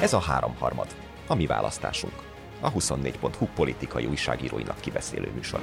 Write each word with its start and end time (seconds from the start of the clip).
Ez 0.00 0.12
a 0.12 0.18
háromharmad, 0.18 0.86
a 1.26 1.34
mi 1.34 1.46
választásunk. 1.46 2.12
A 2.60 2.72
24.hu 2.72 3.46
politikai 3.54 4.06
újságíróinak 4.06 4.80
kibeszélő 4.80 5.30
műsor. 5.34 5.60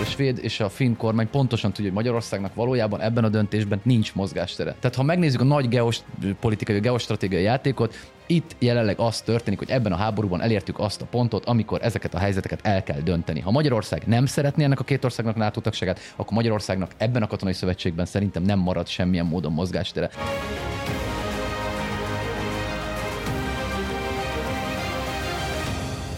A 0.00 0.04
svéd 0.04 0.38
és 0.42 0.60
a 0.60 0.68
finn 0.68 0.96
kormány 0.96 1.30
pontosan 1.30 1.70
tudja, 1.70 1.84
hogy 1.84 1.92
Magyarországnak 1.92 2.54
valójában 2.54 3.00
ebben 3.00 3.24
a 3.24 3.28
döntésben 3.28 3.80
nincs 3.82 4.14
mozgástere. 4.14 4.74
Tehát 4.80 4.96
ha 4.96 5.02
megnézzük 5.02 5.40
a 5.40 5.44
nagy 5.44 5.68
geopolitikai, 5.68 6.80
geostratégiai 6.80 7.42
játékot, 7.42 7.94
itt 8.26 8.56
jelenleg 8.58 8.98
az 8.98 9.20
történik, 9.20 9.58
hogy 9.58 9.70
ebben 9.70 9.92
a 9.92 9.96
háborúban 9.96 10.40
elértük 10.40 10.78
azt 10.78 11.02
a 11.02 11.06
pontot, 11.10 11.44
amikor 11.44 11.78
ezeket 11.82 12.14
a 12.14 12.18
helyzeteket 12.18 12.60
el 12.62 12.82
kell 12.82 13.00
dönteni. 13.00 13.40
Ha 13.40 13.50
Magyarország 13.50 14.02
nem 14.06 14.26
szeretné 14.26 14.64
ennek 14.64 14.80
a 14.80 14.84
két 14.84 15.04
országnak 15.04 15.36
NATO 15.36 15.60
tagságát, 15.60 16.00
akkor 16.16 16.32
Magyarországnak 16.32 16.90
ebben 16.96 17.22
a 17.22 17.26
katonai 17.26 17.54
szövetségben 17.54 18.06
szerintem 18.06 18.42
nem 18.42 18.58
marad 18.58 18.86
semmilyen 18.86 19.26
módon 19.26 19.52
mozgástere. 19.52 20.10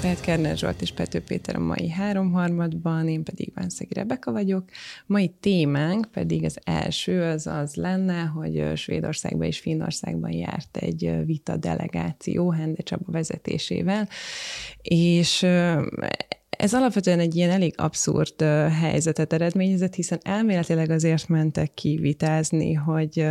Tehát 0.02 0.20
Kerner 0.20 0.56
Zsolt 0.56 0.80
és 0.82 0.92
Pető 0.92 1.20
Péter 1.20 1.56
a 1.56 1.58
mai 1.58 1.90
háromharmadban, 1.90 3.08
én 3.08 3.22
pedig 3.22 3.52
Vánszegi 3.54 3.94
Rebeka 3.94 4.32
vagyok. 4.32 4.64
Mai 5.06 5.34
témánk 5.40 6.06
pedig 6.12 6.44
az 6.44 6.58
első 6.64 7.22
az 7.22 7.46
az 7.46 7.74
lenne, 7.74 8.20
hogy 8.22 8.76
Svédországban 8.76 9.46
és 9.46 9.58
Finnországban 9.58 10.30
járt 10.30 10.76
egy 10.76 11.24
vita 11.24 11.56
delegáció 11.56 12.50
Hende 12.50 12.82
Csaba 12.82 13.12
vezetésével, 13.12 14.08
és 14.82 15.46
ez 16.62 16.74
alapvetően 16.74 17.18
egy 17.18 17.36
ilyen 17.36 17.50
elég 17.50 17.74
abszurd 17.76 18.42
helyzetet 18.80 19.32
eredményezett, 19.32 19.94
hiszen 19.94 20.18
elméletileg 20.22 20.90
azért 20.90 21.28
mentek 21.28 21.74
ki 21.74 21.98
vitázni, 22.00 22.72
hogy 22.72 23.26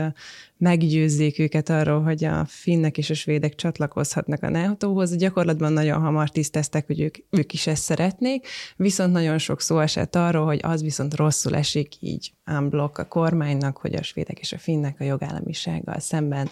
meggyőzzék 0.58 1.40
őket 1.40 1.70
arról, 1.70 2.02
hogy 2.02 2.24
a 2.24 2.46
finnek 2.46 2.98
és 2.98 3.10
a 3.10 3.14
svédek 3.14 3.56
csatlakozhatnak 3.56 4.44
a 4.44 4.50
NATO-hoz. 4.50 5.16
Gyakorlatban 5.16 5.74
nagyon 5.74 6.02
hamar 6.02 6.30
tiszteztek, 6.30 6.88
hogy 6.88 7.02
ők, 7.02 7.16
ők 7.30 7.54
is 7.54 7.68
ezt 7.68 7.84
szeretnék, 7.84 8.48
viszont 8.76 9.12
nagyon 9.12 9.38
sok 9.38 9.62
szó 9.62 9.80
esett 9.80 10.16
arról, 10.16 10.46
hogy 10.46 10.60
az 10.64 10.82
viszont 10.82 11.16
rosszul 11.16 11.56
esik 11.56 11.94
így 12.00 12.34
unblock 12.46 12.98
a 12.98 13.06
kormánynak, 13.06 13.78
hogy 13.78 13.96
a 13.96 14.04
svédek 14.04 14.40
és 14.40 14.52
a 14.52 14.58
finnek 14.58 14.96
a 15.00 15.04
jogállamisággal 15.04 16.00
szemben 16.00 16.50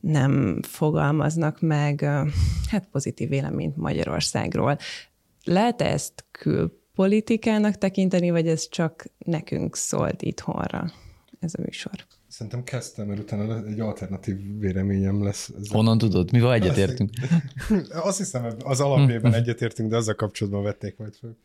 nem 0.00 0.62
fogalmaznak 0.62 1.60
meg 1.60 2.00
hát 2.70 2.88
pozitív 2.92 3.28
véleményt 3.28 3.76
Magyarországról. 3.76 4.78
Lehet 5.44 5.82
ezt 5.82 6.24
külpolitikának 6.30 7.78
tekinteni, 7.78 8.30
vagy 8.30 8.48
ez 8.48 8.68
csak 8.68 9.04
nekünk 9.18 9.76
szólt 9.76 10.22
itthonra 10.22 10.92
ez 11.40 11.52
a 11.58 11.62
műsor? 11.62 11.92
Szerintem 12.28 12.62
kezdtem, 12.62 13.06
mert 13.06 13.20
utána 13.20 13.66
egy 13.66 13.80
alternatív 13.80 14.58
véleményem 14.58 15.24
lesz. 15.24 15.52
Ez 15.60 15.70
Honnan 15.70 15.98
tudod? 15.98 16.32
Mi 16.32 16.40
van 16.40 16.52
egyetértünk? 16.52 17.10
Azt 17.90 18.18
hiszem, 18.18 18.46
az 18.64 18.80
alapjában 18.80 19.34
egyetértünk, 19.34 19.90
de 19.90 19.96
azzal 19.96 20.14
kapcsolatban 20.14 20.62
vették 20.62 20.96
majd 20.96 21.14
fel. 21.14 21.36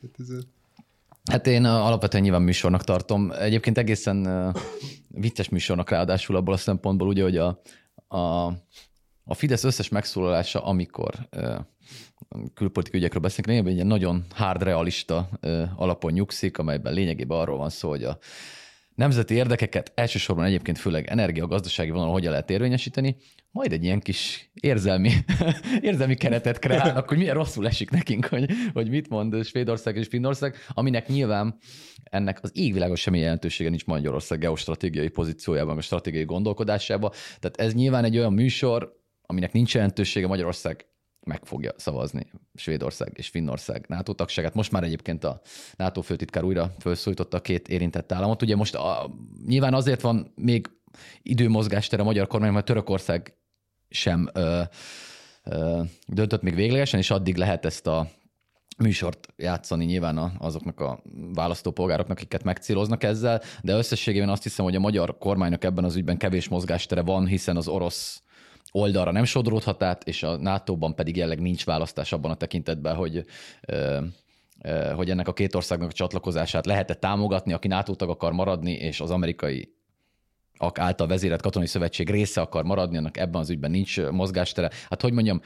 Hát 1.31 1.47
én 1.47 1.65
alapvetően 1.65 2.23
nyilván 2.23 2.41
műsornak 2.41 2.83
tartom. 2.83 3.31
Egyébként 3.31 3.77
egészen 3.77 4.51
vicces 5.07 5.49
műsornak 5.49 5.89
ráadásul 5.89 6.35
abból 6.35 6.53
a 6.53 6.57
szempontból, 6.57 7.07
ugye, 7.07 7.23
hogy 7.23 7.37
a, 7.37 7.61
a, 8.07 8.45
a 9.23 9.33
Fidesz 9.33 9.63
összes 9.63 9.89
megszólalása, 9.89 10.63
amikor 10.63 11.27
külpolitikai 12.53 12.99
ügyekről 12.99 13.21
beszélünk, 13.21 13.47
lényegében 13.47 13.79
egy 13.79 13.85
nagyon 13.85 14.25
hard 14.29 14.63
realista 14.63 15.29
alapon 15.75 16.11
nyugszik, 16.11 16.57
amelyben 16.57 16.93
lényegében 16.93 17.37
arról 17.37 17.57
van 17.57 17.69
szó, 17.69 17.89
hogy 17.89 18.03
a 18.03 18.17
nemzeti 18.95 19.33
érdekeket 19.33 19.91
elsősorban 19.95 20.45
egyébként 20.45 20.77
főleg 20.77 21.07
energia-gazdasági 21.07 21.89
vonalon 21.89 22.11
hogyan 22.11 22.31
lehet 22.31 22.49
érvényesíteni, 22.49 23.15
majd 23.51 23.71
egy 23.71 23.83
ilyen 23.83 23.99
kis 23.99 24.49
érzelmi, 24.53 25.11
érzelmi 25.81 26.15
keretet 26.15 26.59
kreálnak, 26.59 27.07
hogy 27.07 27.17
milyen 27.17 27.35
rosszul 27.35 27.67
esik 27.67 27.89
nekünk, 27.89 28.25
hogy, 28.25 28.51
hogy 28.73 28.89
mit 28.89 29.09
mond 29.09 29.45
Svédország 29.45 29.95
és 29.95 30.07
Finnország, 30.07 30.55
aminek 30.69 31.07
nyilván 31.07 31.57
ennek 32.03 32.39
az 32.41 32.51
égvilágos 32.53 32.99
semmi 32.99 33.19
jelentősége 33.19 33.69
nincs 33.69 33.85
Magyarország 33.85 34.39
geostratégiai 34.39 35.09
pozíciójában, 35.09 35.77
a 35.77 35.81
stratégiai 35.81 36.25
gondolkodásában. 36.25 37.11
Tehát 37.39 37.57
ez 37.57 37.73
nyilván 37.73 38.03
egy 38.03 38.17
olyan 38.17 38.33
műsor, 38.33 39.03
aminek 39.21 39.51
nincs 39.51 39.73
jelentősége 39.73 40.27
Magyarország 40.27 40.85
meg 41.25 41.45
fogja 41.45 41.71
szavazni 41.77 42.27
Svédország 42.53 43.11
és 43.15 43.27
Finnország 43.27 43.85
NATO 43.87 44.13
tagságát. 44.13 44.53
Most 44.53 44.71
már 44.71 44.83
egyébként 44.83 45.23
a 45.23 45.41
NATO 45.75 46.01
főtitkár 46.01 46.43
újra 46.43 46.75
felszólította 46.79 47.37
a 47.37 47.41
két 47.41 47.67
érintett 47.67 48.11
államot. 48.11 48.41
Ugye 48.41 48.55
most 48.55 48.75
a, 48.75 49.11
nyilván 49.45 49.73
azért 49.73 50.01
van 50.01 50.31
még 50.35 50.69
időmozgástere 51.21 52.01
a 52.01 52.05
magyar 52.05 52.27
kormány, 52.27 52.51
mert 52.51 52.65
Törökország 52.65 53.33
sem 53.89 54.29
ö, 54.33 54.61
ö, 55.43 55.81
döntött 56.07 56.41
még 56.41 56.55
véglegesen, 56.55 56.99
és 56.99 57.11
addig 57.11 57.35
lehet 57.35 57.65
ezt 57.65 57.87
a 57.87 58.09
műsort 58.77 59.27
játszani 59.37 59.85
nyilván 59.85 60.17
azoknak 60.39 60.79
a 60.79 61.01
választópolgároknak, 61.33 62.17
akiket 62.17 62.43
megcéloznak 62.43 63.03
ezzel, 63.03 63.41
de 63.61 63.73
összességében 63.73 64.29
azt 64.29 64.43
hiszem, 64.43 64.65
hogy 64.65 64.75
a 64.75 64.79
magyar 64.79 65.17
kormánynak 65.17 65.63
ebben 65.63 65.83
az 65.83 65.95
ügyben 65.95 66.17
kevés 66.17 66.47
mozgástere 66.47 67.01
van, 67.01 67.27
hiszen 67.27 67.57
az 67.57 67.67
orosz 67.67 68.23
oldalra 68.75 69.11
nem 69.11 69.23
sodródhat 69.23 69.83
át, 69.83 70.07
és 70.07 70.23
a 70.23 70.37
NATO-ban 70.37 70.95
pedig 70.95 71.15
jelleg 71.15 71.39
nincs 71.39 71.65
választás 71.65 72.11
abban 72.11 72.31
a 72.31 72.35
tekintetben, 72.35 72.95
hogy 72.95 73.25
hogy 74.95 75.09
ennek 75.09 75.27
a 75.27 75.33
két 75.33 75.55
országnak 75.55 75.89
a 75.89 75.93
csatlakozását 75.93 76.65
lehet-e 76.65 76.93
támogatni, 76.93 77.53
aki 77.53 77.67
NATO 77.67 77.95
tag 77.95 78.09
akar 78.09 78.33
maradni, 78.33 78.71
és 78.71 78.99
az 78.99 79.11
amerikai 79.11 79.73
által 80.73 81.07
vezérelt 81.07 81.41
katonai 81.41 81.67
szövetség 81.67 82.09
része 82.09 82.41
akar 82.41 82.63
maradni, 82.63 82.97
annak 82.97 83.17
ebben 83.17 83.41
az 83.41 83.49
ügyben 83.49 83.71
nincs 83.71 84.01
mozgástere. 84.01 84.69
Hát 84.89 85.01
hogy 85.01 85.13
mondjam, 85.13 85.41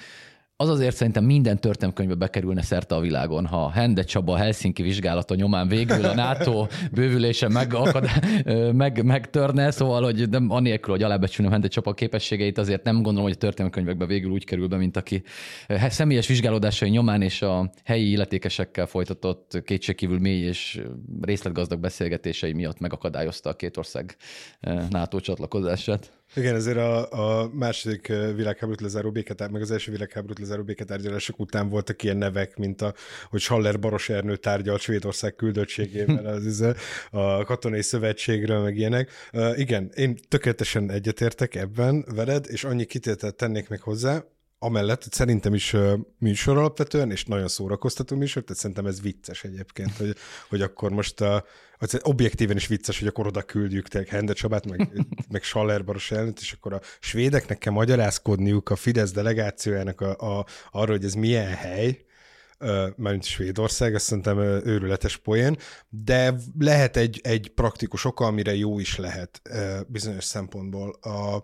az 0.61 0.69
azért 0.69 0.95
szerintem 0.95 1.23
minden 1.23 1.59
történelmkönyvbe 1.59 2.15
bekerülne 2.15 2.61
szerte 2.61 2.95
a 2.95 2.99
világon, 2.99 3.45
ha 3.45 3.69
Hende 3.69 4.03
Csaba 4.03 4.37
Helsinki 4.37 4.81
vizsgálata 4.81 5.35
nyomán 5.35 5.67
végül 5.67 6.05
a 6.05 6.13
NATO 6.13 6.67
bővülése 6.91 7.47
megakad, 7.47 8.09
meg, 8.73 9.03
megtörne, 9.03 9.71
szóval, 9.71 10.03
hogy 10.03 10.29
nem 10.29 10.51
anélkül, 10.51 10.93
hogy 10.93 11.03
alábecsülnöm 11.03 11.51
Hende 11.51 11.67
Csaba 11.67 11.93
képességeit, 11.93 12.57
azért 12.57 12.83
nem 12.83 12.95
gondolom, 12.95 13.23
hogy 13.23 13.31
a 13.31 13.35
történelmkönyvekbe 13.35 14.05
végül 14.05 14.31
úgy 14.31 14.45
kerül 14.45 14.67
be, 14.67 14.77
mint 14.77 14.97
aki 14.97 15.23
személyes 15.67 16.27
vizsgálódásai 16.27 16.89
nyomán 16.89 17.21
és 17.21 17.41
a 17.41 17.71
helyi 17.83 18.11
illetékesekkel 18.11 18.85
folytatott 18.85 19.61
kétségkívül 19.65 20.19
mély 20.19 20.41
és 20.41 20.81
részletgazdag 21.21 21.79
beszélgetései 21.79 22.53
miatt 22.53 22.79
megakadályozta 22.79 23.49
a 23.49 23.55
két 23.55 23.77
ország 23.77 24.15
NATO 24.89 25.19
csatlakozását. 25.19 26.18
Igen, 26.35 26.55
ezért 26.55 26.77
a, 26.77 27.11
a 27.41 27.49
második 27.53 28.07
világháborút 28.07 28.81
lezáró 28.81 29.11
béketár, 29.11 29.49
meg 29.49 29.61
az 29.61 29.71
első 29.71 29.91
világháborút 29.91 30.39
lezáró 30.39 30.63
béketárgyalások 30.63 31.39
után 31.39 31.69
voltak 31.69 32.03
ilyen 32.03 32.17
nevek, 32.17 32.57
mint 32.57 32.81
a, 32.81 32.93
hogy 33.29 33.39
Schaller 33.39 33.79
Baros 33.79 34.09
Ernő 34.09 34.35
tárgyal 34.35 34.77
Svédország 34.77 35.35
küldöttségével 35.35 36.25
az, 36.25 36.65
a 37.11 37.43
katonai 37.43 37.81
szövetségről, 37.81 38.61
meg 38.61 38.77
ilyenek. 38.77 39.11
Uh, 39.33 39.59
igen, 39.59 39.91
én 39.95 40.17
tökéletesen 40.27 40.91
egyetértek 40.91 41.55
ebben 41.55 42.05
veled, 42.15 42.45
és 42.49 42.63
annyi 42.63 42.85
kitételt 42.85 43.35
tennék 43.35 43.69
még 43.69 43.81
hozzá, 43.81 44.23
amellett, 44.59 45.03
hogy 45.03 45.11
szerintem 45.11 45.53
is 45.53 45.75
műsor 46.17 46.57
alapvetően, 46.57 47.11
és 47.11 47.25
nagyon 47.25 47.47
szórakoztató 47.47 48.15
műsor, 48.15 48.43
tehát 48.43 48.61
szerintem 48.61 48.85
ez 48.85 49.01
vicces 49.01 49.43
egyébként, 49.43 49.97
hogy, 49.97 50.15
hogy 50.49 50.61
akkor 50.61 50.91
most 50.91 51.21
a, 51.21 51.45
az 51.77 51.99
objektíven 52.03 52.55
is 52.55 52.67
vicces, 52.67 52.99
hogy 52.99 53.07
akkor 53.07 53.27
oda 53.27 53.41
küldjük 53.41 53.87
tényleg 53.87 54.09
Hende 54.09 54.33
Csabát, 54.33 54.65
meg, 54.65 55.05
meg 55.29 55.43
Schaller 55.43 55.83
Baros 55.83 56.11
elnöt, 56.11 56.39
és 56.39 56.51
akkor 56.51 56.73
a 56.73 56.81
svédeknek 56.99 57.57
kell 57.57 57.73
magyarázkodniuk 57.73 58.69
a 58.69 58.75
Fidesz 58.75 59.11
delegációjának 59.11 60.01
a, 60.01 60.37
a, 60.39 60.45
arra, 60.71 60.91
hogy 60.91 61.03
ez 61.03 61.13
milyen 61.13 61.53
hely, 61.55 62.03
mint 62.95 63.23
Svédország, 63.23 63.95
azt 63.95 64.05
szerintem 64.05 64.39
őrületes 64.39 65.17
poén, 65.17 65.57
de 65.89 66.35
lehet 66.59 66.97
egy, 66.97 67.19
egy 67.23 67.51
praktikus 67.55 68.05
oka, 68.05 68.25
amire 68.25 68.55
jó 68.55 68.79
is 68.79 68.97
lehet 68.97 69.41
bizonyos 69.87 70.23
szempontból. 70.23 70.89
A, 71.01 71.43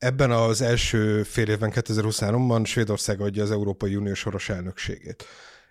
Ebben 0.00 0.30
az 0.30 0.60
első 0.60 1.22
fél 1.22 1.48
évben, 1.48 1.72
2023-ban 1.74 2.66
Svédország 2.66 3.20
adja 3.20 3.42
az 3.42 3.50
Európai 3.50 3.96
Unió 3.96 4.14
soros 4.14 4.48
elnökségét. 4.48 5.24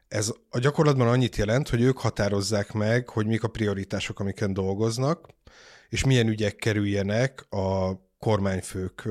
Ez 0.07 0.33
a 0.49 0.59
gyakorlatban 0.59 1.07
annyit 1.07 1.35
jelent, 1.35 1.69
hogy 1.69 1.81
ők 1.81 1.97
határozzák 1.97 2.71
meg, 2.71 3.09
hogy 3.09 3.25
mik 3.25 3.43
a 3.43 3.47
prioritások, 3.47 4.19
amiken 4.19 4.53
dolgoznak, 4.53 5.27
és 5.89 6.03
milyen 6.03 6.27
ügyek 6.27 6.55
kerüljenek 6.55 7.45
a 7.49 7.93
kormányfők 8.19 9.07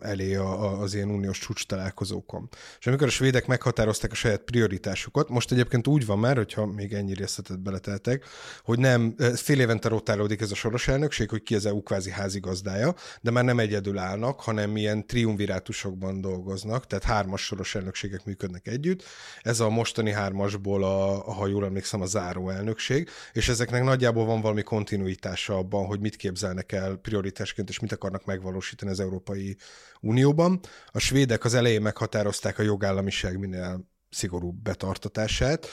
elé 0.00 0.34
a, 0.34 0.80
az 0.80 0.94
ilyen 0.94 1.10
uniós 1.10 1.38
csúcs 1.38 1.66
találkozókon. 1.66 2.48
És 2.78 2.86
amikor 2.86 3.06
a 3.06 3.10
svédek 3.10 3.46
meghatározták 3.46 4.12
a 4.12 4.14
saját 4.14 4.40
prioritásukat, 4.40 5.28
most 5.28 5.52
egyébként 5.52 5.86
úgy 5.86 6.06
van 6.06 6.18
már, 6.18 6.36
hogyha 6.36 6.66
még 6.66 6.92
ennyi 6.92 7.14
részletet 7.14 7.60
beleteltek, 7.60 8.24
hogy 8.62 8.78
nem 8.78 9.14
fél 9.34 9.60
évente 9.60 9.88
rotálódik 9.88 10.40
ez 10.40 10.50
a 10.50 10.54
soros 10.54 10.88
elnökség, 10.88 11.30
hogy 11.30 11.42
ki 11.42 11.54
az 11.54 11.66
EU 11.66 11.82
kvázi 11.82 12.10
házigazdája, 12.10 12.94
de 13.20 13.30
már 13.30 13.44
nem 13.44 13.58
egyedül 13.58 13.98
állnak, 13.98 14.40
hanem 14.40 14.76
ilyen 14.76 15.06
triumvirátusokban 15.06 16.20
dolgoznak, 16.20 16.86
tehát 16.86 17.04
hármas 17.04 17.44
soros 17.44 17.74
elnökségek 17.74 18.24
működnek 18.24 18.66
együtt. 18.66 19.02
Ez 19.42 19.60
a 19.60 19.68
mostani 19.68 20.12
hármasból, 20.12 20.84
a, 20.84 21.32
ha 21.32 21.46
jól 21.46 21.64
emlékszem, 21.64 22.00
a 22.00 22.06
záró 22.06 22.50
elnökség, 22.50 23.08
és 23.32 23.48
ezeknek 23.48 23.82
nagyjából 23.82 24.24
van 24.24 24.40
valami 24.40 24.62
kontinuitása 24.62 25.56
abban, 25.56 25.86
hogy 25.86 26.00
mit 26.00 26.16
képzelnek 26.16 26.72
el 26.72 26.96
prioritásként, 26.96 27.68
és 27.68 27.80
mit 27.80 27.92
akarnak 27.92 28.24
megvalósítani 28.24 28.90
az 28.90 29.00
európai 29.00 29.56
Unióban. 30.00 30.60
A 30.86 30.98
svédek 30.98 31.44
az 31.44 31.54
elején 31.54 31.82
meghatározták 31.82 32.58
a 32.58 32.62
jogállamiság 32.62 33.38
minél 33.38 33.92
szigorúbb 34.10 34.62
betartatását, 34.62 35.66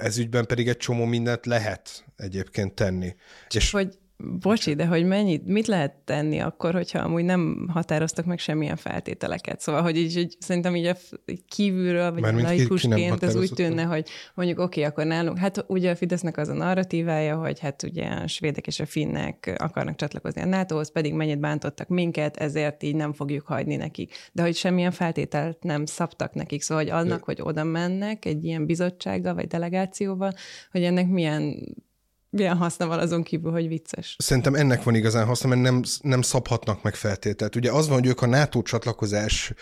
ez 0.00 0.18
ügyben 0.18 0.46
pedig 0.46 0.68
egy 0.68 0.76
csomó 0.76 1.04
mindent 1.04 1.46
lehet 1.46 2.04
egyébként 2.16 2.74
tenni. 2.74 3.14
Csak 3.48 3.62
és 3.62 3.70
hogy 3.70 3.98
Bocsi, 4.18 4.74
de 4.74 4.86
hogy 4.86 5.04
mennyit, 5.04 5.46
mit 5.46 5.66
lehet 5.66 5.94
tenni 6.04 6.38
akkor, 6.38 6.72
hogyha 6.72 6.98
amúgy 6.98 7.24
nem 7.24 7.68
határoztak 7.72 8.24
meg 8.24 8.38
semmilyen 8.38 8.76
feltételeket? 8.76 9.60
Szóval, 9.60 9.82
hogy 9.82 9.96
így, 9.96 10.16
így 10.16 10.36
szerintem 10.38 10.76
így 10.76 10.86
a 10.86 10.96
kívülről, 11.48 12.12
vagy 12.12 12.20
Mármint 12.20 12.46
laikusként 12.46 13.22
ez 13.22 13.34
úgy 13.36 13.50
tűnne, 13.54 13.82
hogy 13.82 14.08
mondjuk 14.34 14.58
oké, 14.58 14.80
okay, 14.80 14.92
akkor 14.92 15.04
nálunk, 15.04 15.38
hát 15.38 15.64
ugye 15.68 15.90
a 15.90 15.96
Fidesznek 15.96 16.36
az 16.36 16.48
a 16.48 16.54
narratívája, 16.54 17.36
hogy 17.36 17.60
hát 17.60 17.82
ugye 17.82 18.06
a 18.06 18.26
svédek 18.26 18.66
és 18.66 18.80
a 18.80 18.86
finnek 18.86 19.54
akarnak 19.58 19.96
csatlakozni 19.96 20.40
a 20.40 20.46
NATO-hoz, 20.46 20.92
pedig 20.92 21.14
mennyit 21.14 21.40
bántottak 21.40 21.88
minket, 21.88 22.36
ezért 22.36 22.82
így 22.82 22.94
nem 22.94 23.12
fogjuk 23.12 23.46
hagyni 23.46 23.76
nekik. 23.76 24.14
De 24.32 24.42
hogy 24.42 24.54
semmilyen 24.54 24.90
feltételt 24.90 25.62
nem 25.62 25.86
szabtak 25.86 26.34
nekik, 26.34 26.62
szóval, 26.62 26.84
hogy 26.84 26.92
annak, 26.92 27.24
hogy 27.24 27.40
oda 27.42 27.64
mennek 27.64 28.24
egy 28.24 28.44
ilyen 28.44 28.66
bizottsággal, 28.66 29.34
vagy 29.34 29.46
delegációval, 29.46 30.32
hogy 30.70 30.82
ennek 30.82 31.08
milyen 31.08 31.74
milyen 32.36 32.56
haszna 32.56 32.86
van 32.86 32.98
azon 32.98 33.22
kívül, 33.22 33.52
hogy 33.52 33.68
vicces? 33.68 34.16
Szerintem 34.18 34.54
ennek 34.54 34.82
van 34.82 34.94
igazán 34.94 35.26
haszna, 35.26 35.48
mert 35.48 35.60
nem, 35.60 35.82
nem 36.00 36.22
szabhatnak 36.22 36.82
meg 36.82 36.94
feltételt. 36.94 37.56
Ugye 37.56 37.70
az 37.70 37.88
van, 37.88 37.98
hogy 37.98 38.08
ők 38.08 38.22
a 38.22 38.26
NATO 38.26 38.62
csatlakozás 38.62 39.52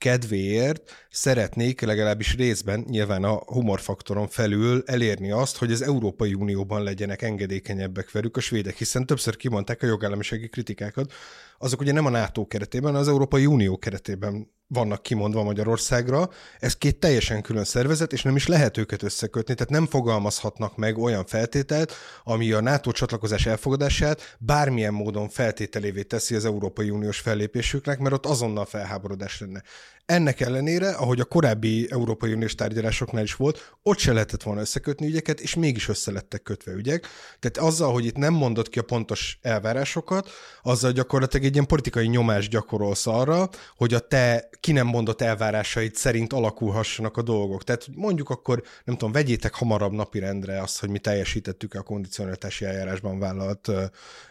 kedvéért 0.00 1.06
szeretnék 1.10 1.80
legalábbis 1.80 2.36
részben, 2.36 2.84
nyilván 2.88 3.24
a 3.24 3.42
humorfaktoron 3.46 4.28
felül 4.28 4.82
elérni 4.86 5.30
azt, 5.30 5.56
hogy 5.56 5.72
az 5.72 5.82
Európai 5.82 6.34
Unióban 6.34 6.82
legyenek 6.82 7.22
engedékenyebbek 7.22 8.10
velük 8.10 8.36
a 8.36 8.40
svédek, 8.40 8.76
hiszen 8.76 9.06
többször 9.06 9.36
kimondták 9.36 9.82
a 9.82 9.86
jogállamisági 9.86 10.48
kritikákat, 10.48 11.12
azok 11.58 11.80
ugye 11.80 11.92
nem 11.92 12.06
a 12.06 12.10
NATO 12.10 12.46
keretében, 12.46 12.94
az 12.94 13.08
Európai 13.08 13.46
Unió 13.46 13.78
keretében 13.78 14.50
vannak 14.72 15.02
kimondva 15.02 15.42
Magyarországra. 15.42 16.30
Ez 16.58 16.76
két 16.76 16.96
teljesen 16.96 17.42
külön 17.42 17.64
szervezet, 17.64 18.12
és 18.12 18.22
nem 18.22 18.36
is 18.36 18.46
lehet 18.46 18.76
őket 18.76 19.02
összekötni, 19.02 19.54
tehát 19.54 19.72
nem 19.72 19.86
fogalmazhatnak 19.86 20.76
meg 20.76 20.98
olyan 20.98 21.24
feltételt, 21.26 21.92
ami 22.24 22.52
a 22.52 22.60
NATO 22.60 22.92
csatlakozás 22.92 23.46
elfogadását 23.46 24.36
bármilyen 24.38 24.94
módon 24.94 25.28
feltételévé 25.28 26.02
teszi 26.02 26.34
az 26.34 26.44
Európai 26.44 26.90
Uniós 26.90 27.18
fellépésüknek, 27.18 27.98
mert 27.98 28.14
ott 28.14 28.26
azonnal 28.26 28.64
felháborodás 28.64 29.40
lenne. 29.40 29.62
Ennek 30.10 30.40
ellenére, 30.40 30.90
ahogy 30.90 31.20
a 31.20 31.24
korábbi 31.24 31.86
Európai 31.90 32.32
Uniós 32.32 32.54
tárgyalásoknál 32.54 33.22
is 33.22 33.34
volt, 33.34 33.74
ott 33.82 33.98
se 33.98 34.12
lehetett 34.12 34.42
volna 34.42 34.60
összekötni 34.60 35.06
ügyeket, 35.06 35.40
és 35.40 35.54
mégis 35.54 35.88
össze 35.88 36.12
lettek 36.12 36.42
kötve 36.42 36.72
ügyek. 36.72 37.06
Tehát 37.38 37.70
azzal, 37.70 37.92
hogy 37.92 38.04
itt 38.04 38.16
nem 38.16 38.32
mondott 38.32 38.68
ki 38.68 38.78
a 38.78 38.82
pontos 38.82 39.38
elvárásokat, 39.42 40.28
azzal 40.62 40.92
gyakorlatilag 40.92 41.46
egy 41.46 41.52
ilyen 41.52 41.66
politikai 41.66 42.06
nyomást 42.06 42.50
gyakorolsz 42.50 43.06
arra, 43.06 43.48
hogy 43.76 43.94
a 43.94 43.98
te 43.98 44.48
ki 44.60 44.72
nem 44.72 44.86
mondott 44.86 45.20
elvárásaid 45.20 45.94
szerint 45.94 46.32
alakulhassanak 46.32 47.16
a 47.16 47.22
dolgok. 47.22 47.64
Tehát 47.64 47.86
mondjuk 47.94 48.30
akkor, 48.30 48.62
nem 48.84 48.96
tudom, 48.96 49.12
vegyétek 49.12 49.54
hamarabb 49.54 49.92
napirendre 49.92 50.60
azt, 50.62 50.80
hogy 50.80 50.88
mi 50.88 50.98
teljesítettük 50.98 51.74
a 51.74 51.82
kondicionalitási 51.82 52.64
eljárásban 52.64 53.18
vállalt 53.18 53.68
ö, 53.68 53.84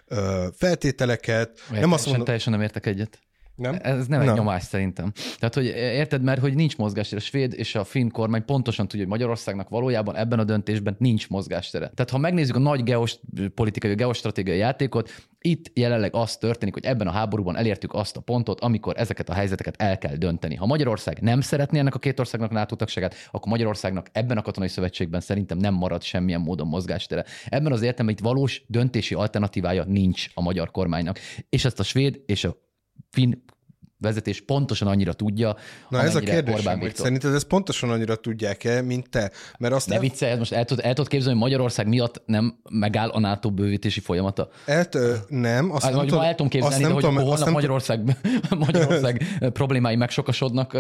ö, 0.08 0.48
feltételeket. 0.56 1.60
Értem, 1.60 1.80
nem 1.80 1.92
azt 1.92 2.06
mondom... 2.06 2.26
teljesen 2.26 2.52
nem 2.54 2.62
értek 2.62 2.86
egyet. 2.86 3.20
Nem? 3.60 3.78
Ez 3.82 4.08
nem, 4.08 4.20
nem 4.20 4.30
egy 4.30 4.36
nyomás 4.36 4.64
szerintem. 4.64 5.12
Tehát, 5.40 5.54
hogy 5.54 5.66
érted, 5.76 6.24
mert 6.24 6.42
hogy 6.42 6.56
nincs 6.56 6.78
mozgástere. 6.78 7.22
A 7.22 7.24
svéd 7.24 7.54
és 7.58 7.76
a 7.76 7.84
finn 7.84 8.10
kormány 8.10 8.46
pontosan 8.46 8.88
tudja, 8.88 9.00
hogy 9.00 9.12
Magyarországnak 9.12 9.70
valójában 9.70 10.16
ebben 10.16 10.40
a 10.40 10.44
döntésben 10.44 10.96
nincs 11.00 11.30
mozgástere. 11.30 11.92
Tehát, 11.96 12.10
ha 12.10 12.18
megnézzük 12.18 12.56
a 12.56 12.60
nagy 12.60 12.84
geopolitikai, 12.84 13.96
geostratégiai 13.96 14.58
játékot, 14.58 15.10
itt 15.42 15.72
jelenleg 15.74 16.16
az 16.16 16.38
történik, 16.38 16.74
hogy 16.74 16.86
ebben 16.86 17.08
a 17.08 17.12
háborúban 17.12 17.58
elértük 17.58 17.94
azt 17.94 18.18
a 18.18 18.20
pontot, 18.20 18.60
amikor 18.60 18.94
ezeket 18.98 19.30
a 19.30 19.34
helyzeteket 19.34 19.82
el 19.82 19.98
kell 19.98 20.16
dönteni. 20.16 20.56
Ha 20.56 20.66
Magyarország 20.66 21.22
nem 21.22 21.42
szeretné 21.42 21.80
ennek 21.80 21.96
a 21.96 22.00
két 22.00 22.20
országnak 22.20 22.52
NATO 22.52 22.76
tagságát, 22.76 23.16
akkor 23.32 23.52
Magyarországnak 23.52 24.08
ebben 24.12 24.38
a 24.38 24.42
katonai 24.42 24.70
szövetségben 24.70 25.22
szerintem 25.22 25.58
nem 25.58 25.74
marad 25.74 26.04
semmilyen 26.04 26.42
módon 26.42 26.68
mozgástere. 26.68 27.26
Ebben 27.46 27.72
az 27.72 27.82
értelemben 27.82 28.16
itt 28.16 28.24
valós 28.24 28.64
döntési 28.68 29.16
alternatívája 29.16 29.84
nincs 29.84 30.28
a 30.34 30.42
magyar 30.42 30.72
kormánynak. 30.72 31.20
És 31.50 31.66
ezt 31.66 31.80
a 31.80 31.84
svéd 31.84 32.22
és 32.26 32.44
a 32.44 32.56
finn 33.12 33.34
vezetés 34.00 34.42
pontosan 34.42 34.88
annyira 34.88 35.14
tudja, 35.14 35.56
Na 35.90 36.02
ez 36.02 36.16
a 36.16 36.20
kérdés, 36.20 36.66
hogy 36.66 36.96
szerinted 36.96 37.34
ezt 37.34 37.48
pontosan 37.48 37.90
annyira 37.90 38.16
tudják-e, 38.16 38.82
mint 38.82 39.10
te? 39.10 39.32
Mert 39.60 39.74
azt 39.74 39.88
ne 39.88 39.96
el... 39.96 40.00
viccelj, 40.00 40.38
most 40.38 40.52
el 40.52 40.66
tudod, 40.66 40.86
el 40.86 40.94
tudod 40.94 41.10
képzelni, 41.10 41.40
hogy 41.40 41.50
Magyarország 41.50 41.88
miatt 41.88 42.22
nem 42.26 42.60
megáll 42.70 43.10
a 43.10 43.20
NATO 43.20 43.52
bővítési 43.52 44.00
folyamata? 44.00 44.50
Et, 44.66 44.98
nem. 45.28 45.72
Azt 45.72 45.84
hát, 45.84 45.94
nem 45.94 46.08
tudom, 46.08 46.24
el 46.24 46.32
tudom 46.32 46.48
képzelni, 46.48 46.84
de 46.84 46.92
hogy 46.92 47.04
tudom, 47.04 47.16
holnap 47.16 47.44
nem 47.44 47.54
Magyarország, 47.54 48.18
Magyarország 48.66 49.24
problémái 49.54 49.96
megsokasodnak 49.96 50.74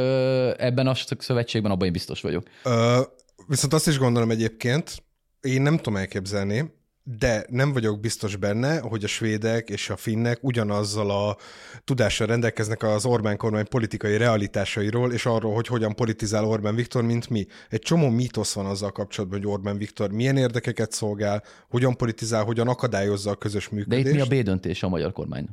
ebben 0.58 0.88
a 0.88 0.94
szövetségben, 1.18 1.72
abban 1.72 1.86
én 1.86 1.92
biztos 1.92 2.22
vagyok. 2.22 2.44
Ö, 2.64 3.02
viszont 3.48 3.74
azt 3.74 3.88
is 3.88 3.98
gondolom 3.98 4.32
egyébként, 4.32 5.04
én 5.42 5.62
nem 5.62 5.76
tudom 5.78 5.96
elképzelni, 5.96 6.78
de 7.18 7.46
nem 7.50 7.74
vagyok 7.74 8.00
biztos 8.00 8.36
benne, 8.36 8.80
hogy 8.80 9.04
a 9.04 9.08
svédek 9.08 9.70
és 9.70 9.90
a 9.90 9.96
finnek 9.96 10.44
ugyanazzal 10.44 11.10
a 11.12 11.38
tudással 11.84 12.28
rendelkeznek 12.28 12.84
az 12.84 13.06
Orbán 13.06 13.38
kormány 13.38 13.68
politikai 13.68 14.18
realitásairól, 14.18 15.14
és 15.14 15.26
arról, 15.26 15.54
hogy 15.54 15.68
hogyan 15.68 15.96
politizál 15.96 16.46
Orbán 16.46 16.76
Viktor, 16.76 17.04
mint 17.04 17.30
mi. 17.30 17.48
Egy 17.70 17.82
csomó 17.82 18.10
mítosz 18.10 18.54
van 18.54 18.66
azzal 18.66 18.92
kapcsolatban, 18.92 19.40
hogy 19.40 19.48
Orbán 19.48 19.78
Viktor 19.78 20.12
milyen 20.12 20.38
érdekeket 20.38 20.92
szolgál, 20.92 21.44
hogyan 21.70 21.98
politizál, 21.98 22.44
hogyan 22.44 22.68
akadályozza 22.68 23.32
a 23.32 23.36
közös 23.36 23.70
működést. 23.70 24.04
De 24.04 24.10
itt 24.10 24.16
mi 24.16 24.38
a 24.38 24.42
B 24.42 24.44
döntés 24.44 24.84
a 24.84 24.90
magyar 24.90 25.12
kormány? 25.12 25.48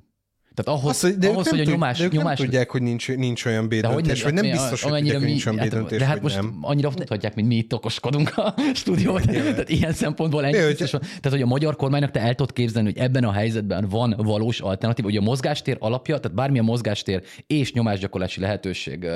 Tehát 0.56 0.80
ahhoz, 0.80 1.04
Azt, 1.04 1.18
de 1.18 1.28
ahhoz 1.28 1.48
hogy 1.48 1.60
a 1.60 1.64
nyomás... 1.64 1.98
De 1.98 2.04
ők 2.04 2.12
nyomás... 2.12 2.38
nem 2.38 2.46
tudják, 2.46 2.70
hogy 2.70 2.82
nincs, 2.82 3.08
nincs 3.08 3.44
olyan 3.44 3.68
B-döntés, 3.68 4.22
vagy 4.22 4.34
nem 4.34 4.50
biztos, 4.50 4.82
hogy 4.82 4.92
tudják, 4.92 5.16
hogy 5.16 5.26
nincs 5.26 5.46
olyan 5.46 5.58
hát, 5.58 5.68
B-döntés, 5.68 5.98
De 5.98 6.04
hát 6.04 6.22
most 6.22 6.34
nem. 6.34 6.58
annyira 6.60 6.88
tudhatják, 6.94 7.34
mint 7.34 7.48
mi 7.48 7.54
itt 7.54 7.74
okoskodunk 7.74 8.32
a 8.36 8.54
stúdióban. 8.74 9.22
Tehát 9.22 9.68
ilyen 9.68 9.92
szempontból 9.92 10.44
ennyi 10.44 10.66
biztos 10.66 10.90
van. 10.90 11.00
Tehát, 11.00 11.30
hogy 11.30 11.42
a 11.42 11.46
magyar 11.46 11.76
kormánynak 11.76 12.10
te 12.10 12.20
el 12.20 12.34
tudod 12.34 12.52
képzelni, 12.52 12.92
hogy 12.92 13.02
ebben 13.02 13.24
a 13.24 13.32
helyzetben 13.32 13.88
van 13.88 14.14
valós 14.16 14.60
alternatív, 14.60 15.04
hogy 15.04 15.16
a 15.16 15.20
mozgástér 15.20 15.76
alapja, 15.80 16.18
tehát 16.18 16.36
bármilyen 16.36 16.64
mozgástér 16.64 17.22
és 17.46 17.72
nyomásgyakorlási 17.72 18.40
lehetőség 18.40 19.06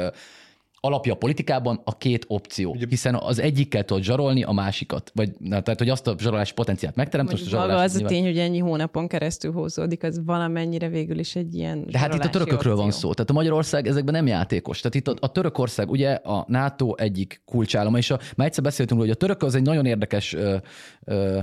alapja 0.81 1.12
a 1.12 1.17
politikában 1.17 1.81
a 1.85 1.97
két 1.97 2.25
opció, 2.29 2.71
Ugye, 2.71 2.87
hiszen 2.88 3.15
az 3.15 3.38
egyikkel 3.38 3.85
tudod 3.85 4.03
zsarolni 4.03 4.43
a 4.43 4.53
másikat, 4.53 5.11
vagy 5.15 5.32
na, 5.38 5.61
tehát, 5.61 5.79
hogy 5.79 5.88
azt 5.88 6.06
a 6.06 6.15
zsarolási 6.19 6.53
potenciát 6.53 6.94
megteremt, 6.94 7.31
most 7.31 7.47
a 7.47 7.49
zsarolás 7.49 7.85
az 7.85 7.93
nyilván... 7.93 8.12
a 8.12 8.15
tény, 8.15 8.25
hogy 8.25 8.38
ennyi 8.38 8.59
hónapon 8.59 9.09
keresztül 9.09 9.53
húzódik, 9.53 10.03
az 10.03 10.21
valamennyire 10.25 10.88
végül 10.88 11.19
is 11.19 11.37
egy 11.37 11.55
ilyen 11.55 11.85
De 11.87 11.99
hát 11.99 12.15
itt 12.15 12.25
a 12.25 12.31
törökökről 12.31 12.73
opció. 12.73 12.85
van 12.85 12.93
szó, 12.93 13.12
tehát 13.12 13.31
a 13.31 13.32
Magyarország 13.32 13.87
ezekben 13.87 14.14
nem 14.14 14.26
játékos. 14.26 14.81
Tehát 14.81 14.95
itt 14.95 15.09
a, 15.09 15.14
a 15.21 15.33
Törökország 15.33 15.90
ugye 15.90 16.11
a 16.12 16.45
NATO 16.49 16.95
egyik 16.97 17.43
kulcsállama, 17.45 17.99
és 17.99 18.11
a, 18.11 18.19
már 18.37 18.47
egyszer 18.47 18.64
beszéltünk, 18.64 19.00
hogy 19.00 19.11
a 19.11 19.14
török 19.14 19.43
az 19.43 19.55
egy 19.55 19.62
nagyon 19.62 19.87
érdekes 19.87 20.35
ö, 20.35 20.57
ö, 21.05 21.40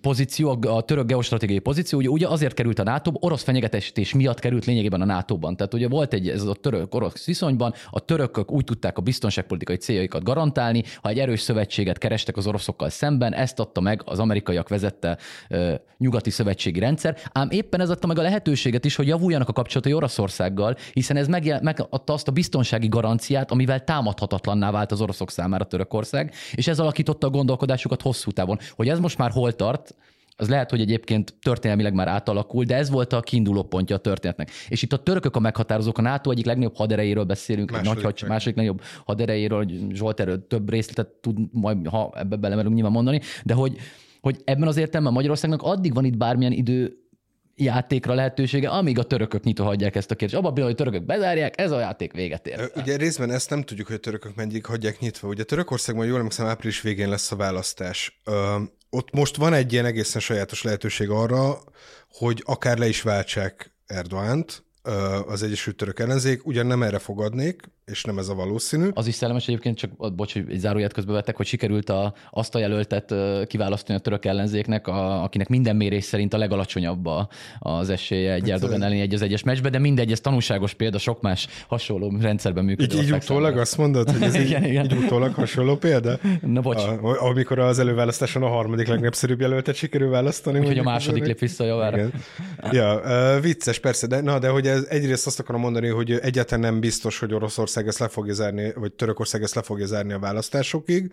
pozíció, 0.00 0.58
a 0.66 0.80
török 0.80 1.06
geostratégiai 1.06 1.58
pozíció, 1.58 1.98
ugye, 1.98 2.08
ugye 2.08 2.28
azért 2.28 2.54
került 2.54 2.78
a 2.78 2.82
nato 2.82 3.12
orosz 3.14 3.42
fenyegetés 3.42 4.14
miatt 4.14 4.38
került 4.38 4.64
lényegében 4.64 5.00
a 5.00 5.04
NATO-ban. 5.04 5.56
Tehát 5.56 5.74
ugye 5.74 5.88
volt 5.88 6.12
egy 6.12 6.28
ez 6.28 6.42
a 6.42 6.54
török-orosz 6.54 7.26
viszonyban, 7.26 7.74
a 7.90 8.00
törökök 8.00 8.52
úgy 8.52 8.64
tudták 8.64 8.98
a 8.98 9.00
biztonságpolitikai 9.00 9.76
céljaikat 9.76 10.22
garantálni, 10.22 10.82
ha 11.02 11.08
egy 11.08 11.18
erős 11.18 11.40
szövetséget 11.40 11.98
kerestek 11.98 12.36
az 12.36 12.46
oroszokkal 12.46 12.88
szemben, 12.88 13.34
ezt 13.34 13.60
adta 13.60 13.80
meg 13.80 14.02
az 14.04 14.18
amerikaiak 14.18 14.68
vezette 14.68 15.18
uh, 15.50 15.74
nyugati 15.98 16.30
szövetségi 16.30 16.78
rendszer, 16.78 17.16
ám 17.32 17.48
éppen 17.50 17.80
ez 17.80 17.90
adta 17.90 18.06
meg 18.06 18.18
a 18.18 18.22
lehetőséget 18.22 18.84
is, 18.84 18.96
hogy 18.96 19.06
javuljanak 19.06 19.48
a 19.48 19.52
kapcsolatai 19.52 19.92
Oroszországgal, 19.92 20.76
hiszen 20.92 21.16
ez 21.16 21.28
megjel, 21.28 21.60
megadta 21.62 22.12
azt 22.12 22.28
a 22.28 22.32
biztonsági 22.32 22.88
garanciát, 22.88 23.50
amivel 23.50 23.84
támadhatatlanná 23.84 24.70
vált 24.70 24.92
az 24.92 25.00
oroszok 25.00 25.30
számára 25.30 25.64
Törökország, 25.64 26.34
és 26.54 26.68
ez 26.68 26.78
alakította 26.78 27.26
a 27.26 27.30
gondolkodásukat 27.30 28.02
hosszú 28.02 28.30
távon. 28.30 28.58
Hogy 28.70 28.88
ez 28.88 28.98
most 28.98 29.18
már 29.18 29.30
hol 29.30 29.52
tart, 29.52 29.69
tart, 29.70 29.94
az 30.36 30.48
lehet, 30.48 30.70
hogy 30.70 30.80
egyébként 30.80 31.34
történelmileg 31.42 31.94
már 31.94 32.08
átalakul, 32.08 32.64
de 32.64 32.76
ez 32.76 32.90
volt 32.90 33.12
a 33.12 33.20
kiinduló 33.20 33.62
pontja 33.62 33.96
a 33.96 33.98
történetnek. 33.98 34.50
És 34.68 34.82
itt 34.82 34.92
a 34.92 35.02
törökök 35.02 35.36
a 35.36 35.40
meghatározók, 35.40 35.98
a 35.98 36.02
NATO 36.02 36.30
egyik 36.30 36.44
legnagyobb 36.44 36.76
haderejéről 36.76 37.24
beszélünk, 37.24 37.70
második, 37.70 37.94
nagy, 37.94 38.02
hads, 38.02 38.24
második 38.24 38.56
legnagyobb 38.56 38.82
haderejéről, 39.04 39.58
hogy 39.58 39.86
Zsolt 39.92 40.20
erről 40.20 40.46
több 40.46 40.70
részletet 40.70 41.08
tud 41.08 41.38
majd, 41.52 41.86
ha 41.86 42.12
ebbe 42.16 42.36
belemerünk 42.36 42.74
nyilván 42.74 42.92
mondani, 42.92 43.20
de 43.44 43.54
hogy, 43.54 43.76
hogy 44.20 44.36
ebben 44.44 44.68
az 44.68 44.76
értelemben 44.76 45.12
Magyarországnak 45.12 45.62
addig 45.62 45.94
van 45.94 46.04
itt 46.04 46.16
bármilyen 46.16 46.52
idő 46.52 46.96
játékra 47.60 48.14
lehetősége, 48.14 48.68
amíg 48.68 48.98
a 48.98 49.02
törökök 49.02 49.42
nyitva 49.42 49.64
hagyják 49.64 49.96
ezt 49.96 50.10
a 50.10 50.14
kérdést. 50.14 50.40
Abban 50.40 50.54
pillanatban, 50.54 50.86
hogy 50.86 50.92
törökök 50.92 51.18
bezárják, 51.18 51.60
ez 51.60 51.70
a 51.70 51.80
játék 51.80 52.12
véget 52.12 52.46
ér. 52.46 52.70
Ugye 52.76 52.96
részben 52.96 53.30
ezt 53.30 53.50
nem 53.50 53.62
tudjuk, 53.62 53.86
hogy 53.86 53.96
a 53.96 54.00
törökök 54.00 54.34
mennyik 54.34 54.66
hagyják 54.66 54.98
nyitva. 54.98 55.28
Ugye 55.28 55.44
Törökországban 55.44 56.06
jól 56.06 56.16
emlékszem, 56.16 56.46
április 56.46 56.80
végén 56.80 57.08
lesz 57.08 57.32
a 57.32 57.36
választás 57.36 58.20
ott 58.90 59.10
most 59.12 59.36
van 59.36 59.52
egy 59.52 59.72
ilyen 59.72 59.84
egészen 59.84 60.20
sajátos 60.20 60.62
lehetőség 60.62 61.10
arra, 61.10 61.58
hogy 62.08 62.42
akár 62.46 62.78
le 62.78 62.88
is 62.88 63.02
váltsák 63.02 63.72
Erdoánt, 63.86 64.64
az 65.26 65.42
Egyesült 65.42 65.76
Török 65.76 65.98
ellenzék, 65.98 66.46
ugyan 66.46 66.66
nem 66.66 66.82
erre 66.82 66.98
fogadnék, 66.98 67.62
és 67.90 68.04
nem 68.04 68.18
ez 68.18 68.28
a 68.28 68.34
valószínű. 68.34 68.88
Az 68.94 69.06
is 69.06 69.14
szellemes 69.14 69.48
egyébként, 69.48 69.76
csak 69.76 70.14
bocs, 70.14 70.32
hogy 70.32 70.44
egy 70.48 70.58
záróját 70.58 70.92
közbe 70.92 71.12
vettek, 71.12 71.36
hogy 71.36 71.46
sikerült 71.46 71.90
a, 71.90 72.14
azt 72.30 72.54
a 72.54 72.58
jelöltet 72.58 73.14
kiválasztani 73.46 73.98
a 73.98 74.00
török 74.00 74.24
ellenzéknek, 74.24 74.86
a, 74.86 75.22
akinek 75.22 75.48
minden 75.48 75.76
mérés 75.76 76.04
szerint 76.04 76.34
a 76.34 76.38
legalacsonyabb 76.38 77.06
a, 77.06 77.28
az 77.58 77.90
esélye 77.90 78.32
egy 78.32 78.40
hát, 78.40 78.50
Erdogan 78.50 78.82
elleni 78.82 79.00
egy 79.00 79.14
az 79.14 79.22
egyes 79.22 79.42
meccsbe, 79.42 79.70
de 79.70 79.78
mindegy, 79.78 80.12
ez 80.12 80.20
tanulságos 80.20 80.74
példa, 80.74 80.98
sok 80.98 81.20
más 81.20 81.48
hasonló 81.68 82.16
rendszerben 82.20 82.64
működik. 82.64 82.98
Így, 82.98 83.02
így 83.02 83.12
utólag 83.12 83.56
azt 83.58 83.76
mondod, 83.76 84.10
hogy 84.10 84.22
ez 84.22 84.34
igen, 84.44 84.64
így, 84.64 84.70
igen. 84.70 84.84
így 84.84 84.92
utólag 84.92 85.34
hasonló 85.34 85.76
példa? 85.76 86.18
Na 86.40 86.60
bocs. 86.60 86.82
A, 86.82 87.22
amikor 87.22 87.58
az 87.58 87.78
előválasztáson 87.78 88.42
a 88.42 88.48
harmadik 88.48 88.86
legnépszerűbb 88.86 89.40
jelöltet 89.40 89.74
sikerül 89.74 90.10
választani. 90.10 90.58
Úgyhogy 90.58 90.78
a 90.78 90.82
második 90.82 91.24
lép 91.24 91.38
vissza 91.38 91.64
javára. 91.64 92.06
Ja, 92.70 93.00
vicces 93.40 93.78
persze, 93.78 94.06
de, 94.06 94.20
na, 94.20 94.38
de 94.38 94.48
hogy 94.48 94.66
ez, 94.66 94.86
egyrészt 94.88 95.26
azt 95.26 95.40
akarom 95.40 95.60
mondani, 95.60 95.88
hogy 95.88 96.12
egyáltalán 96.12 96.72
nem 96.72 96.80
biztos, 96.80 97.18
hogy 97.18 97.34
Oroszország 97.34 97.79
ezt 97.86 97.98
le 97.98 98.08
fogja 98.08 98.34
zárni, 98.34 98.72
vagy 98.72 98.92
Törökország 98.92 99.42
ezt 99.42 99.54
le 99.54 99.62
fogja 99.62 99.86
zárni 99.86 100.12
a 100.12 100.18
választásokig, 100.18 101.12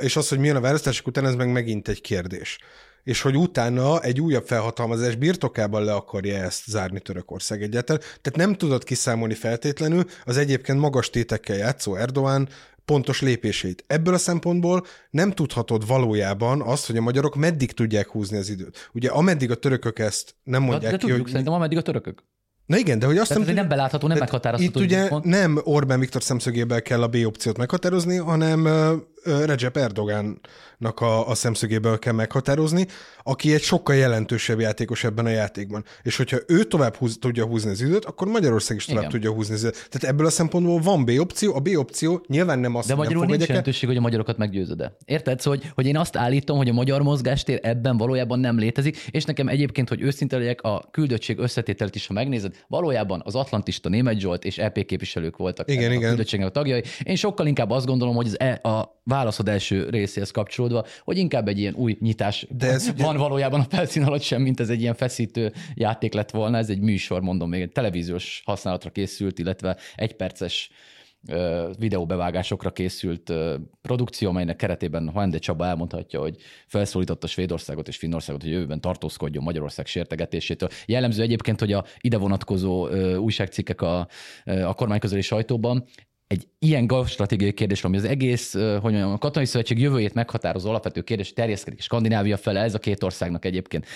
és 0.00 0.16
az, 0.16 0.28
hogy 0.28 0.38
milyen 0.38 0.56
a 0.56 0.60
választások 0.60 1.06
után, 1.06 1.26
ez 1.26 1.34
meg 1.34 1.52
megint 1.52 1.88
egy 1.88 2.00
kérdés 2.00 2.58
és 3.04 3.22
hogy 3.22 3.36
utána 3.36 4.00
egy 4.00 4.20
újabb 4.20 4.46
felhatalmazás 4.46 5.14
birtokában 5.14 5.84
le 5.84 5.92
akarja 5.92 6.36
ezt 6.36 6.64
zárni 6.66 7.00
Törökország 7.00 7.62
egyáltalán. 7.62 8.02
Tehát 8.02 8.36
nem 8.36 8.54
tudod 8.54 8.84
kiszámolni 8.84 9.34
feltétlenül 9.34 10.04
az 10.24 10.36
egyébként 10.36 10.78
magas 10.78 11.10
tétekkel 11.10 11.56
játszó 11.56 11.96
Erdoğan 11.96 12.48
pontos 12.84 13.20
lépéseit. 13.20 13.84
Ebből 13.86 14.14
a 14.14 14.18
szempontból 14.18 14.84
nem 15.10 15.32
tudhatod 15.32 15.86
valójában 15.86 16.62
azt, 16.62 16.86
hogy 16.86 16.96
a 16.96 17.00
magyarok 17.00 17.36
meddig 17.36 17.72
tudják 17.72 18.08
húzni 18.08 18.36
az 18.36 18.48
időt. 18.48 18.90
Ugye 18.92 19.10
ameddig 19.10 19.50
a 19.50 19.54
törökök 19.54 19.98
ezt 19.98 20.34
nem 20.42 20.62
mondják 20.62 20.90
de, 20.90 20.90
de 20.90 20.96
ki, 20.96 21.00
tudjuk, 21.00 21.20
hogy... 21.20 21.30
szerintem 21.30 21.54
ameddig 21.54 21.78
a 21.78 21.82
törökök. 21.82 22.22
Na 22.70 22.78
igen, 22.78 22.98
de 22.98 23.06
hogy 23.06 23.18
azt 23.18 23.34
nem... 23.34 23.54
nem 23.54 23.68
belátható, 23.68 24.06
nem 24.06 24.18
meghatározható. 24.18 24.80
Itt 24.80 24.86
ugye 24.86 25.08
pont. 25.08 25.24
nem 25.24 25.60
Orbán 25.64 26.00
Viktor 26.00 26.22
szemszögéből 26.22 26.82
kell 26.82 27.02
a 27.02 27.08
B 27.08 27.16
opciót 27.24 27.56
meghatározni, 27.56 28.16
hanem 28.16 28.68
Recep 29.24 29.76
Erdogánnak 30.80 31.00
a, 31.00 31.30
a 31.30 31.34
szemszögéből 31.34 31.98
kell 31.98 32.12
meghatározni, 32.12 32.86
aki 33.22 33.52
egy 33.52 33.62
sokkal 33.62 33.94
jelentősebb 33.96 34.60
játékos 34.60 35.04
ebben 35.04 35.26
a 35.26 35.28
játékban. 35.28 35.84
És 36.02 36.16
hogyha 36.16 36.36
ő 36.46 36.64
tovább 36.64 36.94
húz, 36.94 37.16
tudja 37.20 37.44
húzni 37.44 37.70
az 37.70 37.80
időt, 37.80 38.04
akkor 38.04 38.28
Magyarország 38.28 38.76
is 38.76 38.84
tovább 38.84 39.00
Igen. 39.00 39.12
tudja 39.12 39.30
húzni 39.30 39.54
az 39.54 39.60
időt. 39.60 39.88
Tehát 39.90 40.14
ebből 40.14 40.26
a 40.26 40.30
szempontból 40.30 40.80
van 40.80 41.04
B 41.04 41.10
opció, 41.18 41.54
a 41.54 41.60
B 41.60 41.68
opció 41.76 42.24
nyilván 42.26 42.58
nem 42.58 42.74
az, 42.74 42.86
De 42.86 42.94
magyarul 42.94 43.26
nincs 43.26 43.46
jelentőség, 43.46 43.88
hogy 43.88 43.98
a 43.98 44.00
magyarokat 44.00 44.36
meggyőzöd 44.36 44.92
Érted? 45.04 45.40
Szóval, 45.40 45.58
hogy, 45.58 45.70
hogy 45.74 45.86
én 45.86 45.96
azt 45.96 46.16
állítom, 46.16 46.56
hogy 46.56 46.68
a 46.68 46.72
magyar 46.72 47.02
mozgástér 47.02 47.58
ebben 47.62 47.96
valójában 47.96 48.38
nem 48.38 48.58
létezik, 48.58 48.96
és 49.10 49.24
nekem 49.24 49.48
egyébként, 49.48 49.88
hogy 49.88 50.00
őszinte 50.00 50.36
legyek, 50.36 50.62
a 50.62 50.88
küldöttség 50.90 51.38
összetételt 51.38 51.94
is, 51.94 52.06
ha 52.06 52.12
megnézed, 52.12 52.54
valójában 52.68 53.22
az 53.24 53.34
atlantista 53.34 53.88
német 53.88 54.18
Zsolt 54.20 54.44
és 54.44 54.58
EP 54.58 54.84
képviselők 54.84 55.36
voltak 55.36 55.70
igen, 55.70 55.90
a 55.90 55.94
igen. 55.94 56.08
küldöttségnek 56.08 56.48
a 56.48 56.50
tagjai. 56.50 56.82
Én 57.02 57.16
sokkal 57.16 57.46
inkább 57.46 57.70
azt 57.70 57.86
gondolom, 57.86 58.14
hogy 58.14 58.26
az 58.26 58.40
e, 58.40 58.68
a 58.68 59.00
válaszod 59.04 59.48
első 59.48 59.88
részéhez 59.88 60.30
kapcsolódva, 60.70 61.02
hogy 61.04 61.18
inkább 61.18 61.48
egy 61.48 61.58
ilyen 61.58 61.74
új 61.74 61.96
nyitás 62.00 62.46
De 62.50 62.66
ez 62.66 62.86
van 62.96 63.08
ugye... 63.08 63.18
valójában 63.18 63.60
a 63.60 63.64
felszín 63.68 64.02
alatt 64.02 64.22
sem, 64.22 64.42
mint 64.42 64.60
ez 64.60 64.68
egy 64.68 64.80
ilyen 64.80 64.94
feszítő 64.94 65.52
játék 65.74 66.12
lett 66.12 66.30
volna. 66.30 66.56
Ez 66.56 66.70
egy 66.70 66.80
műsor, 66.80 67.20
mondom 67.20 67.48
még, 67.48 67.60
egy 67.60 67.72
televíziós 67.72 68.42
használatra 68.44 68.90
készült, 68.90 69.38
illetve 69.38 69.76
egyperces 69.94 70.70
videóbevágásokra 71.78 72.70
készült 72.70 73.32
produkció, 73.82 74.28
amelynek 74.28 74.56
keretében 74.56 75.08
Hande 75.08 75.38
Csaba 75.38 75.66
elmondhatja, 75.66 76.20
hogy 76.20 76.36
felszólította 76.66 77.26
Svédországot 77.26 77.88
és 77.88 77.96
Finnországot, 77.96 78.42
hogy 78.42 78.50
jövőben 78.50 78.80
tartózkodjon 78.80 79.42
Magyarország 79.42 79.86
sértegetésétől. 79.86 80.68
Jellemző 80.86 81.22
egyébként, 81.22 81.60
hogy 81.60 81.72
a 81.72 81.84
ide 82.00 82.16
vonatkozó 82.16 82.88
újságcikkek 83.16 83.80
a, 83.80 84.08
a 84.44 84.74
kormányközeli 84.74 85.20
sajtóban 85.20 85.84
egy 86.30 86.48
ilyen 86.58 86.86
stratégiai 87.06 87.52
kérdés, 87.52 87.84
ami 87.84 87.96
az 87.96 88.04
egész, 88.04 88.52
hogy 88.52 88.80
mondjam, 88.82 89.12
a 89.12 89.18
katonai 89.18 89.46
szövetség 89.46 89.78
jövőjét 89.78 90.14
meghatározó 90.14 90.68
alapvető 90.68 91.00
kérdés 91.00 91.32
terjeszkedik 91.32 91.80
Skandináv 91.80 92.38
fele, 92.38 92.60
ez 92.60 92.74
a 92.74 92.78
két 92.78 93.02
országnak 93.02 93.44
egyébként. 93.44 93.86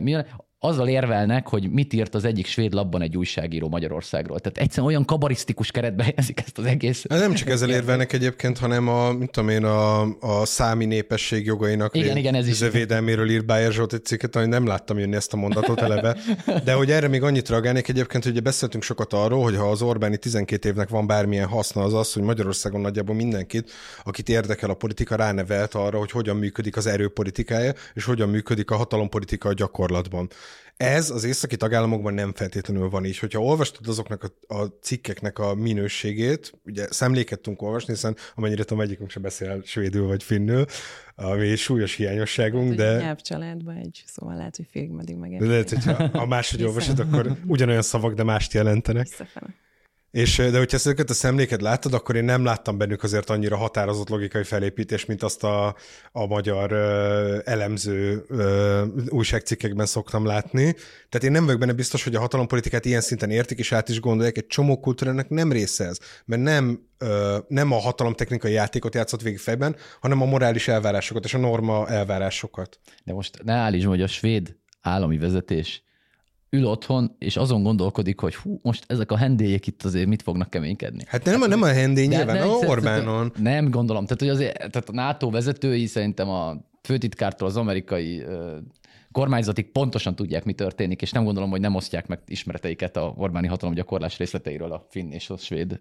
Milyen, 0.00 0.26
azzal 0.60 0.88
érvelnek, 0.88 1.48
hogy 1.48 1.70
mit 1.70 1.92
írt 1.92 2.14
az 2.14 2.24
egyik 2.24 2.46
svéd 2.46 2.72
labban 2.72 3.02
egy 3.02 3.16
újságíró 3.16 3.68
Magyarországról. 3.68 4.38
Tehát 4.40 4.58
egyszerűen 4.58 4.88
olyan 4.88 5.04
kabarisztikus 5.04 5.70
keretbe 5.70 6.02
helyezik 6.04 6.40
ezt 6.40 6.58
az 6.58 6.64
egész. 6.64 7.04
Hát 7.08 7.18
nem 7.18 7.34
csak 7.34 7.48
ezzel 7.48 7.70
érvelnek 7.70 8.12
egyébként, 8.12 8.58
hanem 8.58 8.88
a, 8.88 9.12
mit 9.12 9.30
tudom 9.30 9.48
én, 9.48 9.64
a, 9.64 10.00
a 10.20 10.44
számi 10.44 10.84
népesség 10.84 11.46
jogainak 11.46 11.96
igen, 11.96 12.16
igen, 12.16 12.34
ez 12.34 12.48
is. 12.48 12.58
védelméről 12.58 13.30
írt 13.30 13.46
Bájer 13.46 13.72
Zsolt 13.72 13.92
egy 13.92 14.04
cikket, 14.04 14.36
amit 14.36 14.48
nem 14.48 14.66
láttam 14.66 14.98
jönni 14.98 15.16
ezt 15.16 15.32
a 15.32 15.36
mondatot 15.36 15.80
eleve. 15.80 16.16
De 16.64 16.72
hogy 16.72 16.90
erre 16.90 17.08
még 17.08 17.22
annyit 17.22 17.48
reagálnék 17.48 17.88
egyébként, 17.88 18.24
hogy 18.24 18.42
beszéltünk 18.42 18.82
sokat 18.82 19.12
arról, 19.12 19.42
hogy 19.42 19.56
ha 19.56 19.70
az 19.70 19.82
Orbáni 19.82 20.16
12 20.16 20.68
évnek 20.68 20.88
van 20.88 21.06
bármilyen 21.06 21.48
haszna, 21.48 21.82
az 21.82 21.94
az, 21.94 22.12
hogy 22.12 22.22
Magyarországon 22.22 22.80
nagyjából 22.80 23.14
mindenkit, 23.14 23.70
akit 24.04 24.28
érdekel 24.28 24.70
a 24.70 24.74
politika, 24.74 25.16
ránevelt 25.16 25.74
arra, 25.74 25.98
hogy 25.98 26.10
hogyan 26.10 26.36
működik 26.36 26.76
az 26.76 26.86
erőpolitikája, 26.86 27.72
és 27.94 28.04
hogyan 28.04 28.28
működik 28.28 28.70
a 28.70 28.76
hatalompolitika 28.76 29.48
a 29.48 29.52
gyakorlatban. 29.52 30.28
Ez 30.78 31.10
az 31.10 31.24
északi 31.24 31.56
tagállamokban 31.56 32.14
nem 32.14 32.32
feltétlenül 32.34 32.88
van 32.88 33.04
így. 33.04 33.18
Hogyha 33.18 33.42
olvastad 33.42 33.88
azoknak 33.88 34.22
a, 34.22 34.54
a 34.54 34.64
cikkeknek 34.80 35.38
a 35.38 35.54
minőségét, 35.54 36.52
ugye 36.64 36.86
szemléket 36.90 37.40
tudunk 37.40 37.62
olvasni, 37.62 37.92
hiszen 37.92 38.16
amennyire 38.34 38.64
tudom, 38.64 38.82
egyikünk 38.82 39.10
sem 39.10 39.22
beszél 39.22 39.62
svédül 39.64 40.06
vagy 40.06 40.22
finnül, 40.22 40.64
ami 41.14 41.56
súlyos 41.56 41.94
hiányosságunk, 41.94 42.68
hát, 42.68 42.76
de... 42.76 42.96
Nyelvcsaládban 42.96 43.76
egy, 43.76 44.02
szóval 44.06 44.36
lehet, 44.36 44.56
hogy 44.56 44.66
félig 44.70 44.90
meddig 44.90 45.16
meg. 45.16 45.38
De 45.38 45.46
lehet, 45.46 45.70
hogyha 45.70 46.08
ha 46.18 46.26
máshogy 46.26 46.62
olvasod, 46.62 46.98
akkor 46.98 47.36
ugyanolyan 47.46 47.82
szavak, 47.82 48.14
de 48.14 48.22
mást 48.22 48.52
jelentenek. 48.52 49.08
Visszafele. 49.08 49.54
És, 50.10 50.36
de 50.36 50.58
hogyha 50.58 50.76
ezeket 50.76 51.10
a 51.10 51.14
szemléket 51.14 51.60
láttad, 51.60 51.94
akkor 51.94 52.16
én 52.16 52.24
nem 52.24 52.44
láttam 52.44 52.78
bennük 52.78 53.02
azért 53.02 53.30
annyira 53.30 53.56
határozott 53.56 54.08
logikai 54.08 54.42
felépítés, 54.42 55.04
mint 55.04 55.22
azt 55.22 55.44
a, 55.44 55.76
a 56.12 56.26
magyar 56.26 56.72
ö, 56.72 57.38
elemző 57.44 58.24
ö, 58.28 58.84
újságcikkekben 59.08 59.86
szoktam 59.86 60.26
látni. 60.26 60.74
Tehát 61.08 61.26
én 61.26 61.32
nem 61.32 61.44
vagyok 61.44 61.60
benne 61.60 61.72
biztos, 61.72 62.04
hogy 62.04 62.14
a 62.14 62.20
hatalompolitikát 62.20 62.84
ilyen 62.84 63.00
szinten 63.00 63.30
értik, 63.30 63.58
és 63.58 63.72
át 63.72 63.88
is 63.88 64.00
gondolják, 64.00 64.36
egy 64.36 64.46
csomó 64.46 64.80
kultúrának 64.80 65.28
nem 65.28 65.52
része 65.52 65.84
ez. 65.84 65.98
Mert 66.24 66.42
nem, 66.42 66.80
ö, 66.98 67.38
nem 67.48 67.72
a 67.72 67.78
hatalomtechnikai 67.78 68.52
játékot 68.52 68.94
játszott 68.94 69.22
végig 69.22 69.38
fejben, 69.38 69.76
hanem 70.00 70.22
a 70.22 70.26
morális 70.26 70.68
elvárásokat 70.68 71.24
és 71.24 71.34
a 71.34 71.38
norma 71.38 71.88
elvárásokat. 71.88 72.78
De 73.04 73.12
most 73.12 73.42
ne 73.44 73.52
állítsd, 73.52 73.86
hogy 73.86 74.02
a 74.02 74.06
svéd 74.06 74.56
állami 74.80 75.18
vezetés 75.18 75.82
ül 76.50 76.66
otthon, 76.66 77.14
és 77.18 77.36
azon 77.36 77.62
gondolkodik, 77.62 78.20
hogy 78.20 78.34
hú, 78.34 78.58
most 78.62 78.84
ezek 78.86 79.12
a 79.12 79.16
hendélyek 79.16 79.66
itt 79.66 79.82
azért 79.82 80.06
mit 80.06 80.22
fognak 80.22 80.50
keménykedni. 80.50 81.04
Hát 81.06 81.24
nem, 81.24 81.40
hát, 81.40 81.48
nem 81.48 81.62
a 81.62 81.66
hendély 81.66 82.06
nyilván, 82.06 82.36
nem, 82.36 82.48
a 82.48 82.52
Orbánon. 82.52 83.32
Nem 83.38 83.70
gondolom. 83.70 84.04
Tehát, 84.04 84.20
hogy 84.20 84.28
azért, 84.28 84.56
tehát 84.56 84.88
a 84.88 84.92
NATO 84.92 85.30
vezetői 85.30 85.86
szerintem 85.86 86.28
a 86.28 86.56
főtitkártól 86.82 87.48
az 87.48 87.56
amerikai 87.56 88.22
kormányzatig 89.18 89.70
pontosan 89.70 90.14
tudják, 90.14 90.44
mi 90.44 90.52
történik, 90.52 91.02
és 91.02 91.10
nem 91.10 91.24
gondolom, 91.24 91.50
hogy 91.50 91.60
nem 91.60 91.74
osztják 91.74 92.06
meg 92.06 92.20
ismereteiket 92.26 92.96
a 92.96 93.14
Orbáni 93.16 93.46
hatalom 93.46 93.74
gyakorlás 93.74 94.18
részleteiről 94.18 94.72
a 94.72 94.86
finn 94.90 95.10
és 95.10 95.30
a 95.30 95.36
svéd 95.36 95.78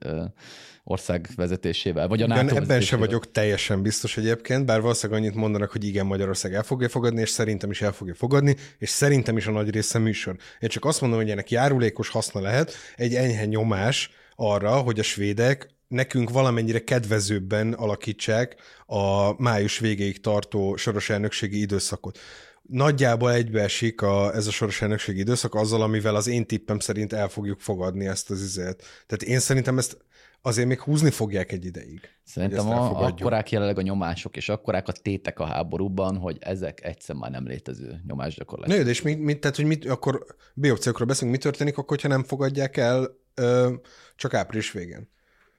ország 0.84 1.28
vezetésével. 1.36 2.08
Vagy 2.08 2.22
a 2.22 2.28
NATO 2.28 2.42
igen, 2.42 2.64
ebben 2.64 2.82
sem 2.82 3.00
vagyok 3.00 3.32
teljesen 3.32 3.82
biztos 3.82 4.18
egyébként, 4.18 4.66
bár 4.66 4.82
valószínűleg 4.82 5.22
annyit 5.22 5.36
mondanak, 5.36 5.72
hogy 5.72 5.84
igen, 5.84 6.06
Magyarország 6.06 6.54
el 6.54 6.64
fogja 6.64 6.90
fogadni, 6.90 7.22
és 7.22 7.30
szerintem 7.30 7.72
is 7.72 7.82
el 7.82 7.92
fogja 7.92 8.14
fogadni, 8.14 8.56
és 8.78 8.90
szerintem 8.90 9.38
is 9.38 9.48
a 9.48 9.52
nagy 9.52 9.70
része 9.70 10.00
műsor. 10.00 10.36
Én 10.60 10.70
csak 10.70 10.86
azt 10.86 11.02
mondom, 11.02 11.20
hogy 11.20 11.30
ennek 11.30 11.52
járulékos 11.52 12.10
haszna 12.10 12.42
lehet, 12.42 12.74
egy 12.96 13.14
enyhe 13.14 13.46
nyomás 13.46 14.10
arra, 14.36 14.72
hogy 14.72 15.00
a 15.00 15.04
svédek 15.04 15.76
nekünk 15.88 16.30
valamennyire 16.30 16.84
kedvezőbben 16.84 17.74
alakítsák 17.74 18.56
a 18.86 19.34
május 19.42 19.80
végéig 19.80 20.22
tartó 20.22 20.76
soros 20.76 21.10
elnökségi 21.10 21.60
időszakot 21.60 22.20
nagyjából 22.68 23.32
egybeesik 23.32 24.02
a, 24.02 24.36
ez 24.36 24.48
a 24.48 24.52
soros 24.52 24.82
elnökségi 24.82 25.20
időszak 25.20 25.56
azzal, 25.56 25.82
amivel 25.82 26.16
az 26.16 26.28
én 26.28 26.46
tippem 26.46 26.80
szerint 26.80 27.14
el 27.14 27.28
fogjuk 27.28 27.60
fogadni 27.60 28.08
ezt 28.08 28.30
az 28.30 28.42
izet. 28.42 28.84
Tehát 29.06 29.24
én 29.24 29.40
szerintem 29.40 29.78
ezt 29.78 29.98
azért 30.42 30.68
még 30.68 30.80
húzni 30.80 31.10
fogják 31.10 31.52
egy 31.52 31.66
ideig. 31.66 32.00
Szerintem 32.24 32.70
a, 32.70 33.06
akkorák 33.06 33.52
jelenleg 33.52 33.78
a 33.78 33.82
nyomások, 33.82 34.38
és 34.38 34.50
akkorák 34.50 34.88
a 34.88 34.92
tétek 34.92 35.40
a 35.40 35.46
háborúban, 35.46 36.18
hogy 36.18 36.38
ezek 36.40 36.84
egyszer 36.84 37.16
már 37.16 37.32
nem 37.32 37.48
létező 37.48 38.02
nyomásgyakorlás. 38.08 38.70
Nő, 38.70 38.90
és 38.90 39.02
mit, 39.02 39.20
mit, 39.20 39.40
tehát, 39.40 39.56
hogy 39.56 39.66
mit, 39.66 39.86
akkor 39.86 40.26
B 40.54 40.66
opciókról 40.66 41.08
beszélünk, 41.08 41.36
mi 41.36 41.44
történik 41.44 41.78
akkor, 41.78 42.02
ha 42.02 42.08
nem 42.08 42.24
fogadják 42.24 42.78
el 42.78 43.18
ö, 43.34 43.74
csak 44.16 44.34
április 44.34 44.72
végén? 44.72 45.10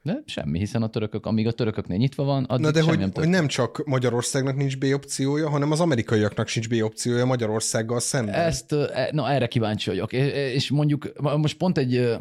De 0.09 0.23
semmi, 0.27 0.59
hiszen 0.59 0.83
a 0.83 0.89
törökök, 0.89 1.27
amíg 1.27 1.47
a 1.47 1.53
törököknél 1.53 1.97
nyitva 1.97 2.25
van, 2.25 2.45
addig 2.45 2.65
Na 2.65 2.71
de 2.71 2.83
hogy, 2.83 2.99
nem, 2.99 3.11
hogy 3.15 3.29
nem 3.29 3.47
csak 3.47 3.83
Magyarországnak 3.87 4.57
nincs 4.57 4.79
B 4.79 4.85
opciója, 4.95 5.49
hanem 5.49 5.71
az 5.71 5.81
amerikaiaknak 5.81 6.49
sincs 6.49 6.69
B 6.69 6.75
opciója 6.83 7.25
Magyarországgal 7.25 8.01
szemben. 8.01 8.35
Ezt, 8.35 8.73
e, 8.73 9.09
na 9.13 9.31
erre 9.31 9.47
kíváncsi 9.47 9.91
vagyok. 9.91 10.13
És 10.13 10.71
mondjuk 10.71 11.13
most 11.21 11.57
pont 11.57 11.79
egy, 11.79 12.19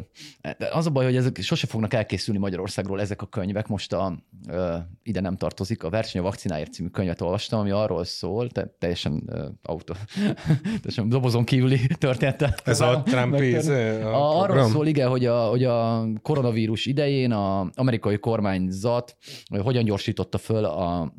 az 0.72 0.86
a 0.86 0.90
baj, 0.90 1.04
hogy 1.04 1.16
ezek 1.16 1.40
sose 1.40 1.66
fognak 1.66 1.94
elkészülni 1.94 2.40
Magyarországról 2.40 3.00
ezek 3.00 3.22
a 3.22 3.26
könyvek. 3.26 3.66
Most 3.66 3.92
a, 3.92 4.18
ide 5.02 5.20
nem 5.20 5.36
tartozik, 5.36 5.82
a 5.82 5.90
Verseny 5.90 6.20
a 6.20 6.24
vakcináért 6.24 6.72
című 6.72 6.88
könyvet 6.88 7.20
olvastam, 7.20 7.60
ami 7.60 7.70
arról 7.70 8.04
szól, 8.04 8.50
te, 8.50 8.74
teljesen 8.78 9.30
autó, 9.62 9.94
teljesen 10.82 11.08
dobozon 11.08 11.44
kívüli 11.44 11.80
története. 11.98 12.54
Ez 12.64 12.80
a 12.80 13.02
Trump 13.04 13.34
Arról 14.12 14.68
szól, 14.68 14.86
igen, 14.86 15.08
hogy 15.08 15.26
a, 15.26 15.40
hogy 15.40 15.64
a 15.64 16.06
koronavírus 16.22 16.86
idején 16.86 17.32
a, 17.32 17.70
amerikai 17.78 18.18
kormányzat 18.18 19.16
hogyan 19.62 19.84
gyorsította 19.84 20.38
föl 20.38 20.64
a 20.64 21.12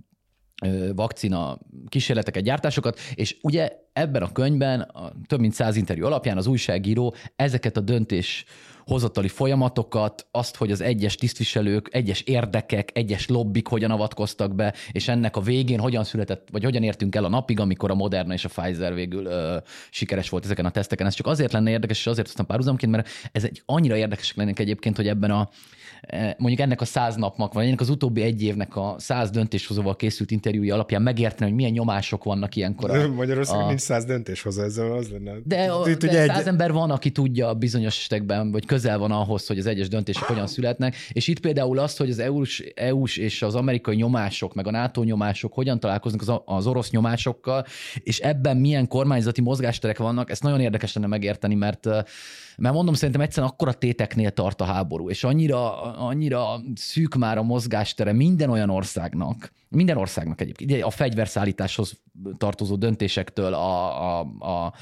vakcina 0.96 1.60
kísérleteket, 1.88 2.44
gyártásokat, 2.44 3.00
és 3.14 3.38
ugye 3.42 3.72
ebben 3.94 4.22
a 4.22 4.32
könyvben 4.32 4.82
a 4.82 5.12
több 5.28 5.40
mint 5.40 5.54
száz 5.54 5.76
interjú 5.76 6.06
alapján 6.06 6.38
az 6.38 6.48
újságíró 6.48 7.16
ezeket 7.36 7.78
a 7.78 7.82
döntés 7.82 8.46
hozatali 8.86 9.28
folyamatokat, 9.28 10.28
azt, 10.32 10.56
hogy 10.56 10.72
az 10.72 10.82
egyes 10.82 11.16
tisztviselők, 11.16 11.88
egyes 11.92 12.22
érdekek, 12.22 12.90
egyes 12.94 13.28
lobbik 13.28 13.68
hogyan 13.68 13.92
avatkoztak 13.92 14.56
be, 14.56 14.74
és 14.92 15.08
ennek 15.08 15.36
a 15.36 15.42
végén 15.42 15.80
hogyan 15.80 16.04
született, 16.04 16.48
vagy 16.52 16.64
hogyan 16.64 16.84
értünk 16.84 17.16
el 17.16 17.26
a 17.26 17.30
napig, 17.30 17.60
amikor 17.60 17.92
a 17.92 17.96
Moderna 17.96 18.34
és 18.34 18.46
a 18.46 18.50
Pfizer 18.50 18.94
végül 18.94 19.26
ö, 19.26 19.58
sikeres 19.90 20.30
volt 20.30 20.44
ezeken 20.44 20.66
a 20.66 20.72
teszteken. 20.72 21.08
Ez 21.08 21.14
csak 21.14 21.28
azért 21.28 21.52
lenne 21.52 21.70
érdekes, 21.70 22.00
és 22.00 22.08
azért 22.08 22.28
aztán 22.28 22.46
párhuzamként, 22.46 22.92
mert 22.92 23.10
ez 23.32 23.44
egy 23.44 23.62
annyira 23.66 23.98
érdekes 23.98 24.34
lennék 24.36 24.60
egyébként, 24.60 24.96
hogy 24.96 25.08
ebben 25.08 25.32
a 25.32 25.50
mondjuk 26.38 26.60
ennek 26.60 26.82
a 26.82 26.86
száz 26.86 27.16
napnak, 27.16 27.54
vagy 27.54 27.66
ennek 27.66 27.80
az 27.80 27.90
utóbbi 27.90 28.22
egy 28.22 28.44
évnek 28.44 28.76
a 28.76 28.96
száz 28.98 29.30
döntéshozóval 29.30 29.96
készült 29.96 30.32
interjúja 30.32 30.74
alapján 30.74 31.02
megérteni, 31.02 31.50
hogy 31.50 31.60
milyen 31.60 31.72
nyomások 31.72 32.24
vannak 32.24 32.56
ilyenkor. 32.56 32.90
A, 32.90 33.08
Magyarországon 33.08 33.64
a... 33.64 33.68
nincs 33.68 33.80
száz 33.80 34.06
döntéshozó, 34.06 34.62
ezzel 34.62 34.92
az 34.92 35.10
lenne. 35.10 35.32
De, 35.44 35.72
Itt, 35.86 36.06
de 36.06 36.26
száz 36.26 36.42
egy... 36.42 36.48
ember 36.48 36.72
van, 36.72 36.92
aki 36.92 37.12
tudja 37.12 37.54
bizonyos 37.54 37.98
esetekben, 37.98 38.52
vagy 38.52 38.66
közel 38.66 38.98
van 38.98 39.12
ahhoz, 39.12 39.48
hogy 39.48 39.58
az 39.58 39.66
egyes 39.66 39.88
döntések 39.88 40.24
hogyan 40.24 40.48
születnek, 40.48 40.96
és 41.12 41.28
itt 41.28 41.40
például 41.40 41.80
azt, 41.80 41.98
hogy 41.98 42.10
az 42.10 42.20
EU-s, 42.20 42.64
EU-s 42.76 43.18
és 43.18 43.42
az 43.42 43.56
amerikai 43.56 43.96
nyomások, 43.96 44.54
meg 44.54 44.68
a 44.68 44.72
NATO 44.72 45.04
nyomások 45.04 45.54
hogyan 45.54 45.80
találkoznak 45.80 46.22
az, 46.22 46.42
az 46.46 46.68
orosz 46.68 46.90
nyomásokkal, 46.90 47.66
és 48.04 48.20
ebben 48.20 48.58
milyen 48.58 48.88
kormányzati 48.88 49.42
mozgásterek 49.42 49.98
vannak, 49.98 50.30
ezt 50.30 50.44
nagyon 50.44 50.60
érdekes 50.60 50.94
lenne 50.94 51.08
megérteni, 51.08 51.56
mert 51.56 51.88
mert 52.60 52.76
mondom, 52.76 52.94
szerintem 52.94 53.22
egyszerűen 53.22 53.52
akkora 53.52 53.74
téteknél 53.74 54.32
tart 54.32 54.62
a 54.62 54.66
háború, 54.66 55.10
és 55.10 55.24
annyira, 55.24 55.82
annyira 55.82 56.62
szűk 56.76 57.16
már 57.16 57.38
a 57.38 57.44
mozgástere 57.44 58.14
minden 58.14 58.50
olyan 58.50 58.70
országnak, 58.70 59.52
minden 59.70 59.98
országnak 59.98 60.42
egyébként, 60.42 60.84
a 60.84 60.90
fegyverszállításhoz 60.90 62.02
tartozó 62.38 62.76
döntésektől 62.76 63.54
a, 63.54 64.20
a, 64.20 64.26
a 64.40 64.74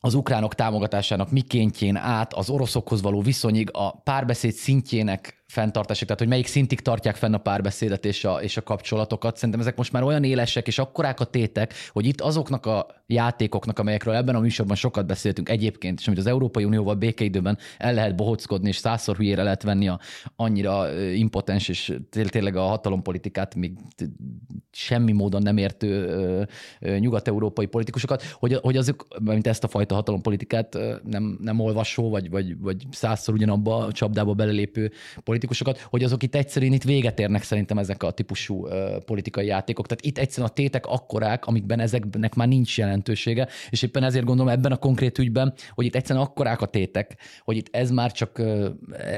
az 0.00 0.14
ukránok 0.14 0.54
támogatásának 0.54 1.30
mikéntjén 1.30 1.96
át 1.96 2.32
az 2.32 2.50
oroszokhoz 2.50 3.02
való 3.02 3.20
viszonyig 3.20 3.68
a 3.72 4.00
párbeszéd 4.00 4.52
szintjének 4.52 5.35
fenntartások, 5.46 6.04
tehát 6.04 6.20
hogy 6.20 6.30
melyik 6.30 6.46
szintig 6.46 6.80
tartják 6.80 7.16
fenn 7.16 7.34
a 7.34 7.38
párbeszédet 7.38 8.04
és 8.04 8.24
a, 8.24 8.42
és 8.42 8.56
a 8.56 8.62
kapcsolatokat. 8.62 9.36
Szerintem 9.36 9.60
ezek 9.60 9.76
most 9.76 9.92
már 9.92 10.02
olyan 10.02 10.24
élesek 10.24 10.66
és 10.66 10.78
akkorák 10.78 11.20
a 11.20 11.24
tétek, 11.24 11.74
hogy 11.90 12.06
itt 12.06 12.20
azoknak 12.20 12.66
a 12.66 12.86
játékoknak, 13.06 13.78
amelyekről 13.78 14.14
ebben 14.14 14.34
a 14.34 14.40
műsorban 14.40 14.76
sokat 14.76 15.06
beszéltünk 15.06 15.48
egyébként, 15.48 16.00
és 16.00 16.06
amit 16.06 16.18
az 16.18 16.26
Európai 16.26 16.64
Unióval 16.64 16.94
békeidőben 16.94 17.58
el 17.78 17.94
lehet 17.94 18.16
bohockodni, 18.16 18.68
és 18.68 18.76
százszor 18.76 19.16
hülyére 19.16 19.42
lehet 19.42 19.62
venni 19.62 19.88
a 19.88 20.00
annyira 20.36 21.00
impotens, 21.12 21.68
és 21.68 21.96
tényleg 22.10 22.56
a 22.56 22.62
hatalompolitikát 22.62 23.54
még 23.54 23.72
semmi 24.70 25.12
módon 25.12 25.42
nem 25.42 25.56
értő 25.56 26.48
nyugat-európai 26.98 27.66
politikusokat, 27.66 28.22
hogy, 28.22 28.54
hogy 28.54 28.76
azok, 28.76 29.06
mint 29.20 29.46
ezt 29.46 29.64
a 29.64 29.68
fajta 29.68 29.94
hatalompolitikát 29.94 30.78
nem, 31.04 31.38
nem 31.42 31.60
olvasó, 31.60 32.10
vagy, 32.10 32.30
vagy, 32.30 32.58
vagy 32.58 32.86
százszor 32.90 33.34
ugyanabba 33.34 33.76
a 33.76 33.92
csapdába 33.92 34.34
belelépő 34.34 34.92
politikusokat, 35.14 35.35
hogy 35.90 36.02
azok 36.02 36.22
itt 36.22 36.34
egyszerűen 36.34 36.72
itt 36.72 36.82
véget 36.82 37.18
érnek 37.18 37.42
szerintem 37.42 37.78
ezek 37.78 38.02
a 38.02 38.10
típusú 38.10 38.66
uh, 38.66 38.96
politikai 38.96 39.46
játékok. 39.46 39.86
Tehát 39.86 40.04
itt 40.04 40.18
egyszerűen 40.18 40.48
a 40.48 40.52
tétek 40.52 40.86
akkorák, 40.86 41.46
amikben 41.46 41.80
ezeknek 41.80 42.34
már 42.34 42.48
nincs 42.48 42.78
jelentősége, 42.78 43.48
és 43.70 43.82
éppen 43.82 44.02
ezért 44.02 44.24
gondolom 44.24 44.52
ebben 44.52 44.72
a 44.72 44.76
konkrét 44.76 45.18
ügyben, 45.18 45.54
hogy 45.74 45.84
itt 45.84 45.94
egyszerűen 45.94 46.24
akkorák 46.24 46.60
a 46.60 46.66
tétek, 46.66 47.16
hogy 47.44 47.56
itt 47.56 47.68
ez 47.70 47.90
már 47.90 48.12
csak, 48.12 48.38
uh, 48.38 48.66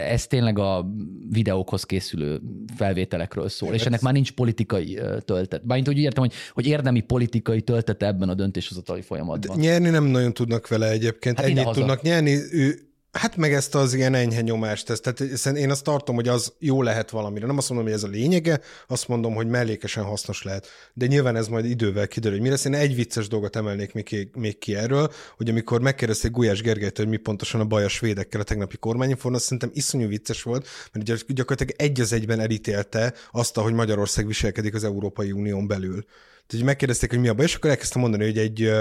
ez 0.09 0.27
tényleg 0.27 0.59
a 0.59 0.87
videókhoz 1.31 1.85
készülő 1.85 2.41
felvételekről 2.77 3.49
szól, 3.49 3.75
és 3.75 3.87
ennek 3.87 4.01
már 4.01 4.13
nincs 4.13 4.33
politikai 4.33 4.99
töltet. 5.25 5.67
Bármint 5.67 5.89
úgy 5.89 5.99
értem, 5.99 6.23
hogy, 6.23 6.33
hogy 6.53 6.67
érdemi 6.67 7.01
politikai 7.01 7.63
töltete 7.63 8.07
ebben 8.07 8.29
a 8.29 8.35
döntéshozatali 8.35 9.03
folyamatban. 9.03 9.57
De 9.57 9.63
nyerni 9.63 9.89
nem 9.89 10.05
nagyon 10.05 10.33
tudnak 10.35 10.69
vele 10.69 10.91
egyébként. 10.91 11.37
Hát 11.37 11.47
Ennyit 11.47 11.71
tudnak 11.71 12.03
nyerni. 12.03 12.39
Ő, 12.53 12.88
Hát 13.13 13.37
meg 13.37 13.53
ezt 13.53 13.75
az 13.75 13.95
ilyen 13.95 14.15
enyhe 14.15 14.41
nyomást, 14.41 14.91
ezt, 14.91 15.03
tehát 15.03 15.57
én 15.57 15.71
azt 15.71 15.85
tartom, 15.85 16.15
hogy 16.15 16.29
az 16.29 16.53
jó 16.59 16.83
lehet 16.83 17.11
valamire. 17.11 17.47
Nem 17.47 17.57
azt 17.57 17.69
mondom, 17.69 17.87
hogy 17.87 17.97
ez 17.97 18.03
a 18.03 18.09
lényege, 18.09 18.61
azt 18.87 19.09
mondom, 19.09 19.35
hogy 19.35 19.47
mellékesen 19.47 20.05
hasznos 20.05 20.43
lehet. 20.43 20.67
De 20.95 21.07
nyilván 21.07 21.37
ez 21.37 21.49
majd 21.49 21.65
idővel 21.65 22.09
kiderül, 22.09 22.37
hogy 22.37 22.47
mi 22.47 22.53
lesz. 22.53 22.65
Én 22.65 22.75
egy 22.75 22.95
vicces 22.95 23.29
dolgot 23.29 23.57
emelnék 23.57 23.93
még 23.93 24.05
ki, 24.05 24.31
még 24.35 24.59
ki 24.59 24.75
erről, 24.75 25.13
hogy 25.37 25.49
amikor 25.49 25.81
megkérdezték 25.81 26.31
Gulyás 26.31 26.63
Gergelyt, 26.63 26.97
hogy 26.97 27.09
mi 27.09 27.17
pontosan 27.17 27.61
a 27.61 27.65
baj 27.65 27.85
a 27.85 27.89
svédekkel 27.89 28.41
a 28.41 28.45
tegnapi 28.45 28.77
kormányinforma, 28.77 29.37
azt 29.37 29.45
szerintem 29.45 29.71
iszonyú 29.75 30.09
vicces 30.09 30.43
volt, 30.43 30.67
mert 30.93 31.27
gyakorlatilag 31.27 31.81
egy 31.81 32.01
az 32.01 32.13
egyben 32.13 32.41
elítélte 32.41 33.15
azt, 33.31 33.57
hogy 33.57 33.73
Magyarország 33.73 34.27
viselkedik 34.27 34.75
az 34.75 34.85
Európai 34.85 35.33
Unión 35.33 35.67
belül. 35.67 36.05
Tehát 36.47 36.67
megkérdezték, 36.67 37.11
hogy 37.11 37.21
mi 37.21 37.29
a 37.29 37.35
baj, 37.35 37.45
és 37.45 37.55
akkor 37.55 37.71
elkezdtem 37.71 38.01
mondani, 38.01 38.25
hogy 38.25 38.39
egy 38.39 38.73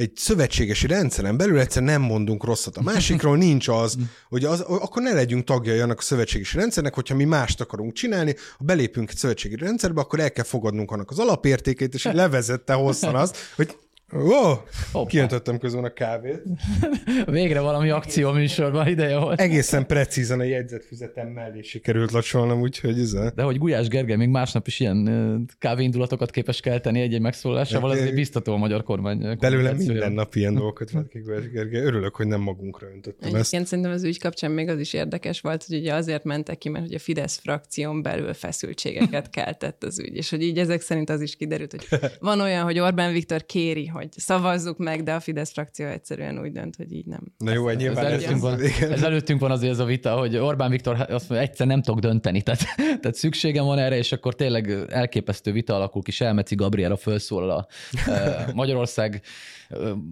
egy 0.00 0.16
szövetségesi 0.16 0.86
rendszeren 0.86 1.36
belül 1.36 1.58
egyszer 1.58 1.82
nem 1.82 2.02
mondunk 2.02 2.44
rosszat. 2.44 2.76
A 2.76 2.82
másikról 2.82 3.36
nincs 3.46 3.68
az, 3.68 3.96
hogy 4.28 4.44
az, 4.44 4.60
akkor 4.60 5.02
ne 5.02 5.12
legyünk 5.12 5.44
tagjai 5.44 5.78
annak 5.78 5.98
a 5.98 6.02
szövetségesi 6.02 6.56
rendszernek, 6.56 6.94
hogyha 6.94 7.14
mi 7.14 7.24
mást 7.24 7.60
akarunk 7.60 7.92
csinálni, 7.92 8.34
ha 8.58 8.64
belépünk 8.64 9.10
egy 9.10 9.16
szövetségi 9.16 9.56
rendszerbe, 9.56 10.00
akkor 10.00 10.20
el 10.20 10.32
kell 10.32 10.44
fogadnunk 10.44 10.90
annak 10.90 11.10
az 11.10 11.18
alapértékét, 11.18 11.94
és 11.94 12.04
levezette 12.12 12.72
hosszan 12.72 13.14
azt, 13.14 13.36
hogy 13.56 13.76
Ó, 14.14 14.62
oh, 14.92 15.06
kiöntöttem 15.06 15.58
közben 15.58 15.84
a 15.84 15.92
kávét. 15.92 16.42
Végre 17.26 17.60
valami 17.60 17.90
akció 17.90 18.32
műsorban 18.32 18.88
ideje 18.88 19.18
volt. 19.18 19.40
Egészen 19.40 19.86
precízen 19.86 20.40
a 20.40 20.42
jegyzetfüzetem 20.42 21.28
mellé 21.28 21.62
sikerült 21.62 22.10
lacsolnom, 22.10 22.60
úgyhogy 22.60 22.98
ez 22.98 23.12
De 23.34 23.42
hogy 23.42 23.58
Gulyás 23.58 23.88
Gergely 23.88 24.16
még 24.16 24.28
másnap 24.28 24.66
is 24.66 24.80
ilyen 24.80 25.48
kávéindulatokat 25.58 26.30
képes 26.30 26.60
kelteni 26.60 27.00
egy-egy 27.00 27.20
megszólalásával, 27.20 27.90
azért 27.90 28.14
biztató 28.14 28.52
a 28.52 28.56
magyar 28.56 28.82
kormány. 28.82 29.36
Belőle 29.38 29.72
minden 29.72 30.12
nap 30.12 30.34
ilyen 30.34 30.54
dolgokat 30.54 30.90
vett 30.90 31.08
ki 31.08 31.18
Gulyás 31.18 31.50
Gergely. 31.50 31.84
Örülök, 31.84 32.16
hogy 32.16 32.26
nem 32.26 32.40
magunkra 32.40 32.86
öntöttem 32.86 33.14
Egyébként 33.18 33.60
ezt. 33.60 33.66
szerintem 33.66 33.92
az 33.92 34.04
ügy 34.04 34.18
kapcsán 34.18 34.50
még 34.50 34.68
az 34.68 34.78
is 34.78 34.92
érdekes 34.92 35.40
volt, 35.40 35.64
hogy 35.64 35.78
ugye 35.78 35.94
azért 35.94 36.24
mentek 36.24 36.58
ki, 36.58 36.68
mert 36.68 36.84
hogy 36.84 36.94
a 36.94 36.98
Fidesz 36.98 37.38
frakción 37.38 38.02
belül 38.02 38.34
feszültségeket 38.34 39.30
keltett 39.30 39.84
az 39.84 39.98
ügy, 39.98 40.16
és 40.16 40.30
hogy 40.30 40.42
így 40.42 40.58
ezek 40.58 40.80
szerint 40.80 41.10
az 41.10 41.20
is 41.20 41.36
kiderült, 41.36 41.70
hogy 41.70 42.00
van 42.20 42.40
olyan, 42.40 42.64
hogy 42.64 42.78
Orbán 42.78 43.12
Viktor 43.12 43.46
kéri, 43.46 43.86
hogy 43.86 43.99
szavazzuk 44.16 44.78
meg, 44.78 45.02
de 45.02 45.14
a 45.14 45.20
Fidesz 45.20 45.52
frakció 45.52 45.86
egyszerűen 45.86 46.40
úgy 46.40 46.52
dönt, 46.52 46.76
hogy 46.76 46.92
így 46.92 47.06
nem. 47.06 47.20
Na 47.38 47.52
jó, 47.52 47.70
nyilván 47.70 48.04
ez, 48.04 48.12
előttünk 48.12 48.40
van, 48.40 48.60
ez 48.80 49.02
előttünk 49.02 49.40
van 49.40 49.50
azért 49.50 49.72
ez 49.72 49.78
a 49.78 49.84
vita, 49.84 50.18
hogy 50.18 50.36
Orbán 50.36 50.70
Viktor 50.70 50.94
azt 50.94 51.28
mondja, 51.28 51.48
egyszer 51.48 51.66
nem 51.66 51.82
tudok 51.82 52.00
dönteni, 52.00 52.42
tehát, 52.42 52.60
tehát 53.00 53.14
szükségem 53.14 53.64
van 53.64 53.78
erre, 53.78 53.96
és 53.96 54.12
akkor 54.12 54.34
tényleg 54.34 54.70
elképesztő 54.88 55.52
vita 55.52 55.74
alakul 55.74 56.02
ki, 56.02 56.10
Selmeci 56.10 56.54
Gabriela 56.54 56.96
felszólal 56.96 57.50
a, 57.50 57.66
a 58.10 58.52
Magyarország 58.54 59.22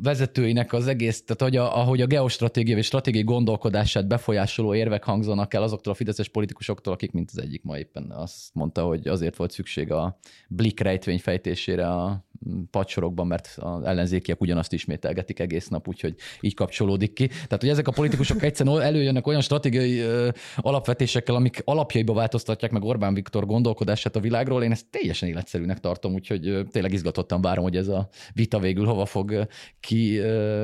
vezetőinek 0.03 0.73
az 0.73 0.87
egész, 0.87 1.25
tehát 1.25 1.43
hogy 1.43 1.57
a, 1.57 1.81
ahogy 1.81 2.01
a 2.01 2.07
geostratégia 2.07 2.77
és 2.77 2.87
stratégiai 2.87 3.25
gondolkodását 3.25 4.07
befolyásoló 4.07 4.75
érvek 4.75 5.05
hangzanak 5.05 5.55
el 5.55 5.63
azoktól 5.63 5.93
a 5.93 5.97
fideszes 5.97 6.29
politikusoktól, 6.29 6.93
akik 6.93 7.13
mint 7.13 7.31
az 7.33 7.41
egyik 7.41 7.63
ma 7.63 7.79
éppen 7.79 8.11
azt 8.11 8.55
mondta, 8.55 8.83
hogy 8.83 9.09
azért 9.09 9.37
volt 9.37 9.51
szükség 9.51 9.93
a 9.93 10.19
Blick 10.49 10.81
rejtvény 10.81 11.19
fejtésére 11.19 11.89
a 11.89 12.27
padsorokban, 12.71 13.27
mert 13.27 13.57
az 13.57 13.85
ellenzékiek 13.85 14.41
ugyanazt 14.41 14.73
ismételgetik 14.73 15.41
egész 15.41 15.69
nap, 15.69 15.89
úgyhogy 15.89 16.15
így 16.41 16.55
kapcsolódik 16.55 17.13
ki. 17.13 17.27
Tehát, 17.27 17.61
hogy 17.61 17.69
ezek 17.69 17.89
a 17.89 17.93
politikusok 17.93 18.43
egyszerűen 18.43 18.81
előjönnek 18.81 19.27
olyan 19.27 19.41
stratégiai 19.41 19.99
ö, 19.99 20.29
alapvetésekkel, 20.57 21.35
amik 21.35 21.63
alapjaiba 21.65 22.13
változtatják 22.13 22.71
meg 22.71 22.83
Orbán 22.83 23.15
Viktor 23.15 23.47
gondolkodását 23.47 24.17
a 24.17 24.21
világról, 24.21 24.63
én 24.63 24.71
ezt 24.71 24.87
teljesen 24.91 25.29
életszerűnek 25.29 25.81
tartom, 25.81 26.13
úgyhogy 26.13 26.67
tényleg 26.71 26.93
izgatottan 26.93 27.41
várom, 27.41 27.65
hogy 27.65 27.77
ez 27.77 27.89
a 27.89 28.09
vita 28.35 28.59
végül 28.59 28.85
hova 28.85 29.05
fog 29.05 29.47
ki, 29.81 30.21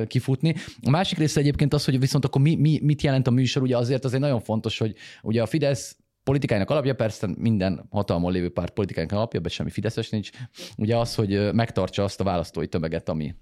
kifutni. 0.07 0.55
A 0.83 0.91
másik 0.91 1.19
része 1.19 1.41
egyébként 1.41 1.75
az, 1.75 1.85
hogy 1.85 2.01
viszont 2.01 2.25
akkor 2.25 2.41
mi, 2.41 2.55
mi, 2.55 2.81
mit 2.83 3.03
jelent 3.03 3.27
a 3.27 3.31
műsor, 3.31 3.63
ugye 3.63 3.77
azért 3.77 4.05
azért 4.05 4.23
nagyon 4.23 4.41
fontos, 4.41 4.79
hogy 4.79 4.95
ugye 5.23 5.43
a 5.43 5.47
Fidesz 5.47 5.97
politikájának 6.25 6.71
alapja, 6.71 6.95
persze 6.95 7.29
minden 7.39 7.87
hatalmon 7.91 8.33
lévő 8.33 8.53
párt 8.53 8.73
politikájának 8.73 9.17
alapja, 9.17 9.41
de 9.41 9.49
semmi 9.49 9.71
Fideszes 9.71 10.09
nincs, 10.09 10.31
ugye 10.77 10.97
az, 10.97 11.15
hogy 11.15 11.53
megtartsa 11.53 12.05
azt 12.05 12.21
a 12.21 12.25
választói 12.25 12.67
tömeget, 12.67 13.09
ami, 13.09 13.35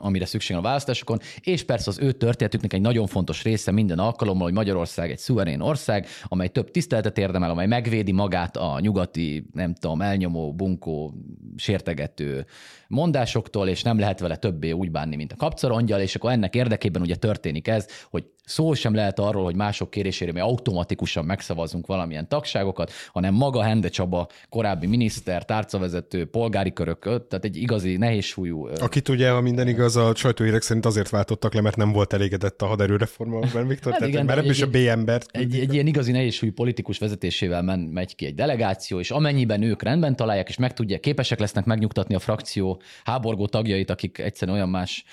amire 0.00 0.26
szükség 0.26 0.56
a 0.56 0.60
választásokon, 0.60 1.18
és 1.40 1.64
persze 1.64 1.90
az 1.90 1.98
ő 1.98 2.12
történetüknek 2.12 2.72
egy 2.72 2.80
nagyon 2.80 3.06
fontos 3.06 3.42
része 3.42 3.70
minden 3.70 3.98
alkalommal, 3.98 4.44
hogy 4.44 4.52
Magyarország 4.52 5.10
egy 5.10 5.18
szuverén 5.18 5.60
ország, 5.60 6.06
amely 6.24 6.48
több 6.48 6.70
tiszteletet 6.70 7.18
érdemel, 7.18 7.50
amely 7.50 7.66
megvédi 7.66 8.12
magát 8.12 8.56
a 8.56 8.80
nyugati, 8.80 9.46
nem 9.52 9.74
tudom, 9.74 10.00
elnyomó, 10.00 10.52
bunkó, 10.52 11.14
sértegető 11.56 12.46
mondásoktól, 12.88 13.68
és 13.68 13.82
nem 13.82 13.98
lehet 13.98 14.20
vele 14.20 14.36
többé 14.36 14.70
úgy 14.70 14.90
bánni, 14.90 15.16
mint 15.16 15.32
a 15.32 15.36
kapcarongyal, 15.36 16.00
és 16.00 16.14
akkor 16.14 16.30
ennek 16.30 16.54
érdekében 16.54 17.02
ugye 17.02 17.16
történik 17.16 17.68
ez, 17.68 17.86
hogy 18.10 18.24
szó 18.44 18.74
sem 18.74 18.94
lehet 18.94 19.18
arról, 19.18 19.44
hogy 19.44 19.56
mások 19.56 19.90
kérésére 19.90 20.32
mi 20.32 20.40
automatikusan 20.40 21.24
megszavazunk 21.24 21.86
valamilyen 21.86 22.28
tagságokat, 22.28 22.92
hanem 23.12 23.34
maga 23.34 23.62
Hende 23.62 23.88
Csaba, 23.88 24.28
korábbi 24.48 24.86
miniszter, 24.86 25.44
tárcavezető, 25.44 26.24
polgári 26.26 26.72
körök, 26.72 27.02
tehát 27.02 27.44
egy 27.44 27.56
igazi 27.56 27.96
nehézsúlyú. 27.96 28.66
Akit 28.80 29.08
ugye 29.08 29.33
ha 29.34 29.40
minden 29.40 29.68
igaz, 29.68 29.96
a 29.96 30.14
sajtóhírek 30.14 30.62
szerint 30.62 30.86
azért 30.86 31.08
váltottak 31.08 31.54
le, 31.54 31.60
mert 31.60 31.76
nem 31.76 31.92
volt 31.92 32.12
elégedett 32.12 32.62
a 32.62 32.66
haderőreforma 32.66 33.36
Orbán 33.38 33.66
Viktor, 33.66 33.92
hát 33.92 34.00
tehát 34.00 34.14
igen, 34.14 34.24
már 34.24 34.38
ebből 34.38 34.50
is 34.50 34.62
a 34.62 34.70
B 34.70 34.74
embert. 34.74 35.28
Egy, 35.32 35.58
egy 35.58 35.74
ilyen 35.74 35.86
igazi 35.86 36.12
nehézsúlyú 36.12 36.52
politikus 36.52 36.98
vezetésével 36.98 37.62
men, 37.62 37.78
megy 37.78 38.14
ki 38.14 38.26
egy 38.26 38.34
delegáció, 38.34 38.98
és 38.98 39.10
amennyiben 39.10 39.62
ők 39.62 39.82
rendben 39.82 40.16
találják, 40.16 40.48
és 40.48 40.56
meg 40.56 40.72
tudják, 40.72 41.00
képesek 41.00 41.38
lesznek 41.38 41.64
megnyugtatni 41.64 42.14
a 42.14 42.18
frakció 42.18 42.80
háborgó 43.04 43.46
tagjait, 43.46 43.90
akik 43.90 44.18
egyszerűen 44.18 44.56
olyan 44.56 44.68
más 44.68 45.04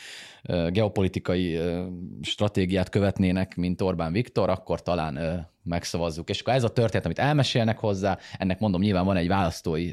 geopolitikai 0.69 1.59
stratégiát 2.21 2.89
követnének, 2.89 3.55
mint 3.55 3.81
Orbán 3.81 4.11
Viktor, 4.11 4.49
akkor 4.49 4.81
talán 4.81 5.47
megszavazzuk. 5.63 6.29
És 6.29 6.41
akkor 6.41 6.53
ez 6.53 6.63
a 6.63 6.69
történet, 6.69 7.05
amit 7.05 7.19
elmesélnek 7.19 7.77
hozzá, 7.77 8.17
ennek 8.37 8.59
mondom, 8.59 8.81
nyilván 8.81 9.05
van 9.05 9.17
egy 9.17 9.27
választói 9.27 9.91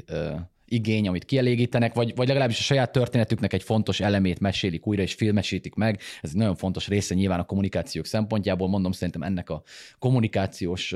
igény, 0.69 1.07
amit 1.07 1.25
kielégítenek, 1.25 1.93
vagy, 1.93 2.15
vagy 2.15 2.27
legalábbis 2.27 2.59
a 2.59 2.63
saját 2.63 2.91
történetüknek 2.91 3.53
egy 3.53 3.63
fontos 3.63 3.99
elemét 3.99 4.39
mesélik 4.39 4.87
újra, 4.87 5.01
és 5.01 5.13
filmesítik 5.13 5.75
meg. 5.75 5.99
Ez 6.21 6.29
egy 6.29 6.37
nagyon 6.37 6.55
fontos 6.55 6.87
része 6.87 7.15
nyilván 7.15 7.39
a 7.39 7.45
kommunikációk 7.45 8.05
szempontjából. 8.05 8.67
Mondom, 8.67 8.91
szerintem 8.91 9.23
ennek 9.23 9.49
a 9.49 9.63
kommunikációs 9.99 10.95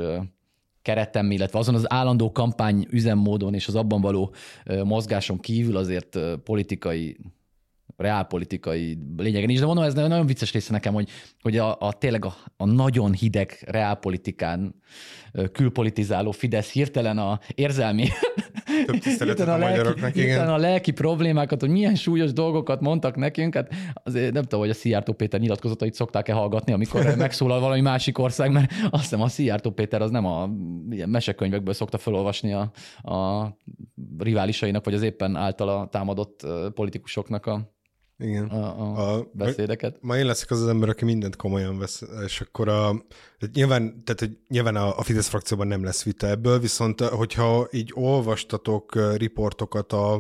keretem, 0.82 1.32
illetve 1.32 1.60
azon 1.60 1.76
az 1.76 1.92
állandó 1.92 2.32
kampány 2.32 2.88
üzemmódon 2.90 3.54
és 3.54 3.68
az 3.68 3.76
abban 3.76 4.02
való 4.02 4.34
mozgáson 4.84 5.40
kívül 5.40 5.78
azért 5.78 6.20
politikai 6.44 7.18
reálpolitikai 7.98 8.98
lényegen 9.18 9.50
is, 9.50 9.60
de 9.60 9.66
mondom, 9.66 9.84
ez 9.84 9.94
nagyon 9.94 10.26
vicces 10.26 10.54
része 10.54 10.72
nekem, 10.72 10.94
hogy, 10.94 11.10
hogy 11.42 11.58
a, 11.58 11.78
a 11.80 11.94
tényleg 11.94 12.26
a, 12.26 12.36
a 12.58 12.66
nagyon 12.66 13.14
hideg 13.14 13.64
reálpolitikán 13.66 14.76
külpolitizáló 15.52 16.32
Fidesz 16.32 16.72
hirtelen 16.72 17.18
a 17.18 17.40
érzelmi 17.56 18.08
Több 18.86 19.48
a, 19.48 19.52
a, 19.52 19.58
magyaroknak, 19.58 20.16
igen. 20.16 20.50
a 20.50 20.58
lelki 20.58 20.92
problémákat, 20.92 21.60
hogy 21.60 21.70
milyen 21.70 21.96
súlyos 21.96 22.34
dolgokat 22.34 22.82
mondtak 22.82 23.16
nekünk, 23.16 23.54
hát 23.54 23.74
azért 24.04 24.34
nem 24.34 24.42
tudom, 24.44 24.60
hogy 24.60 24.70
a 24.70 24.74
Szijjártó 24.74 25.14
Péter 25.14 25.40
nyilatkozatait 25.40 25.94
szokták-e 25.94 26.34
hallgatni, 26.34 26.74
amikor 26.74 27.16
megszólal 27.18 27.60
valami 27.60 27.82
másik 27.82 28.18
ország, 28.18 28.52
mert 28.52 28.72
azt 28.90 29.02
hiszem 29.04 29.22
a 29.22 29.28
Szijjártó 29.28 29.72
Péter 29.72 30.02
az 30.02 30.12
nem 30.12 30.26
a 30.26 30.50
ilyen 30.90 31.10
mesekönyvekből 31.10 31.74
szokta 31.74 31.98
felolvasni 31.98 32.54
a, 32.54 32.72
a 33.14 33.48
riválisainak, 34.18 34.86
vagy 34.86 34.94
az 34.94 35.02
éppen 35.02 35.36
általa 35.36 35.88
támadott 35.92 36.48
politikusoknak 36.74 37.46
a 37.46 37.72
igen. 38.18 38.46
A, 38.46 38.80
a, 38.80 39.16
a 39.16 39.30
beszédeket. 39.34 39.98
Ma 40.02 40.18
én 40.18 40.26
leszek 40.26 40.52
az 40.52 40.62
az 40.62 40.68
ember, 40.68 40.90
aki 40.90 41.06
mindent 41.06 41.36
komolyan 41.36 41.78
vesz, 41.78 42.04
és 42.26 42.42
akkor 42.42 42.68
a, 42.68 43.06
nyilván, 43.54 44.04
tehát, 44.04 44.20
hogy 44.20 44.38
nyilván 44.48 44.76
a, 44.76 44.98
a 44.98 45.04
Fidesz 45.04 45.28
frakcióban 45.28 45.68
nem 45.68 45.84
lesz 45.84 46.04
vita 46.04 46.28
ebből, 46.28 46.60
viszont 46.60 47.02
hogyha 47.02 47.68
így 47.72 47.92
olvastatok 47.94 49.16
riportokat 49.18 49.94
a, 49.94 50.14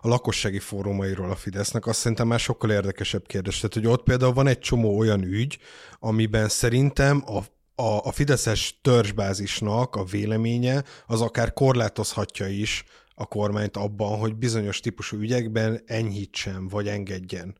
a 0.00 0.08
lakossági 0.08 0.58
fórumairól 0.58 1.30
a 1.30 1.36
Fidesznek, 1.36 1.86
azt 1.86 1.98
szerintem 1.98 2.26
már 2.26 2.40
sokkal 2.40 2.70
érdekesebb 2.70 3.26
kérdés. 3.26 3.56
Tehát, 3.56 3.74
hogy 3.74 3.86
ott 3.86 4.02
például 4.02 4.32
van 4.32 4.46
egy 4.46 4.58
csomó 4.58 4.98
olyan 4.98 5.22
ügy, 5.22 5.58
amiben 5.98 6.48
szerintem 6.48 7.22
a 7.26 7.40
a, 7.78 8.04
a 8.04 8.12
Fideszes 8.12 8.78
törzsbázisnak 8.82 9.96
a 9.96 10.04
véleménye 10.04 10.84
az 11.06 11.20
akár 11.20 11.52
korlátozhatja 11.52 12.46
is 12.46 12.84
a 13.18 13.26
kormányt 13.26 13.76
abban, 13.76 14.18
hogy 14.18 14.34
bizonyos 14.36 14.80
típusú 14.80 15.16
ügyekben 15.16 15.80
enyhítsen, 15.86 16.68
vagy 16.68 16.88
engedjen 16.88 17.56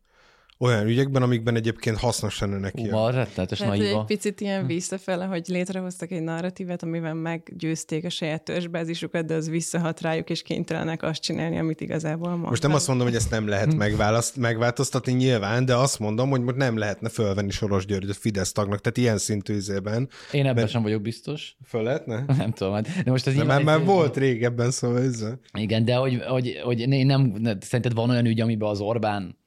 olyan 0.59 0.87
ügyekben, 0.87 1.23
amikben 1.23 1.57
egyébként 1.57 1.97
hasznos 1.97 2.39
lenne 2.39 2.59
neki. 2.59 2.91
Ú, 2.91 3.07
rettenetes 3.07 3.59
Lehet, 3.59 3.81
egy 3.81 4.05
picit 4.07 4.41
ilyen 4.41 4.61
hm. 4.61 4.67
visszafele, 4.67 5.25
hogy 5.25 5.45
létrehoztak 5.47 6.11
egy 6.11 6.23
narratívet, 6.23 6.83
amivel 6.83 7.15
meggyőzték 7.15 8.05
a 8.05 8.11
saját 8.11 8.43
törzsbázisukat, 8.43 9.27
de 9.27 9.35
az 9.35 9.49
visszahat 9.49 10.01
rájuk, 10.01 10.31
és 10.31 10.43
kénytelenek 10.43 11.03
azt 11.03 11.21
csinálni, 11.21 11.59
amit 11.59 11.81
igazából 11.81 12.29
mondtak. 12.29 12.51
Most 12.51 12.63
nem 12.63 12.75
azt 12.75 12.89
mondom, 12.89 13.07
hogy 13.07 13.17
ezt 13.17 13.31
nem 13.31 13.49
lehet 13.49 13.73
hm. 13.73 13.77
megválaszt, 13.77 14.37
megváltoztatni 14.37 15.13
nyilván, 15.13 15.65
de 15.65 15.75
azt 15.75 15.99
mondom, 15.99 16.31
hogy 16.31 16.41
most 16.41 16.57
nem 16.57 16.77
lehetne 16.79 17.09
fölvenni 17.09 17.51
Soros 17.51 17.87
György 17.87 18.11
a 18.11 18.15
Fidesz 18.15 18.53
tagnak, 18.53 18.81
tehát 18.81 18.99
ilyen 18.99 19.19
szintű 19.19 19.55
izében. 19.55 20.09
Én 20.33 20.47
ebben 20.47 20.67
sem 20.67 20.83
vagyok 20.83 21.03
biztos. 21.03 21.57
Föl 21.65 21.83
lehetne? 21.83 22.25
Nem 22.39 22.53
tudom. 22.53 22.75
Hát- 22.75 23.05
de 23.05 23.11
most 23.11 23.27
ez 23.27 23.35
de 23.35 23.45
már, 23.45 23.63
már 23.63 23.85
volt 23.85 24.17
régebben, 24.17 24.71
szóval 24.71 25.03
ez. 25.03 25.25
Igen, 25.53 25.85
de 25.85 25.95
hogy, 25.95 26.23
hogy, 26.27 26.61
hogy 26.65 26.81
én 26.81 27.07
nem, 27.07 27.35
szerinted 27.61 27.95
van 27.95 28.11
olyan 28.11 28.27
ügy, 28.27 28.41
amiben 28.41 28.69
az 28.69 28.81
Orbán 28.81 29.45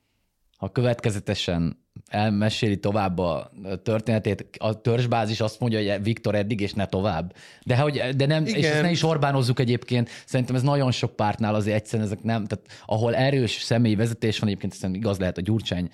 ha 0.59 0.69
következetesen 0.69 1.77
elmeséli 2.07 2.79
tovább 2.79 3.17
a 3.17 3.51
történetét, 3.83 4.49
a 4.57 4.81
törzsbázis 4.81 5.41
azt 5.41 5.59
mondja, 5.59 5.79
hogy 5.79 6.03
Viktor 6.03 6.35
eddig, 6.35 6.61
és 6.61 6.73
ne 6.73 6.85
tovább. 6.85 7.33
De, 7.65 7.77
hogy, 7.77 8.01
de 8.15 8.25
nem, 8.25 8.45
Igen. 8.45 8.57
és 8.57 8.65
ezt 8.65 8.81
ne 8.81 8.89
is 8.89 9.03
Orbánozzuk 9.03 9.59
egyébként, 9.59 10.09
szerintem 10.25 10.55
ez 10.55 10.61
nagyon 10.61 10.91
sok 10.91 11.15
pártnál 11.15 11.55
azért 11.55 11.75
egyszerűen 11.75 12.07
ezek 12.07 12.23
nem, 12.23 12.45
tehát 12.45 12.65
ahol 12.85 13.15
erős 13.15 13.51
személyi 13.51 13.95
vezetés 13.95 14.39
van, 14.39 14.49
egyébként 14.49 14.73
szerintem 14.73 15.01
igaz 15.01 15.17
lehet 15.19 15.37
a 15.37 15.41
Gyurcsány 15.41 15.89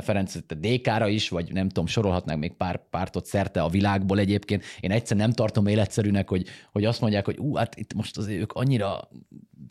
Ferenc 0.00 0.34
a 0.34 0.54
DK-ra 0.54 1.08
is, 1.08 1.28
vagy 1.28 1.52
nem 1.52 1.68
tudom, 1.68 1.86
sorolhatnánk 1.86 2.40
még 2.40 2.52
pár 2.52 2.80
pártot 2.90 3.26
szerte 3.26 3.62
a 3.62 3.68
világból 3.68 4.18
egyébként. 4.18 4.64
Én 4.80 4.90
egyszer 4.90 5.16
nem 5.16 5.32
tartom 5.32 5.66
életszerűnek, 5.66 6.28
hogy, 6.28 6.46
hogy 6.72 6.84
azt 6.84 7.00
mondják, 7.00 7.24
hogy 7.24 7.38
ú, 7.38 7.54
hát 7.54 7.76
itt 7.76 7.94
most 7.94 8.18
azért 8.18 8.40
ők 8.40 8.52
annyira 8.52 9.08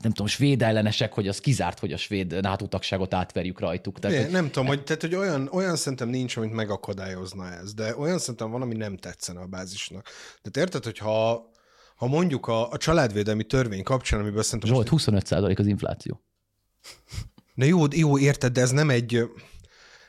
nem 0.01 0.11
tudom, 0.11 0.27
svéd 0.27 0.61
ellenesek, 0.61 1.13
hogy 1.13 1.27
az 1.27 1.39
kizárt, 1.39 1.79
hogy 1.79 1.91
a 1.91 1.97
svéd 1.97 2.41
NATO 2.41 2.67
tagságot 2.67 3.13
átverjük 3.13 3.59
rajtuk. 3.59 3.99
Tehát, 3.99 4.17
é, 4.17 4.21
hogy, 4.21 4.31
nem 4.31 4.45
tudom, 4.51 4.67
hogy, 4.67 4.83
tehát, 4.83 5.01
hogy 5.01 5.15
olyan, 5.15 5.49
olyan 5.51 5.75
szerintem 5.75 6.09
nincs, 6.09 6.37
amit 6.37 6.53
megakadályozna 6.53 7.51
ez, 7.51 7.73
de 7.73 7.95
olyan 7.95 8.19
szerintem 8.19 8.51
van, 8.51 8.61
ami 8.61 8.75
nem 8.75 8.97
tetszene 8.97 9.39
a 9.39 9.45
bázisnak. 9.45 10.07
De 10.41 10.59
érted, 10.59 10.83
hogy 10.83 10.97
ha, 10.97 11.49
ha 11.95 12.07
mondjuk 12.07 12.47
a, 12.47 12.71
a 12.71 12.77
családvédelmi 12.77 13.43
törvény 13.43 13.83
kapcsán, 13.83 14.19
amiből 14.19 14.43
szerintem... 14.43 14.69
Zsolt, 14.69 14.87
25% 14.91 15.59
az 15.59 15.67
infláció. 15.67 16.21
Na 17.53 17.65
jó, 17.65 17.83
jó, 17.91 18.19
érted, 18.19 18.51
de 18.51 18.61
ez 18.61 18.71
nem 18.71 18.89
egy 18.89 19.29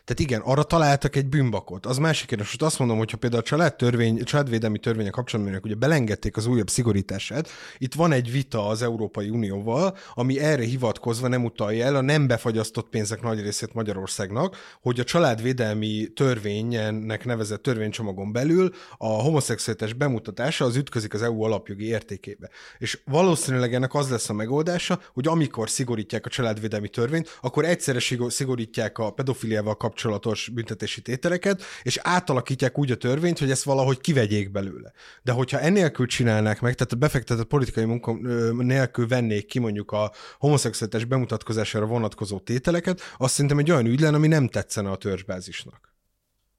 tehát 0.04 0.20
igen, 0.22 0.40
arra 0.40 0.62
találtak 0.62 1.16
egy 1.16 1.26
bűnbakot. 1.26 1.86
Az 1.86 1.98
másik 1.98 2.26
kérdés, 2.26 2.46
most 2.46 2.62
azt 2.62 2.78
mondom, 2.78 2.98
hogyha 2.98 3.16
például 3.16 3.42
a 3.42 3.44
családtörvény, 3.44 4.24
családvédelmi 4.24 4.78
törvények 4.78 5.12
kapcsolatban 5.12 5.60
ugye 5.62 5.74
belengedték 5.74 6.36
az 6.36 6.46
újabb 6.46 6.70
szigorítását, 6.70 7.48
itt 7.78 7.94
van 7.94 8.12
egy 8.12 8.30
vita 8.30 8.66
az 8.66 8.82
Európai 8.82 9.30
Unióval, 9.30 9.96
ami 10.14 10.40
erre 10.40 10.62
hivatkozva 10.62 11.28
nem 11.28 11.44
utalja 11.44 11.84
el 11.84 11.96
a 11.96 12.00
nem 12.00 12.26
befagyasztott 12.26 12.88
pénzek 12.88 13.22
nagy 13.22 13.40
részét 13.40 13.74
Magyarországnak, 13.74 14.56
hogy 14.82 15.00
a 15.00 15.04
családvédelmi 15.04 16.08
törvénynek 16.14 17.24
nevezett 17.24 17.62
törvénycsomagon 17.62 18.32
belül 18.32 18.70
a 18.96 19.06
homoszexualitás 19.06 19.92
bemutatása 19.92 20.64
az 20.64 20.76
ütközik 20.76 21.14
az 21.14 21.22
EU 21.22 21.42
alapjogi 21.42 21.86
értékébe. 21.86 22.50
És 22.78 23.00
valószínűleg 23.04 23.74
ennek 23.74 23.94
az 23.94 24.10
lesz 24.10 24.28
a 24.28 24.32
megoldása, 24.32 25.00
hogy 25.12 25.26
amikor 25.26 25.70
szigorítják 25.70 26.26
a 26.26 26.30
családvédelmi 26.30 26.88
törvényt, 26.88 27.38
akkor 27.40 27.64
egyszerre 27.64 28.00
szigorítják 28.28 28.98
a 28.98 29.10
pedofiliával 29.10 29.64
kapcsolatban 29.64 29.92
kapcsolatos 29.94 30.48
büntetési 30.48 31.00
tételeket, 31.02 31.62
és 31.83 31.98
átalakítják 32.02 32.78
úgy 32.78 32.90
a 32.90 32.96
törvényt, 32.96 33.38
hogy 33.38 33.50
ezt 33.50 33.62
valahogy 33.62 34.00
kivegyék 34.00 34.50
belőle. 34.50 34.92
De 35.22 35.33
hogyha 35.33 35.61
ennélkül 35.61 36.07
csinálnák 36.07 36.61
meg, 36.61 36.74
tehát 36.74 36.92
a 36.92 36.96
befektetett 36.96 37.46
politikai 37.46 37.85
munka 37.85 38.12
nélkül 38.52 39.09
vennék 39.09 39.46
ki 39.46 39.59
mondjuk 39.59 39.92
a 39.92 40.12
homoszexualitás 40.38 41.04
bemutatkozására 41.04 41.87
vonatkozó 41.87 42.38
tételeket, 42.38 43.00
azt 43.16 43.33
szerintem 43.35 43.59
egy 43.59 43.70
olyan 43.70 43.87
ügy 43.87 44.00
lenne, 44.00 44.16
ami 44.16 44.26
nem 44.28 44.48
tetszene 44.48 44.90
a 44.90 44.96
törzsbázisnak. 44.96 45.92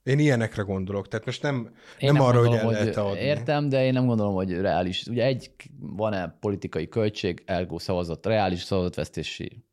Én 0.04 0.20
ilyenekre 0.20 0.62
gondolok, 0.62 1.08
tehát 1.08 1.26
most 1.26 1.42
nem, 1.42 1.56
én 1.56 2.12
nem, 2.12 2.14
nem 2.14 2.24
arra, 2.24 2.40
gondolom, 2.42 2.66
hogy 2.66 2.76
el 2.76 2.80
lehet 2.80 2.98
adni. 2.98 3.20
Értem, 3.20 3.70
de 3.70 3.86
én 3.86 3.94
nem 3.94 4.06
gondolom, 4.06 4.34
hogy 4.34 4.52
reális. 4.52 5.06
Ugye 5.06 5.24
egy, 5.24 5.52
van-e 5.80 6.38
politikai 6.40 6.88
költség, 6.88 7.44
elgó 7.46 7.78
szavazat, 7.78 8.26
reális 8.26 8.64
szavazatvesztési 8.64 9.66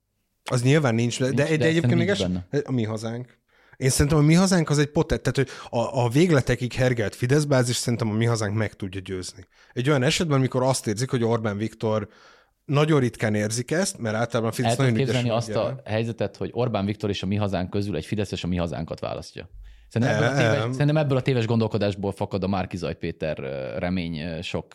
az 0.51 0.63
nyilván 0.63 0.95
nincs, 0.95 1.19
de, 1.19 1.25
nincs, 1.25 1.37
de, 1.37 1.57
de 1.57 1.65
egyébként 1.65 1.95
még 1.95 2.09
ez, 2.09 2.25
a 2.65 2.73
mi 2.73 2.85
hazánk. 2.85 3.41
Én 3.77 3.89
szerintem 3.89 4.19
a 4.19 4.23
mi 4.23 4.35
hazánk 4.35 4.71
az 4.71 4.79
egy 4.79 4.91
potet, 4.91 5.23
tehát 5.23 5.37
hogy 5.37 5.79
a, 5.81 6.05
a 6.05 6.09
végletekig 6.09 6.73
hergelt 6.73 7.15
Fidesz 7.15 7.45
bázis 7.45 7.77
szerintem 7.77 8.11
a 8.11 8.13
mi 8.13 8.25
hazánk 8.25 8.57
meg 8.57 8.75
tudja 8.75 9.01
győzni. 9.01 9.47
Egy 9.73 9.89
olyan 9.89 10.03
esetben, 10.03 10.39
amikor 10.39 10.63
azt 10.63 10.87
érzik, 10.87 11.11
hogy 11.11 11.25
Orbán 11.25 11.57
Viktor 11.57 12.09
nagyon 12.65 13.01
ritkán 13.01 13.35
érzik 13.35 13.71
ezt, 13.71 13.99
mert 13.99 14.17
általában 14.17 14.51
a 14.51 14.55
Fidesz 14.55 14.71
El 14.71 14.77
nagyon 14.77 14.95
képzelni 14.95 15.31
azt 15.31 15.55
a 15.55 15.81
helyzetet, 15.85 16.37
hogy 16.37 16.51
Orbán 16.53 16.85
Viktor 16.85 17.11
és 17.11 17.23
a 17.23 17.27
mi 17.27 17.37
hazánk 17.37 17.71
közül 17.71 17.97
egy 17.97 18.07
Fidesz 18.07 18.33
és 18.33 18.45
a 18.45 18.49
mi 18.49 18.57
hazánkat 18.57 19.01
választja. 19.01 19.49
Szerintem 19.89 20.23
ebből, 20.23 20.29
a 20.29 20.37
téves, 20.37 20.71
szerintem 20.71 20.97
ebből 20.97 21.17
a 21.17 21.23
téves 21.23 21.47
gondolkodásból 21.47 22.13
fakad 22.13 22.43
a 22.43 22.49
Márkizaj 22.49 22.95
Péter 22.95 23.39
remény 23.79 24.43
sok 24.43 24.67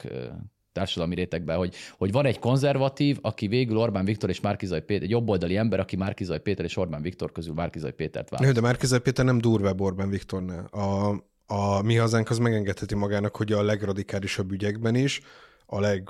társadalmi 0.78 1.16
rétegbe, 1.16 1.54
hogy, 1.54 1.76
hogy 1.98 2.12
van 2.12 2.26
egy 2.26 2.40
konzervatív, 2.40 3.18
aki 3.22 3.48
végül 3.48 3.78
Orbán 3.78 4.06
Viktor 4.06 4.30
és 4.30 4.40
Márkizaj 4.40 4.82
Péter, 4.82 5.04
egy 5.04 5.10
jobboldali 5.10 5.58
ember, 5.58 5.80
aki 5.80 5.96
Márkizaj 5.96 6.40
Péter 6.40 6.66
és 6.66 6.78
Orbán 6.78 7.02
Viktor 7.02 7.32
közül 7.32 7.54
Márkizaj 7.54 7.92
Pétert 7.92 8.30
választ. 8.30 8.54
De 8.54 8.62
Márkizaj 8.62 9.00
Péter 9.00 9.26
nem 9.26 9.38
durvább 9.38 9.82
Orbán 9.82 10.10
Viktornál. 10.10 10.66
A, 10.66 11.16
a 11.54 11.82
mi 11.82 11.96
hazánk 11.96 12.30
az 12.30 12.38
megengedheti 12.38 12.96
magának, 12.96 13.36
hogy 13.36 13.52
a 13.52 13.64
legradikálisabb 13.64 14.52
ügyekben 14.52 14.96
is 14.96 15.22
a 15.66 15.80
leg, 15.80 16.10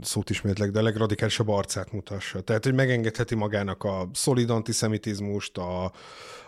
szót 0.00 0.30
ismétlek, 0.30 0.70
de 0.70 0.78
a 0.78 0.82
legradikálisabb 0.82 1.48
arcát 1.48 1.92
mutassa. 1.92 2.40
Tehát, 2.40 2.64
hogy 2.64 2.74
megengedheti 2.74 3.34
magának 3.34 3.84
a 3.84 4.08
szolid 4.12 4.50
antiszemitizmust, 4.50 5.58
a, 5.58 5.92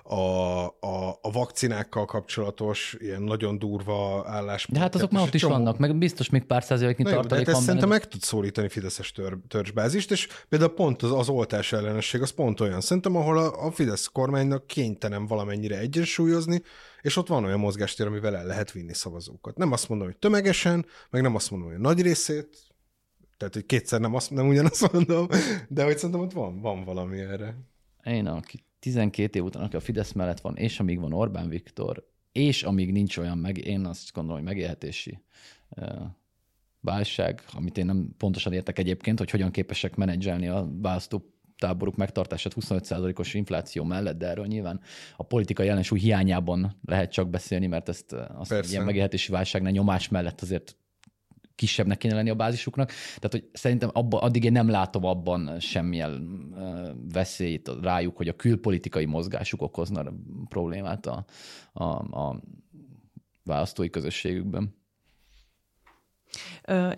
a, 0.06 0.64
a, 0.64 1.18
a 1.22 1.30
vakcinákkal 1.32 2.04
kapcsolatos 2.04 2.96
ilyen 2.98 3.22
nagyon 3.22 3.58
durva 3.58 4.24
állás. 4.26 4.66
De 4.70 4.78
hát 4.78 4.94
azok 4.94 5.10
már 5.10 5.22
ott 5.22 5.34
is 5.34 5.40
csomó... 5.40 5.54
vannak, 5.54 5.78
meg 5.78 5.96
biztos 5.96 6.30
még 6.30 6.44
pár 6.44 6.62
százaléknyi 6.62 7.04
tartalék 7.04 7.30
van. 7.30 7.44
De 7.44 7.50
ezt 7.50 7.62
szerintem 7.62 7.88
meg 7.88 8.08
tud 8.08 8.20
szólítani 8.20 8.68
Fideszes 8.68 9.12
tör, 9.12 9.38
törzsbázist, 9.48 10.10
és 10.10 10.28
például 10.48 10.74
pont 10.74 11.02
az, 11.02 11.12
az 11.12 11.28
oltás 11.28 11.72
ellenesség 11.72 12.22
az 12.22 12.30
pont 12.30 12.60
olyan. 12.60 12.80
Szerintem, 12.80 13.16
ahol 13.16 13.38
a, 13.38 13.66
a 13.66 13.70
Fidesz 13.70 14.06
kormánynak 14.06 14.66
kénytelen 14.66 15.26
valamennyire 15.26 15.78
egyensúlyozni, 15.78 16.62
és 17.00 17.16
ott 17.16 17.28
van 17.28 17.44
olyan 17.44 17.58
mozgástér, 17.58 18.06
amivel 18.06 18.36
el 18.36 18.46
lehet 18.46 18.72
vinni 18.72 18.94
szavazókat. 18.94 19.56
Nem 19.56 19.72
azt 19.72 19.88
mondom, 19.88 20.06
hogy 20.06 20.16
tömegesen, 20.16 20.86
meg 21.10 21.22
nem 21.22 21.34
azt 21.34 21.50
mondom, 21.50 21.70
hogy 21.70 21.78
nagy 21.78 22.02
részét, 22.02 22.48
tehát, 23.36 23.54
hogy 23.54 23.66
kétszer 23.66 24.00
nem, 24.00 24.14
azt, 24.14 24.30
nem 24.30 24.48
ugyanazt 24.48 24.92
mondom, 24.92 25.26
de 25.68 25.84
hogy 25.84 25.96
szerintem 25.96 26.20
ott 26.20 26.32
van, 26.32 26.60
van 26.60 26.84
valami 26.84 27.18
erre. 27.18 27.56
Én, 28.04 28.26
aki 28.26 28.64
12 28.84 29.38
év 29.38 29.44
után, 29.44 29.62
aki 29.62 29.76
a 29.76 29.80
Fidesz 29.80 30.12
mellett 30.12 30.40
van, 30.40 30.56
és 30.56 30.80
amíg 30.80 31.00
van 31.00 31.12
Orbán 31.12 31.48
Viktor, 31.48 32.08
és 32.32 32.62
amíg 32.62 32.92
nincs 32.92 33.16
olyan 33.16 33.38
meg, 33.38 33.58
én 33.58 33.84
azt 33.84 34.12
gondolom, 34.12 34.38
hogy 34.38 34.48
megélhetési 34.48 35.18
válság, 36.80 37.42
amit 37.52 37.78
én 37.78 37.86
nem 37.86 38.14
pontosan 38.18 38.52
értek 38.52 38.78
egyébként, 38.78 39.18
hogy 39.18 39.30
hogyan 39.30 39.50
képesek 39.50 39.96
menedzselni 39.96 40.48
a 40.48 40.68
választó 40.72 41.34
táboruk 41.58 41.96
megtartását 41.96 42.54
25%-os 42.60 43.34
infláció 43.34 43.84
mellett, 43.84 44.18
de 44.18 44.26
erről 44.26 44.46
nyilván 44.46 44.80
a 45.16 45.22
politikai 45.22 45.68
ellensúly 45.68 45.98
hiányában 45.98 46.78
lehet 46.84 47.12
csak 47.12 47.30
beszélni, 47.30 47.66
mert 47.66 47.88
ezt 47.88 48.12
azt 48.12 48.70
ilyen 48.70 48.84
megélhetési 48.84 49.32
válságnál 49.32 49.72
nyomás 49.72 50.08
mellett 50.08 50.40
azért 50.40 50.76
kisebbnek 51.54 51.98
kéne 51.98 52.14
lenni 52.14 52.30
a 52.30 52.34
bázisuknak. 52.34 52.88
Tehát, 52.88 53.30
hogy 53.30 53.48
szerintem 53.52 53.90
abba, 53.92 54.20
addig 54.20 54.44
én 54.44 54.52
nem 54.52 54.68
látom 54.68 55.04
abban 55.04 55.60
semmilyen 55.60 56.38
veszélyt 57.12 57.70
rájuk, 57.82 58.16
hogy 58.16 58.28
a 58.28 58.36
külpolitikai 58.36 59.04
mozgásuk 59.04 59.62
okozna 59.62 60.04
problémát 60.48 61.06
a, 61.06 61.24
a, 61.72 61.84
a 62.20 62.40
választói 63.44 63.90
közösségükben. 63.90 64.82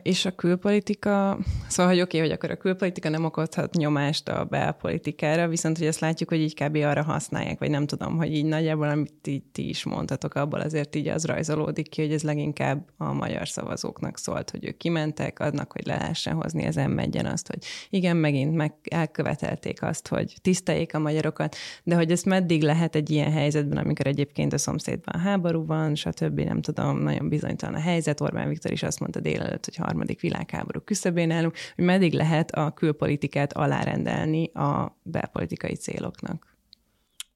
És 0.03 0.25
a 0.25 0.31
külpolitika, 0.31 1.39
szóval, 1.69 1.93
hogy 1.93 2.01
oké, 2.01 2.17
okay, 2.17 2.29
hogy 2.29 2.39
akkor 2.39 2.51
a 2.51 2.57
külpolitika 2.57 3.09
nem 3.09 3.25
okozhat 3.25 3.75
nyomást 3.75 4.29
a 4.29 4.45
belpolitikára, 4.45 5.49
viszont 5.49 5.79
hogy 5.79 5.87
ezt 5.87 6.01
látjuk, 6.01 6.29
hogy 6.29 6.41
így 6.41 6.55
kb. 6.55 6.77
arra 6.77 7.03
használják, 7.03 7.59
vagy 7.59 7.71
nem 7.71 7.87
tudom, 7.87 8.17
hogy 8.17 8.35
így 8.35 8.45
nagyjából, 8.45 8.89
amit 8.89 9.27
így 9.27 9.43
ti 9.53 9.69
is 9.69 9.85
mondhatok, 9.85 10.35
abból 10.35 10.61
azért 10.61 10.97
így 10.97 11.09
az 11.09 11.25
rajzolódik 11.25 11.89
ki, 11.89 12.03
hogy 12.03 12.13
ez 12.13 12.23
leginkább 12.23 12.89
a 12.97 13.13
magyar 13.13 13.49
szavazóknak 13.49 14.19
szólt, 14.19 14.51
hogy 14.51 14.65
ők 14.65 14.77
kimentek, 14.77 15.39
adnak, 15.39 15.73
hogy 15.73 15.87
le 15.87 15.97
lehessen 15.97 16.35
hozni 16.35 16.67
az 16.67 16.77
m 16.77 17.01
azt, 17.27 17.47
hogy 17.47 17.59
igen, 17.91 18.17
megint 18.17 18.55
meg 18.55 18.75
elkövetelték 18.91 19.83
azt, 19.83 20.09
hogy 20.09 20.35
tiszteljék 20.43 20.95
a 20.95 20.99
magyarokat, 20.99 21.57
de 21.85 21.95
hogy 21.95 22.11
ezt 22.11 22.25
meddig 22.25 22.63
lehet 22.63 22.95
egy 22.95 23.11
ilyen 23.11 23.33
helyzetben, 23.33 23.79
amikor 23.79 24.07
egyébként 24.07 24.53
a 24.53 24.59
szomszédban 24.59 25.21
háború 25.21 25.67
van, 25.67 25.95
stb. 25.95 26.41
nem 26.41 26.61
tudom, 26.61 26.99
nagyon 26.99 27.29
bizonytalan 27.29 27.75
a 27.75 27.81
helyzet. 27.81 28.21
Orbán 28.21 28.49
Viktor 28.49 28.73
is 28.73 28.83
azt 28.83 29.01
mondta 29.01 29.21
délelőtt, 29.27 29.65
hogy 29.65 29.77
harmadik 29.77 30.21
világháború 30.21 30.81
küszöbén 30.81 31.31
állunk, 31.31 31.55
hogy 31.75 31.85
meddig 31.85 32.13
lehet 32.13 32.51
a 32.51 32.71
külpolitikát 32.71 33.53
alárendelni 33.53 34.51
a 34.53 34.99
belpolitikai 35.03 35.75
céloknak. 35.75 36.57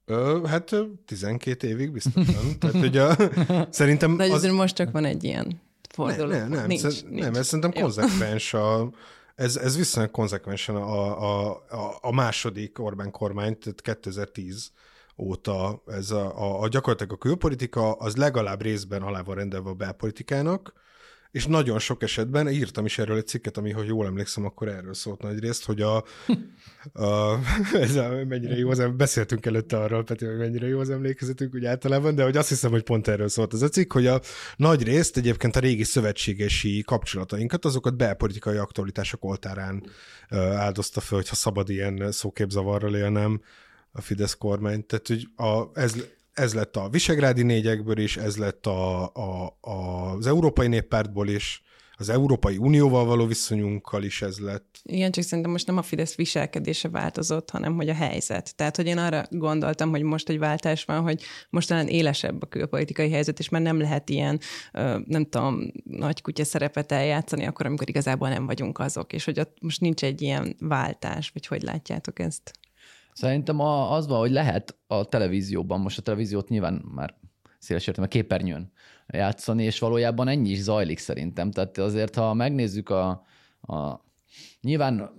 Ö, 0.05 0.41
hát 0.45 0.75
12 1.05 1.67
évig 1.67 1.91
biztosan. 1.91 2.43
Tehát, 2.59 2.75
hogy 2.75 2.97
a, 2.97 3.15
szerintem... 3.69 4.17
De 4.17 4.23
az... 4.23 4.43
most 4.43 4.75
csak 4.75 4.91
van 4.91 5.05
egy 5.05 5.23
ilyen 5.23 5.61
forduló. 5.89 6.29
Ne, 6.29 6.47
ne, 6.47 6.55
nem, 6.55 6.67
nincs, 6.67 6.79
szer- 6.79 7.09
nincs. 7.09 7.23
nem, 7.23 7.33
ez 7.33 7.45
szerintem 7.45 7.81
konzekvens 7.81 8.53
a, 8.53 8.89
ez, 9.35 9.55
ez 9.55 9.77
viszonylag 9.77 10.11
konzekvensen 10.11 10.75
a, 10.75 11.21
a, 11.21 11.49
a, 11.69 11.97
a 12.01 12.13
második 12.13 12.79
Orbán 12.79 13.11
kormány, 13.11 13.57
tehát 13.57 13.81
2010 13.81 14.71
óta 15.17 15.83
ez 15.87 16.11
a, 16.11 16.41
a, 16.41 16.61
a 16.61 16.67
gyakorlatilag 16.67 17.13
a 17.13 17.17
külpolitika 17.17 17.91
az 17.91 18.15
legalább 18.15 18.61
részben 18.61 19.01
alá 19.01 19.21
van 19.21 19.35
rendelve 19.35 19.69
a 19.69 19.73
belpolitikának, 19.73 20.73
és 21.31 21.45
nagyon 21.45 21.79
sok 21.79 22.03
esetben 22.03 22.49
írtam 22.49 22.85
is 22.85 22.97
erről 22.97 23.17
egy 23.17 23.27
cikket, 23.27 23.57
ami, 23.57 23.71
ha 23.71 23.83
jól 23.83 24.05
emlékszem, 24.05 24.45
akkor 24.45 24.67
erről 24.67 24.93
szólt 24.93 25.21
nagy 25.21 25.39
részt, 25.39 25.65
hogy 25.65 25.81
a, 25.81 25.95
a 26.93 27.39
ez 27.73 27.95
a 27.95 28.09
mennyire 28.27 28.57
jó 28.57 28.69
az, 28.69 28.83
beszéltünk 28.95 29.45
előtte 29.45 29.77
arról, 29.77 30.03
Peti, 30.03 30.25
hogy 30.25 30.37
mennyire 30.37 30.67
jó 30.67 30.79
az 30.79 30.89
emlékezetünk 30.89 31.53
úgy 31.55 31.65
általában, 31.65 32.15
de 32.15 32.23
hogy 32.23 32.37
azt 32.37 32.49
hiszem, 32.49 32.71
hogy 32.71 32.83
pont 32.83 33.07
erről 33.07 33.29
szólt 33.29 33.53
az 33.53 33.61
a 33.61 33.69
cikk, 33.69 33.93
hogy 33.93 34.07
a 34.07 34.21
nagy 34.55 34.83
részt 34.83 35.17
egyébként 35.17 35.55
a 35.55 35.59
régi 35.59 35.83
szövetségesi 35.83 36.83
kapcsolatainkat, 36.85 37.65
azokat 37.65 37.97
belpolitikai 37.97 38.57
aktualitások 38.57 39.25
oltárán 39.25 39.83
áldozta 40.29 40.99
föl, 40.99 41.17
hogyha 41.17 41.35
szabad 41.35 41.69
ilyen 41.69 42.11
szóképzavarral 42.11 42.95
élnem 42.95 43.41
a 43.91 44.01
Fidesz 44.01 44.33
kormány. 44.33 44.85
Tehát, 44.85 45.07
hogy 45.07 45.27
a, 45.35 45.79
ez, 45.79 45.95
ez 46.33 46.53
lett 46.53 46.75
a 46.75 46.89
Visegrádi 46.89 47.43
négyekből 47.43 47.97
is, 47.97 48.17
ez 48.17 48.37
lett 48.37 48.65
a, 48.65 49.11
a, 49.13 49.57
a, 49.61 49.71
az 50.15 50.27
Európai 50.27 50.67
Néppártból 50.67 51.27
is, 51.27 51.63
az 52.01 52.09
Európai 52.09 52.57
Unióval 52.57 53.05
való 53.05 53.25
viszonyunkkal 53.25 54.03
is 54.03 54.21
ez 54.21 54.39
lett. 54.39 54.79
Igen, 54.83 55.11
csak 55.11 55.23
szerintem 55.23 55.51
most 55.51 55.67
nem 55.67 55.77
a 55.77 55.81
Fidesz 55.81 56.15
viselkedése 56.15 56.89
változott, 56.89 57.49
hanem 57.49 57.75
hogy 57.75 57.89
a 57.89 57.93
helyzet. 57.93 58.55
Tehát, 58.55 58.75
hogy 58.75 58.85
én 58.85 58.97
arra 58.97 59.25
gondoltam, 59.29 59.89
hogy 59.89 60.01
most 60.01 60.29
egy 60.29 60.39
váltás 60.39 60.85
van, 60.85 61.01
hogy 61.01 61.23
most 61.49 61.67
talán 61.67 61.87
élesebb 61.87 62.41
a 62.41 62.45
külpolitikai 62.45 63.11
helyzet, 63.11 63.39
és 63.39 63.49
már 63.49 63.61
nem 63.61 63.79
lehet 63.79 64.09
ilyen, 64.09 64.39
nem 65.05 65.25
tudom, 65.29 65.71
nagy 65.83 66.21
kutya 66.21 66.43
szerepet 66.43 66.91
eljátszani, 66.91 67.45
akkor, 67.45 67.65
amikor 67.65 67.89
igazából 67.89 68.29
nem 68.29 68.45
vagyunk 68.45 68.79
azok, 68.79 69.13
és 69.13 69.25
hogy 69.25 69.39
ott 69.39 69.57
most 69.61 69.81
nincs 69.81 70.03
egy 70.03 70.21
ilyen 70.21 70.55
váltás, 70.59 71.29
vagy 71.29 71.47
hogy 71.47 71.61
látjátok 71.61 72.19
ezt? 72.19 72.51
Szerintem 73.13 73.59
a, 73.59 73.93
az 73.93 74.07
van, 74.07 74.19
hogy 74.19 74.31
lehet 74.31 74.77
a 74.87 75.05
televízióban, 75.05 75.79
most 75.79 75.97
a 75.97 76.01
televíziót 76.01 76.49
nyilván 76.49 76.73
már 76.93 77.15
széles 77.59 77.87
értem, 77.87 78.03
a 78.03 78.07
képernyőn 78.07 78.71
játszani, 79.07 79.63
és 79.63 79.79
valójában 79.79 80.27
ennyi 80.27 80.49
is 80.49 80.61
zajlik 80.61 80.99
szerintem. 80.99 81.51
Tehát 81.51 81.77
azért, 81.77 82.15
ha 82.15 82.33
megnézzük 82.33 82.89
a, 82.89 83.09
a 83.61 84.05
nyilván 84.61 85.11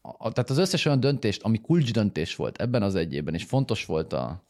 a, 0.00 0.32
tehát 0.32 0.50
az 0.50 0.58
összes 0.58 0.84
olyan 0.84 1.00
döntést, 1.00 1.42
ami 1.42 1.60
kulcs 1.60 1.92
döntés 1.92 2.36
volt 2.36 2.60
ebben 2.60 2.82
az 2.82 2.94
egyében, 2.94 3.34
és 3.34 3.44
fontos 3.44 3.86
volt 3.86 4.12
a 4.12 4.44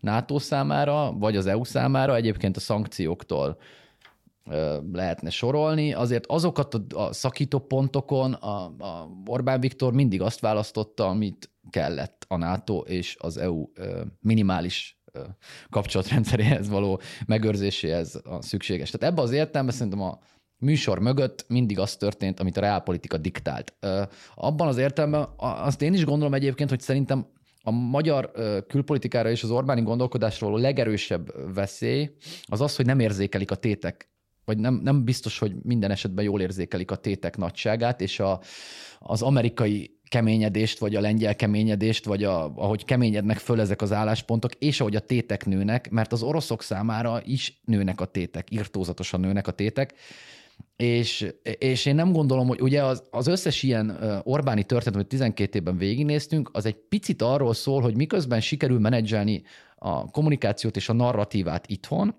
NATO 0.00 0.38
számára, 0.38 1.12
vagy 1.12 1.36
az 1.36 1.46
EU 1.46 1.64
számára, 1.64 2.14
egyébként 2.14 2.56
a 2.56 2.60
szankcióktól 2.60 3.58
lehetne 4.92 5.30
sorolni. 5.30 5.92
Azért 5.92 6.26
azokat 6.26 6.74
a, 6.74 7.12
szakító 7.12 7.58
pontokon 7.58 8.32
a, 8.32 8.64
a 8.64 9.08
Orbán 9.26 9.60
Viktor 9.60 9.92
mindig 9.92 10.22
azt 10.22 10.40
választotta, 10.40 11.06
amit 11.06 11.50
kellett 11.70 12.24
a 12.28 12.36
NATO 12.36 12.78
és 12.78 13.16
az 13.20 13.36
EU 13.36 13.64
minimális 14.20 15.00
kapcsolatrendszeréhez 15.70 16.68
való 16.68 17.00
megőrzéséhez 17.26 18.20
a 18.24 18.42
szükséges. 18.42 18.90
Tehát 18.90 19.12
ebbe 19.12 19.22
az 19.22 19.32
értelemben 19.32 19.74
szerintem 19.74 20.02
a 20.02 20.18
műsor 20.58 20.98
mögött 20.98 21.44
mindig 21.48 21.78
az 21.78 21.96
történt, 21.96 22.40
amit 22.40 22.56
a 22.56 22.60
reálpolitika 22.60 23.16
diktált. 23.16 23.74
Abban 24.34 24.68
az 24.68 24.78
értelemben 24.78 25.28
azt 25.36 25.82
én 25.82 25.94
is 25.94 26.04
gondolom 26.04 26.34
egyébként, 26.34 26.70
hogy 26.70 26.80
szerintem 26.80 27.26
a 27.62 27.70
magyar 27.70 28.30
külpolitikára 28.66 29.30
és 29.30 29.42
az 29.42 29.50
Orbáni 29.50 29.82
gondolkodásról 29.82 30.54
a 30.54 30.58
legerősebb 30.58 31.54
veszély 31.54 32.10
az 32.44 32.60
az, 32.60 32.76
hogy 32.76 32.86
nem 32.86 32.98
érzékelik 32.98 33.50
a 33.50 33.54
tétek 33.54 34.10
vagy 34.46 34.58
nem, 34.58 34.80
nem 34.82 35.04
biztos, 35.04 35.38
hogy 35.38 35.54
minden 35.62 35.90
esetben 35.90 36.24
jól 36.24 36.40
érzékelik 36.40 36.90
a 36.90 36.96
tétek 36.96 37.36
nagyságát, 37.36 38.00
és 38.00 38.20
a, 38.20 38.40
az 38.98 39.22
amerikai 39.22 39.98
keményedést, 40.08 40.78
vagy 40.78 40.94
a 40.94 41.00
lengyel 41.00 41.36
keményedést, 41.36 42.04
vagy 42.04 42.24
a, 42.24 42.52
ahogy 42.54 42.84
keményednek 42.84 43.38
föl 43.38 43.60
ezek 43.60 43.82
az 43.82 43.92
álláspontok, 43.92 44.54
és 44.54 44.80
ahogy 44.80 44.96
a 44.96 45.00
tétek 45.00 45.46
nőnek, 45.46 45.90
mert 45.90 46.12
az 46.12 46.22
oroszok 46.22 46.62
számára 46.62 47.20
is 47.24 47.60
nőnek 47.64 48.00
a 48.00 48.04
tétek, 48.04 48.50
írtózatosan 48.50 49.20
nőnek 49.20 49.46
a 49.46 49.52
tétek, 49.52 49.94
és, 50.76 51.32
és 51.58 51.86
én 51.86 51.94
nem 51.94 52.12
gondolom, 52.12 52.46
hogy 52.46 52.60
ugye 52.60 52.84
az, 52.84 53.02
az 53.10 53.26
összes 53.26 53.62
ilyen 53.62 53.98
Orbáni 54.22 54.64
történet, 54.64 54.94
amit 54.94 55.08
12 55.08 55.58
évben 55.58 55.76
végignéztünk, 55.76 56.50
az 56.52 56.66
egy 56.66 56.76
picit 56.88 57.22
arról 57.22 57.54
szól, 57.54 57.80
hogy 57.80 57.96
miközben 57.96 58.40
sikerül 58.40 58.78
menedzselni 58.78 59.42
a 59.76 60.10
kommunikációt 60.10 60.76
és 60.76 60.88
a 60.88 60.92
narratívát 60.92 61.66
itthon, 61.66 62.14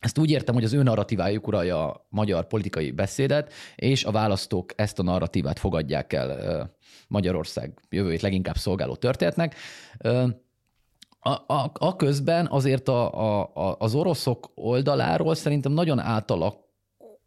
ezt 0.00 0.18
úgy 0.18 0.30
értem, 0.30 0.54
hogy 0.54 0.64
az 0.64 0.72
ő 0.72 0.82
narratívájuk 0.82 1.46
uralja 1.46 1.88
a 1.88 2.06
magyar 2.08 2.46
politikai 2.46 2.90
beszédet, 2.90 3.52
és 3.76 4.04
a 4.04 4.10
választók 4.10 4.72
ezt 4.76 4.98
a 4.98 5.02
narratívát 5.02 5.58
fogadják 5.58 6.12
el 6.12 6.70
Magyarország 7.08 7.80
jövőjét 7.90 8.20
leginkább 8.20 8.56
szolgáló 8.56 8.94
történetnek. 8.94 9.54
A, 11.20 11.30
a, 11.30 11.70
a 11.72 11.96
közben 11.96 12.46
azért 12.50 12.88
a, 12.88 13.12
a, 13.54 13.76
az 13.78 13.94
oroszok 13.94 14.50
oldaláról 14.54 15.34
szerintem 15.34 15.72
nagyon 15.72 15.98
átalak 15.98 16.67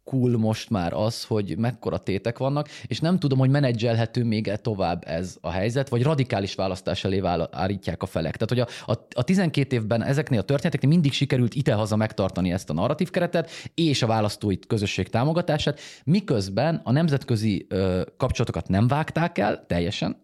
cool 0.04 0.38
most 0.38 0.70
már 0.70 0.92
az, 0.92 1.24
hogy 1.24 1.58
mekkora 1.58 1.98
tétek 1.98 2.38
vannak, 2.38 2.68
és 2.86 3.00
nem 3.00 3.18
tudom, 3.18 3.38
hogy 3.38 3.50
menedzselhető 3.50 4.24
még 4.24 4.48
-e 4.48 4.56
tovább 4.56 5.02
ez 5.06 5.36
a 5.40 5.50
helyzet, 5.50 5.88
vagy 5.88 6.02
radikális 6.02 6.54
választás 6.54 7.04
elé 7.04 7.22
állítják 7.50 8.02
a 8.02 8.06
felek. 8.06 8.36
Tehát, 8.36 8.66
hogy 8.66 8.84
a, 8.86 8.92
a, 8.92 9.06
a 9.14 9.22
12 9.22 9.76
évben 9.76 10.02
ezeknél 10.02 10.38
a 10.38 10.42
történeteknél 10.42 10.90
mindig 10.90 11.12
sikerült 11.12 11.54
ide-haza 11.54 11.96
megtartani 11.96 12.52
ezt 12.52 12.70
a 12.70 12.72
narratív 12.72 13.10
keretet, 13.10 13.50
és 13.74 14.02
a 14.02 14.06
választói 14.06 14.58
közösség 14.58 15.08
támogatását, 15.08 15.80
miközben 16.04 16.80
a 16.84 16.92
nemzetközi 16.92 17.66
ö, 17.68 18.02
kapcsolatokat 18.16 18.68
nem 18.68 18.86
vágták 18.88 19.38
el 19.38 19.64
teljesen, 19.66 20.16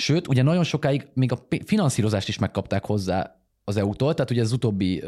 Sőt, 0.00 0.28
ugye 0.28 0.42
nagyon 0.42 0.64
sokáig 0.64 1.06
még 1.14 1.32
a 1.32 1.46
finanszírozást 1.64 2.28
is 2.28 2.38
megkapták 2.38 2.84
hozzá 2.84 3.37
az 3.68 3.76
EU-tól, 3.76 4.14
tehát 4.14 4.30
ugye 4.30 4.42
az 4.42 4.52
utóbbi, 4.52 5.02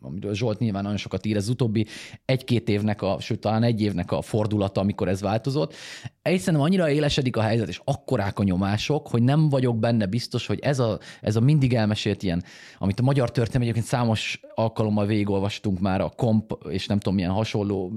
amiről 0.00 0.34
Zsolt 0.34 0.58
nyilván 0.58 0.82
nagyon 0.82 0.98
sokat 0.98 1.26
ír, 1.26 1.36
az 1.36 1.48
utóbbi 1.48 1.86
egy-két 2.24 2.68
évnek, 2.68 3.02
a, 3.02 3.16
sőt 3.20 3.40
talán 3.40 3.62
egy 3.62 3.80
évnek 3.80 4.12
a 4.12 4.22
fordulata, 4.22 4.80
amikor 4.80 5.08
ez 5.08 5.20
változott. 5.20 5.74
Egyszerűen 6.22 6.62
annyira 6.62 6.90
élesedik 6.90 7.36
a 7.36 7.40
helyzet, 7.40 7.68
és 7.68 7.80
akkorák 7.84 8.38
a 8.38 8.42
nyomások, 8.42 9.08
hogy 9.08 9.22
nem 9.22 9.48
vagyok 9.48 9.78
benne 9.78 10.06
biztos, 10.06 10.46
hogy 10.46 10.58
ez 10.58 10.78
a, 10.78 10.98
ez 11.20 11.36
a 11.36 11.40
mindig 11.40 11.74
elmesélt 11.74 12.22
ilyen, 12.22 12.44
amit 12.78 13.00
a 13.00 13.02
magyar 13.02 13.30
történelem 13.30 13.62
egyébként 13.62 13.86
számos 13.86 14.40
alkalommal 14.54 15.06
végigolvastunk 15.06 15.80
már 15.80 16.00
a 16.00 16.12
komp, 16.16 16.52
és 16.68 16.86
nem 16.86 16.98
tudom, 16.98 17.14
milyen 17.14 17.30
hasonló 17.30 17.92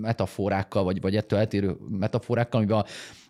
metaforákkal, 0.00 0.84
vagy, 0.84 1.00
vagy 1.00 1.16
ettől 1.16 1.38
eltérő 1.38 1.76
metaforákkal, 1.88 2.60
amiben 2.60 2.78
a 2.78 2.84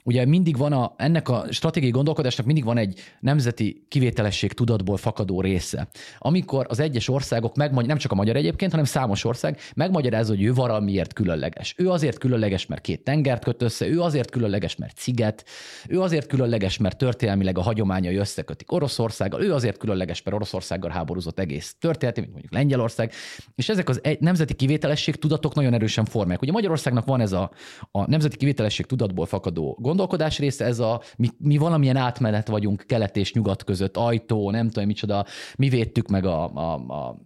ugye 0.04 0.24
mindig 0.24 0.56
van 0.56 0.72
a, 0.72 0.94
ennek 0.96 1.28
a 1.28 1.44
stratégiai 1.50 1.90
gondolkodásnak 1.92 2.46
mindig 2.46 2.64
van 2.64 2.76
egy 2.76 3.00
nemzeti 3.20 3.84
kivételesség 3.88 4.52
tudatból 4.52 4.96
fakadó 4.96 5.40
része. 5.40 5.88
Amikor 6.18 6.66
az 6.68 6.80
egyes 6.80 7.08
országok, 7.08 7.56
megmagy- 7.56 7.86
nem 7.86 7.96
csak 7.96 8.12
a 8.12 8.14
magyar 8.14 8.36
egyébként, 8.36 8.70
hanem 8.70 8.86
számos 8.86 9.24
ország 9.24 9.58
megmagyarázza, 9.74 10.34
hogy 10.34 10.42
ő 10.42 10.54
valamiért 10.54 11.12
különleges. 11.12 11.74
Ő 11.78 11.90
azért 11.90 12.18
különleges, 12.18 12.66
mert 12.66 12.80
két 12.80 13.04
tengert 13.04 13.44
köt 13.44 13.62
össze, 13.62 13.86
ő 13.86 14.00
azért 14.00 14.30
különleges, 14.30 14.76
mert 14.76 14.96
ciget, 14.96 15.44
ő 15.88 16.00
azért 16.00 16.26
különleges, 16.26 16.78
mert 16.78 16.98
történelmileg 16.98 17.58
a 17.58 17.62
hagyományai 17.62 18.16
összekötik 18.16 18.72
Oroszországgal, 18.72 19.42
ő 19.42 19.54
azért 19.54 19.76
különleges, 19.76 20.22
mert 20.22 20.36
Oroszországgal 20.36 20.90
háborúzott 20.90 21.38
egész 21.38 21.76
történeti, 21.78 22.20
mint 22.20 22.32
mondjuk 22.32 22.52
Lengyelország, 22.52 23.12
és 23.54 23.68
ezek 23.68 23.88
az 23.88 24.00
egy, 24.02 24.20
nemzeti 24.20 24.54
kivételesség 24.54 25.16
tudatok 25.16 25.54
nagyon 25.54 25.74
erősen 25.74 26.04
formálják. 26.04 26.42
Ugye 26.42 26.52
Magyarországnak 26.52 27.04
van 27.04 27.20
ez 27.20 27.32
a, 27.32 27.50
a 27.90 28.10
nemzeti 28.10 28.36
kivételesség 28.36 28.86
tudatból 28.86 29.26
fakadó 29.26 29.78
gondolkodás 29.90 30.38
része, 30.38 30.64
ez 30.64 30.78
a, 30.78 31.00
mi, 31.16 31.28
mi 31.38 31.56
valamilyen 31.56 31.96
átmenet 31.96 32.48
vagyunk 32.48 32.84
kelet 32.86 33.16
és 33.16 33.32
nyugat 33.32 33.64
között, 33.64 33.96
ajtó, 33.96 34.50
nem 34.50 34.68
tudom 34.68 34.86
micsoda, 34.86 35.24
mi 35.56 35.68
védtük 35.68 36.08
meg 36.08 36.24
a, 36.24 36.50
a, 36.54 36.74
a 36.74 37.18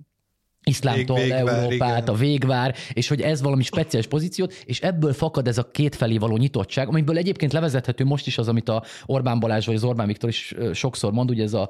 iszlámtól 0.64 1.16
Vég, 1.16 1.32
végvár, 1.32 1.58
Európát, 1.58 2.02
igen. 2.02 2.14
a 2.14 2.18
végvár, 2.18 2.74
és 2.92 3.08
hogy 3.08 3.20
ez 3.20 3.42
valami 3.42 3.62
speciális 3.62 4.06
pozíciót, 4.08 4.52
és 4.64 4.80
ebből 4.80 5.12
fakad 5.12 5.48
ez 5.48 5.58
a 5.58 5.70
kétfelé 5.70 6.18
való 6.18 6.36
nyitottság, 6.36 6.88
amiből 6.88 7.16
egyébként 7.16 7.52
levezethető 7.52 8.04
most 8.04 8.26
is 8.26 8.38
az, 8.38 8.48
amit 8.48 8.68
a 8.68 8.82
Orbán 9.06 9.40
Balázs 9.40 9.66
vagy 9.66 9.74
az 9.74 9.84
Orbán 9.84 10.06
Viktor 10.06 10.28
is 10.28 10.54
sokszor 10.72 11.12
mond, 11.12 11.30
ugye 11.30 11.42
ez 11.42 11.54
a 11.54 11.68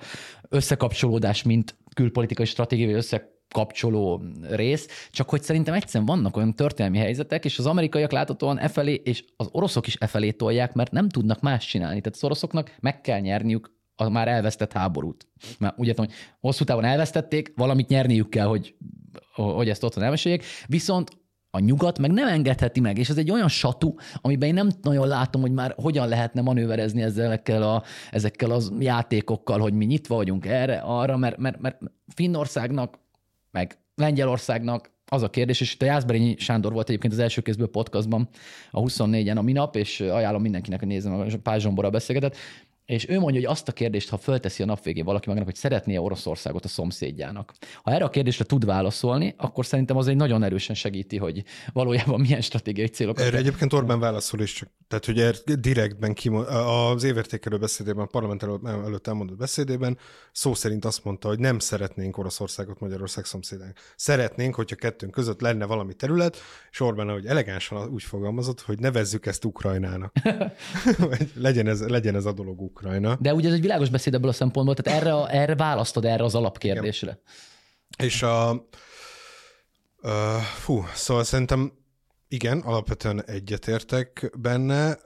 összekapcsolódás, 0.48 1.42
mint 1.42 1.76
külpolitikai 1.94 2.46
stratégiai 2.46 2.92
össze 2.92 3.33
kapcsoló 3.48 4.22
rész, 4.50 5.08
csak 5.10 5.28
hogy 5.30 5.42
szerintem 5.42 5.74
egyszerűen 5.74 6.04
vannak 6.04 6.36
olyan 6.36 6.54
történelmi 6.54 6.98
helyzetek, 6.98 7.44
és 7.44 7.58
az 7.58 7.66
amerikaiak 7.66 8.12
láthatóan 8.12 8.58
e 8.58 8.68
felé, 8.68 8.94
és 9.04 9.24
az 9.36 9.48
oroszok 9.52 9.86
is 9.86 9.96
e 10.00 10.06
felé 10.06 10.30
tolják, 10.30 10.72
mert 10.72 10.90
nem 10.90 11.08
tudnak 11.08 11.40
más 11.40 11.66
csinálni. 11.66 12.00
Tehát 12.00 12.16
az 12.16 12.24
oroszoknak 12.24 12.76
meg 12.80 13.00
kell 13.00 13.20
nyerniük 13.20 13.72
a 13.96 14.08
már 14.08 14.28
elvesztett 14.28 14.72
háborút. 14.72 15.26
Mert 15.58 15.78
úgy 15.78 15.86
értem, 15.86 16.04
hogy 16.04 16.14
hosszú 16.40 16.64
távon 16.64 16.84
elvesztették, 16.84 17.52
valamit 17.56 17.88
nyerniük 17.88 18.28
kell, 18.28 18.46
hogy, 18.46 18.74
hogy 19.34 19.68
ezt 19.68 19.82
otthon 19.82 20.04
elmeséljék, 20.04 20.44
viszont 20.66 21.10
a 21.50 21.58
nyugat 21.58 21.98
meg 21.98 22.10
nem 22.10 22.28
engedheti 22.28 22.80
meg, 22.80 22.98
és 22.98 23.08
ez 23.08 23.18
egy 23.18 23.30
olyan 23.30 23.48
satú, 23.48 23.94
amiben 24.14 24.48
én 24.48 24.54
nem 24.54 24.68
nagyon 24.82 25.06
látom, 25.06 25.40
hogy 25.40 25.52
már 25.52 25.74
hogyan 25.76 26.08
lehetne 26.08 26.40
manőverezni 26.40 27.02
ezekkel, 27.02 27.62
a, 27.62 27.82
ezekkel 28.10 28.50
az 28.50 28.72
játékokkal, 28.78 29.58
hogy 29.58 29.72
mi 29.72 29.84
nyitva 29.84 30.14
vagyunk 30.14 30.46
erre, 30.46 30.76
arra, 30.76 31.16
mert, 31.16 31.36
mert, 31.36 31.60
mert 31.60 31.78
Finnországnak 32.14 32.98
meg 33.54 33.78
Lengyelországnak 33.94 34.92
az 35.06 35.22
a 35.22 35.30
kérdés, 35.30 35.60
és 35.60 35.74
itt 35.74 35.82
a 35.82 35.84
Jászberényi 35.84 36.36
Sándor 36.38 36.72
volt 36.72 36.88
egyébként 36.88 37.12
az 37.12 37.18
első 37.18 37.40
kézből 37.40 37.70
podcastban 37.70 38.28
a 38.70 38.80
24-en 38.80 39.36
a 39.36 39.42
minap, 39.42 39.76
és 39.76 40.00
ajánlom 40.00 40.42
mindenkinek, 40.42 40.78
hogy 40.78 40.88
nézzem, 40.88 41.12
a 41.12 41.24
Pál 41.42 41.58
Zsombora 41.58 41.90
beszélgetett, 41.90 42.36
és 42.86 43.08
ő 43.08 43.18
mondja, 43.18 43.40
hogy 43.40 43.50
azt 43.50 43.68
a 43.68 43.72
kérdést, 43.72 44.08
ha 44.08 44.16
fölteszi 44.18 44.62
a 44.62 44.66
nap 44.66 44.82
végén 44.82 45.04
valaki 45.04 45.26
magának, 45.28 45.48
hogy 45.48 45.58
szeretné 45.58 45.96
Oroszországot 45.96 46.64
a 46.64 46.68
szomszédjának. 46.68 47.52
Ha 47.82 47.90
erre 47.90 48.04
a 48.04 48.08
kérdésre 48.08 48.44
tud 48.44 48.64
válaszolni, 48.64 49.34
akkor 49.36 49.66
szerintem 49.66 49.96
az 49.96 50.08
egy 50.08 50.16
nagyon 50.16 50.42
erősen 50.42 50.74
segíti, 50.74 51.16
hogy 51.16 51.44
valójában 51.72 52.20
milyen 52.20 52.40
stratégiai 52.40 52.86
célok. 52.86 53.20
Erre 53.20 53.36
egyébként 53.36 53.72
Orbán 53.72 54.00
válaszol 54.00 54.40
is, 54.40 54.52
csak, 54.52 54.68
tehát 54.88 55.04
hogy 55.04 55.18
er, 55.18 55.34
direktben 55.58 56.14
kimond, 56.14 56.46
az 56.48 57.02
évértékelő 57.02 57.58
beszédében, 57.58 58.02
a 58.02 58.06
parlament 58.06 58.42
előtt 58.42 59.06
elmondott 59.06 59.36
beszédében 59.36 59.98
szó 60.32 60.54
szerint 60.54 60.84
azt 60.84 61.04
mondta, 61.04 61.28
hogy 61.28 61.38
nem 61.38 61.58
szeretnénk 61.58 62.18
Oroszországot 62.18 62.80
Magyarország 62.80 63.24
szomszédának. 63.24 63.78
Szeretnénk, 63.96 64.54
hogyha 64.54 64.76
kettőnk 64.76 65.12
között 65.12 65.40
lenne 65.40 65.64
valami 65.64 65.94
terület, 65.94 66.36
és 66.70 66.80
Orbán, 66.80 67.08
hogy 67.08 67.26
elegánsan 67.26 67.88
úgy 67.88 68.02
fogalmazott, 68.02 68.60
hogy 68.60 68.78
nevezzük 68.78 69.26
ezt 69.26 69.44
Ukrajnának. 69.44 70.12
legyen, 71.34 71.66
ez, 71.66 71.88
legyen 71.88 72.14
ez 72.14 72.24
a 72.24 72.32
dolog 72.32 72.60
Ukrajna. 72.74 73.16
De 73.20 73.34
ugye 73.34 73.48
ez 73.48 73.54
egy 73.54 73.60
világos 73.60 73.88
beszéd 73.88 74.14
ebből 74.14 74.30
a 74.30 74.32
szempontból, 74.32 74.74
tehát 74.74 75.00
erre, 75.00 75.26
erre 75.26 75.54
választod 75.54 76.04
erre 76.04 76.24
az 76.24 76.34
alapkérdésre. 76.34 77.20
Igen. 77.96 78.06
És 78.06 78.22
a... 78.22 78.66
Uh, 80.02 80.10
fú, 80.40 80.84
szóval 80.94 81.24
szerintem 81.24 81.72
igen, 82.28 82.58
alapvetően 82.60 83.24
egyetértek 83.24 84.30
benne. 84.38 84.98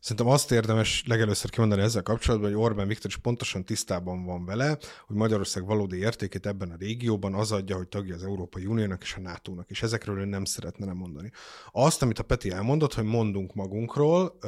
Szerintem 0.00 0.26
azt 0.26 0.52
érdemes 0.52 1.02
legelőször 1.06 1.50
kimondani 1.50 1.82
ezzel 1.82 2.02
kapcsolatban, 2.02 2.50
hogy 2.50 2.60
Orbán 2.60 2.86
Viktor 2.86 3.10
is 3.10 3.16
pontosan 3.16 3.64
tisztában 3.64 4.24
van 4.24 4.44
vele, 4.44 4.78
hogy 5.06 5.16
Magyarország 5.16 5.66
valódi 5.66 5.98
értékét 5.98 6.46
ebben 6.46 6.70
a 6.70 6.76
régióban 6.78 7.34
az 7.34 7.52
adja, 7.52 7.76
hogy 7.76 7.88
tagja 7.88 8.14
az 8.14 8.22
Európai 8.24 8.66
Uniónak 8.66 9.02
és 9.02 9.14
a 9.14 9.20
NATO-nak, 9.20 9.70
és 9.70 9.82
ezekről 9.82 10.18
ő 10.18 10.24
nem 10.24 10.44
szeretne 10.44 10.86
nem 10.86 10.96
mondani. 10.96 11.30
Azt, 11.72 12.02
amit 12.02 12.18
a 12.18 12.22
Peti 12.22 12.50
elmondott, 12.50 12.94
hogy 12.94 13.04
mondunk 13.04 13.54
magunkról, 13.54 14.38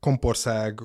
Kompország, 0.00 0.80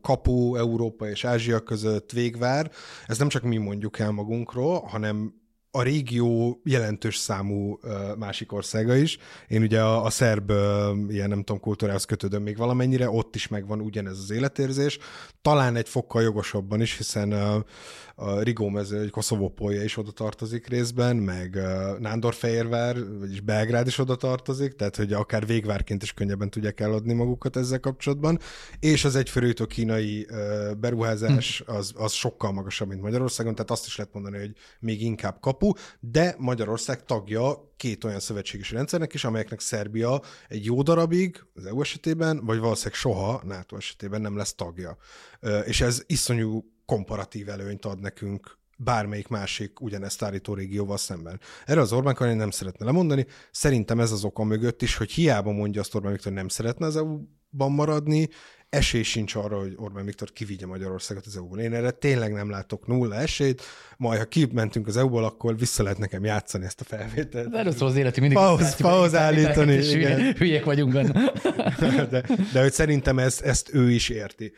kapu 0.00 0.56
Európa 0.56 1.08
és 1.08 1.24
Ázsia 1.24 1.60
között 1.60 2.10
végvár, 2.12 2.70
ez 3.06 3.18
nem 3.18 3.28
csak 3.28 3.42
mi 3.42 3.56
mondjuk 3.56 3.98
el 3.98 4.10
magunkról, 4.10 4.80
hanem 4.80 5.43
a 5.76 5.82
régió 5.82 6.60
jelentős 6.64 7.16
számú 7.16 7.78
másik 8.18 8.52
országa 8.52 8.96
is. 8.96 9.18
Én 9.48 9.62
ugye 9.62 9.80
a, 9.82 10.04
a 10.04 10.10
szerb 10.10 10.50
ilyen 11.08 11.28
nem 11.28 11.42
tudom 11.42 11.60
kultúrához 11.60 12.04
kötődöm 12.04 12.42
még 12.42 12.56
valamennyire, 12.56 13.10
ott 13.10 13.34
is 13.34 13.48
megvan 13.48 13.80
ugyanez 13.80 14.18
az 14.18 14.30
életérzés. 14.30 14.98
Talán 15.42 15.76
egy 15.76 15.88
fokkal 15.88 16.22
jogosabban 16.22 16.80
is, 16.80 16.96
hiszen 16.96 17.32
a, 17.32 17.64
a 18.14 18.40
Rigómező, 18.40 19.00
egy 19.00 19.10
Koszovópolja 19.10 19.82
is 19.82 19.96
oda 19.96 20.10
tartozik 20.10 20.66
részben, 20.66 21.16
meg 21.16 21.58
Nándorfehérvár, 21.98 22.96
vagyis 23.18 23.40
Belgrád 23.40 23.86
is 23.86 23.98
oda 23.98 24.16
tartozik, 24.16 24.72
tehát 24.72 24.96
hogy 24.96 25.12
akár 25.12 25.46
végvárként 25.46 26.02
is 26.02 26.12
könnyebben 26.12 26.50
tudják 26.50 26.80
eladni 26.80 27.12
magukat 27.12 27.56
ezzel 27.56 27.80
kapcsolatban. 27.80 28.38
És 28.80 29.04
az 29.04 29.16
egyfőrőtő 29.16 29.64
kínai 29.64 30.26
beruházás 30.80 31.62
hm. 31.66 31.72
az, 31.74 31.92
az 31.96 32.12
sokkal 32.12 32.52
magasabb, 32.52 32.88
mint 32.88 33.02
Magyarországon, 33.02 33.54
tehát 33.54 33.70
azt 33.70 33.86
is 33.86 33.96
lehet 33.96 34.12
mondani, 34.12 34.38
hogy 34.38 34.52
még 34.80 35.02
inkább 35.02 35.40
kapu 35.40 35.63
kapu, 35.64 35.72
de 36.00 36.34
Magyarország 36.38 37.04
tagja 37.04 37.72
két 37.76 38.04
olyan 38.04 38.20
szövetséges 38.20 38.70
rendszernek 38.70 39.14
is, 39.14 39.24
amelyeknek 39.24 39.60
Szerbia 39.60 40.22
egy 40.48 40.64
jó 40.64 40.82
darabig, 40.82 41.44
az 41.54 41.66
EU 41.66 41.80
esetében, 41.80 42.44
vagy 42.44 42.58
valószínűleg 42.58 42.98
soha 42.98 43.42
NATO 43.44 43.76
esetében 43.76 44.20
nem 44.20 44.36
lesz 44.36 44.54
tagja. 44.54 44.96
És 45.64 45.80
ez 45.80 46.02
iszonyú 46.06 46.64
komparatív 46.86 47.48
előnyt 47.48 47.84
ad 47.84 48.00
nekünk 48.00 48.58
bármelyik 48.76 49.28
másik 49.28 49.80
ugyanezt 49.80 50.22
állító 50.22 50.54
régióval 50.54 50.96
szemben. 50.96 51.40
Erre 51.64 51.80
az 51.80 51.92
Orbán 51.92 52.14
kormány 52.14 52.36
nem 52.36 52.50
szeretne 52.50 52.84
lemondani. 52.84 53.26
Szerintem 53.50 54.00
ez 54.00 54.12
az 54.12 54.24
oka 54.24 54.44
mögött 54.44 54.82
is, 54.82 54.96
hogy 54.96 55.10
hiába 55.10 55.52
mondja 55.52 55.80
azt 55.80 55.94
Orbán 55.94 56.12
Viktor, 56.12 56.32
hogy 56.32 56.40
nem 56.40 56.48
szeretne 56.48 56.86
az 56.86 56.96
EU-ban 56.96 57.72
maradni, 57.72 58.28
esély 58.74 59.02
sincs 59.02 59.34
arra, 59.34 59.58
hogy 59.58 59.72
Orbán 59.76 60.04
Viktor 60.04 60.32
kivigye 60.32 60.66
Magyarországot 60.66 61.26
az 61.26 61.36
EU-ból. 61.36 61.58
Én 61.58 61.74
erre 61.74 61.90
tényleg 61.90 62.32
nem 62.32 62.50
látok 62.50 62.86
nulla 62.86 63.14
esélyt, 63.14 63.62
majd 63.96 64.18
ha 64.18 64.24
kimentünk 64.24 64.86
az 64.86 64.96
EU-ból, 64.96 65.24
akkor 65.24 65.58
vissza 65.58 65.82
lehet 65.82 65.98
nekem 65.98 66.24
játszani 66.24 66.64
ezt 66.64 66.80
a 66.80 66.84
felvételt. 66.84 67.50
De 67.50 67.58
először 67.58 67.82
az 67.82 67.96
életi 67.96 68.20
mindig. 68.20 68.38
Pauz, 68.38 68.76
pauz 68.76 69.14
állítani. 69.14 69.74
Igen. 69.74 70.34
Hülyék 70.34 70.64
vagyunk 70.64 70.92
benne. 70.92 71.32
de, 72.10 72.24
de 72.52 72.60
hogy 72.60 72.72
szerintem 72.72 73.18
ezt, 73.18 73.40
ezt 73.40 73.74
ő 73.74 73.90
is 73.90 74.08
érti 74.08 74.52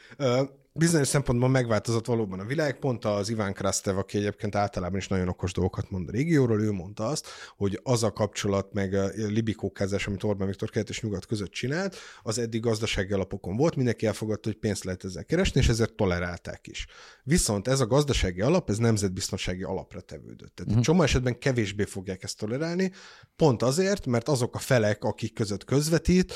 bizonyos 0.77 1.09
szempontból 1.09 1.49
megváltozott 1.49 2.07
valóban 2.07 2.41
a 2.41 2.45
világ. 2.45 2.79
Pont 2.79 3.05
az 3.05 3.29
Iván 3.29 3.53
Krastev, 3.53 3.99
aki 3.99 4.19
egyébként 4.19 4.55
általában 4.55 4.99
is 4.99 5.09
nagyon 5.09 5.29
okos 5.29 5.53
dolgokat 5.53 5.91
mond 5.91 6.09
a 6.09 6.13
régióról, 6.13 6.63
ő 6.63 6.73
mondta 6.73 7.07
azt, 7.07 7.27
hogy 7.57 7.81
az 7.83 8.03
a 8.03 8.13
kapcsolat, 8.13 8.73
meg 8.73 8.95
a 8.95 9.11
libikókázás, 9.15 10.07
amit 10.07 10.23
Orbán 10.23 10.47
Viktor 10.47 10.71
kelet 10.71 10.89
és 10.89 11.01
nyugat 11.01 11.27
között 11.27 11.51
csinált, 11.51 11.97
az 12.23 12.39
eddig 12.39 12.61
gazdasági 12.61 13.13
alapokon 13.13 13.57
volt, 13.57 13.77
mindenki 13.77 14.07
elfogadta, 14.07 14.49
hogy 14.49 14.59
pénzt 14.59 14.85
lehet 14.85 15.05
ezzel 15.05 15.25
keresni, 15.25 15.61
és 15.61 15.69
ezért 15.69 15.93
tolerálták 15.93 16.67
is. 16.67 16.87
Viszont 17.23 17.69
ez 17.69 17.81
a 17.81 17.87
gazdasági 17.87 18.41
alap, 18.41 18.71
ez 18.71 18.79
nemzetbiztonsági 18.79 19.63
alapra 19.63 20.01
tevődött. 20.01 20.55
Tehát 20.55 20.71
uh-huh. 20.71 20.85
csomó 20.85 21.03
esetben 21.03 21.39
kevésbé 21.39 21.85
fogják 21.85 22.23
ezt 22.23 22.39
tolerálni, 22.39 22.93
pont 23.37 23.63
azért, 23.63 24.07
mert 24.07 24.29
azok 24.29 24.55
a 24.55 24.59
felek, 24.59 25.05
akik 25.05 25.35
között 25.35 25.65
közvetít, 25.65 26.33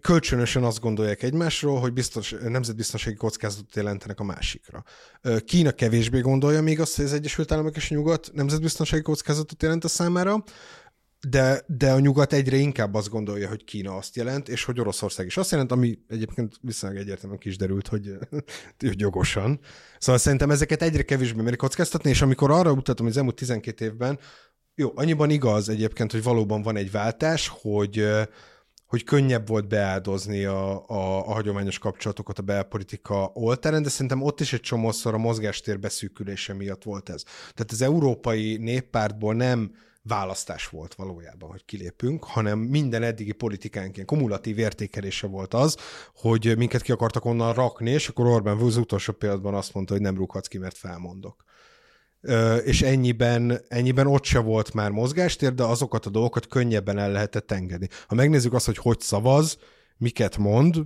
kölcsönösen 0.00 0.64
azt 0.64 0.80
gondolják 0.80 1.22
egymásról, 1.22 1.80
hogy 1.80 1.92
biztos, 1.92 2.34
nemzetbiztonsági 2.42 3.16
kockázatot 3.16 3.76
jelentenek 3.76 4.20
a 4.20 4.24
másikra. 4.24 4.84
Kína 5.44 5.72
kevésbé 5.72 6.20
gondolja 6.20 6.62
még 6.62 6.80
azt, 6.80 6.96
hogy 6.96 7.04
az 7.04 7.12
Egyesült 7.12 7.52
Államok 7.52 7.76
és 7.76 7.90
a 7.90 7.94
Nyugat 7.94 8.30
nemzetbiztonsági 8.32 9.02
kockázatot 9.02 9.62
jelent 9.62 9.84
a 9.84 9.88
számára, 9.88 10.44
de, 11.28 11.64
de 11.66 11.92
a 11.92 11.98
nyugat 11.98 12.32
egyre 12.32 12.56
inkább 12.56 12.94
azt 12.94 13.08
gondolja, 13.08 13.48
hogy 13.48 13.64
Kína 13.64 13.96
azt 13.96 14.16
jelent, 14.16 14.48
és 14.48 14.64
hogy 14.64 14.80
Oroszország 14.80 15.26
is 15.26 15.36
azt 15.36 15.50
jelent, 15.50 15.72
ami 15.72 15.98
egyébként 16.08 16.54
viszonylag 16.60 17.00
egyértelműen 17.00 17.40
kis 17.40 17.56
derült, 17.56 17.88
hogy, 17.88 18.12
hogy 18.78 19.00
jogosan. 19.00 19.60
Szóval 19.98 20.20
szerintem 20.20 20.50
ezeket 20.50 20.82
egyre 20.82 21.02
kevésbé 21.02 21.42
merik 21.42 21.58
kockáztatni, 21.58 22.10
és 22.10 22.22
amikor 22.22 22.50
arra 22.50 22.74
mutatom, 22.74 23.06
hogy 23.06 23.14
az 23.14 23.16
elmúlt 23.16 23.36
12 23.36 23.84
évben, 23.84 24.18
jó, 24.74 24.92
annyiban 24.94 25.30
igaz 25.30 25.68
egyébként, 25.68 26.12
hogy 26.12 26.22
valóban 26.22 26.62
van 26.62 26.76
egy 26.76 26.90
váltás, 26.90 27.48
hogy 27.48 28.06
hogy 28.86 29.04
könnyebb 29.04 29.48
volt 29.48 29.68
beáldozni 29.68 30.44
a, 30.44 30.88
a, 30.88 31.28
a 31.28 31.32
hagyományos 31.32 31.78
kapcsolatokat 31.78 32.38
a 32.38 32.42
belpolitika 32.42 33.30
oltáren, 33.34 33.82
de 33.82 33.88
szerintem 33.88 34.22
ott 34.22 34.40
is 34.40 34.52
egy 34.52 34.60
csomószor 34.60 35.14
a 35.14 35.18
mozgástér 35.18 35.80
beszűkülése 35.80 36.54
miatt 36.54 36.82
volt 36.82 37.08
ez. 37.08 37.22
Tehát 37.22 37.72
az 37.72 37.82
európai 37.82 38.56
néppártból 38.56 39.34
nem 39.34 39.70
választás 40.02 40.68
volt 40.68 40.94
valójában, 40.94 41.50
hogy 41.50 41.64
kilépünk, 41.64 42.24
hanem 42.24 42.58
minden 42.58 43.02
eddigi 43.02 43.32
politikánk 43.32 43.94
ilyen 43.94 44.06
kumulatív 44.06 44.58
értékelése 44.58 45.26
volt 45.26 45.54
az, 45.54 45.76
hogy 46.14 46.56
minket 46.56 46.82
ki 46.82 46.92
akartak 46.92 47.24
onnan 47.24 47.52
rakni, 47.52 47.90
és 47.90 48.08
akkor 48.08 48.26
Orbán 48.26 48.58
az 48.58 48.76
utolsó 48.76 49.12
pillanatban 49.12 49.54
azt 49.54 49.74
mondta, 49.74 49.92
hogy 49.92 50.02
nem 50.02 50.16
rúghatsz 50.16 50.48
ki, 50.48 50.58
mert 50.58 50.76
felmondok 50.76 51.44
és 52.64 52.82
ennyiben, 52.82 53.60
ennyiben 53.68 54.06
ott 54.06 54.24
se 54.24 54.38
volt 54.38 54.74
már 54.74 54.90
mozgástér, 54.90 55.54
de 55.54 55.62
azokat 55.62 56.06
a 56.06 56.10
dolgokat 56.10 56.46
könnyebben 56.46 56.98
el 56.98 57.12
lehetett 57.12 57.50
engedni. 57.50 57.88
Ha 58.06 58.14
megnézzük 58.14 58.52
azt, 58.52 58.66
hogy 58.66 58.78
hogy 58.78 59.00
szavaz, 59.00 59.58
miket 59.96 60.36
mond, 60.36 60.76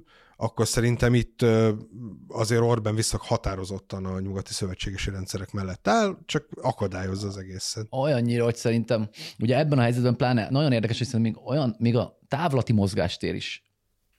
akkor 0.41 0.67
szerintem 0.67 1.15
itt 1.15 1.45
azért 2.29 2.61
Orbán 2.61 2.95
visszak 2.95 3.23
határozottan 3.23 4.05
a 4.05 4.21
nyugati 4.21 4.53
szövetségesi 4.53 5.11
rendszerek 5.11 5.53
mellett 5.53 5.89
áll, 5.89 6.19
csak 6.25 6.49
akadályozza 6.63 7.27
az 7.27 7.37
egészet. 7.37 7.87
Olyannyira, 7.91 8.45
hogy 8.45 8.57
szerintem, 8.57 9.09
ugye 9.39 9.59
ebben 9.59 9.79
a 9.79 9.83
helyzetben 9.83 10.17
pláne 10.17 10.49
nagyon 10.51 10.73
érdekes, 10.73 10.99
hogy 10.99 11.07
szerintem 11.07 11.33
még, 11.33 11.49
olyan, 11.49 11.77
még 11.79 11.97
a 11.97 12.19
távlati 12.29 12.73
mozgástér 12.73 13.35
is 13.35 13.63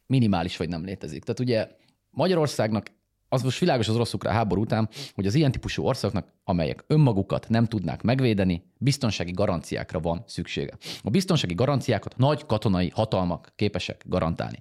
minimális 0.06 0.58
vagy 0.58 0.70
nem 0.70 0.86
létezik. 0.86 1.24
Tehát 1.24 1.40
ugye 1.40 1.68
Magyarországnak 2.10 2.92
az 3.30 3.42
most 3.42 3.60
világos 3.60 3.88
az 3.88 3.96
orosz 3.96 4.16
háború 4.28 4.62
után, 4.62 4.90
hogy 5.14 5.26
az 5.26 5.36
ilyen 5.36 5.52
típusú 5.52 5.84
országoknak, 5.84 6.34
amelyek 6.44 6.84
önmagukat 6.88 7.50
nem 7.50 7.66
tudnák 7.66 8.02
megvédeni, 8.02 8.64
biztonsági 8.78 9.32
garanciákra 9.32 10.00
van 10.00 10.24
szüksége. 10.28 10.78
A 11.02 11.10
biztonsági 11.10 11.54
garanciákat 11.54 12.18
nagy 12.18 12.46
katonai 12.46 12.90
hatalmak 12.90 13.52
képesek 13.56 14.04
garantálni. 14.08 14.60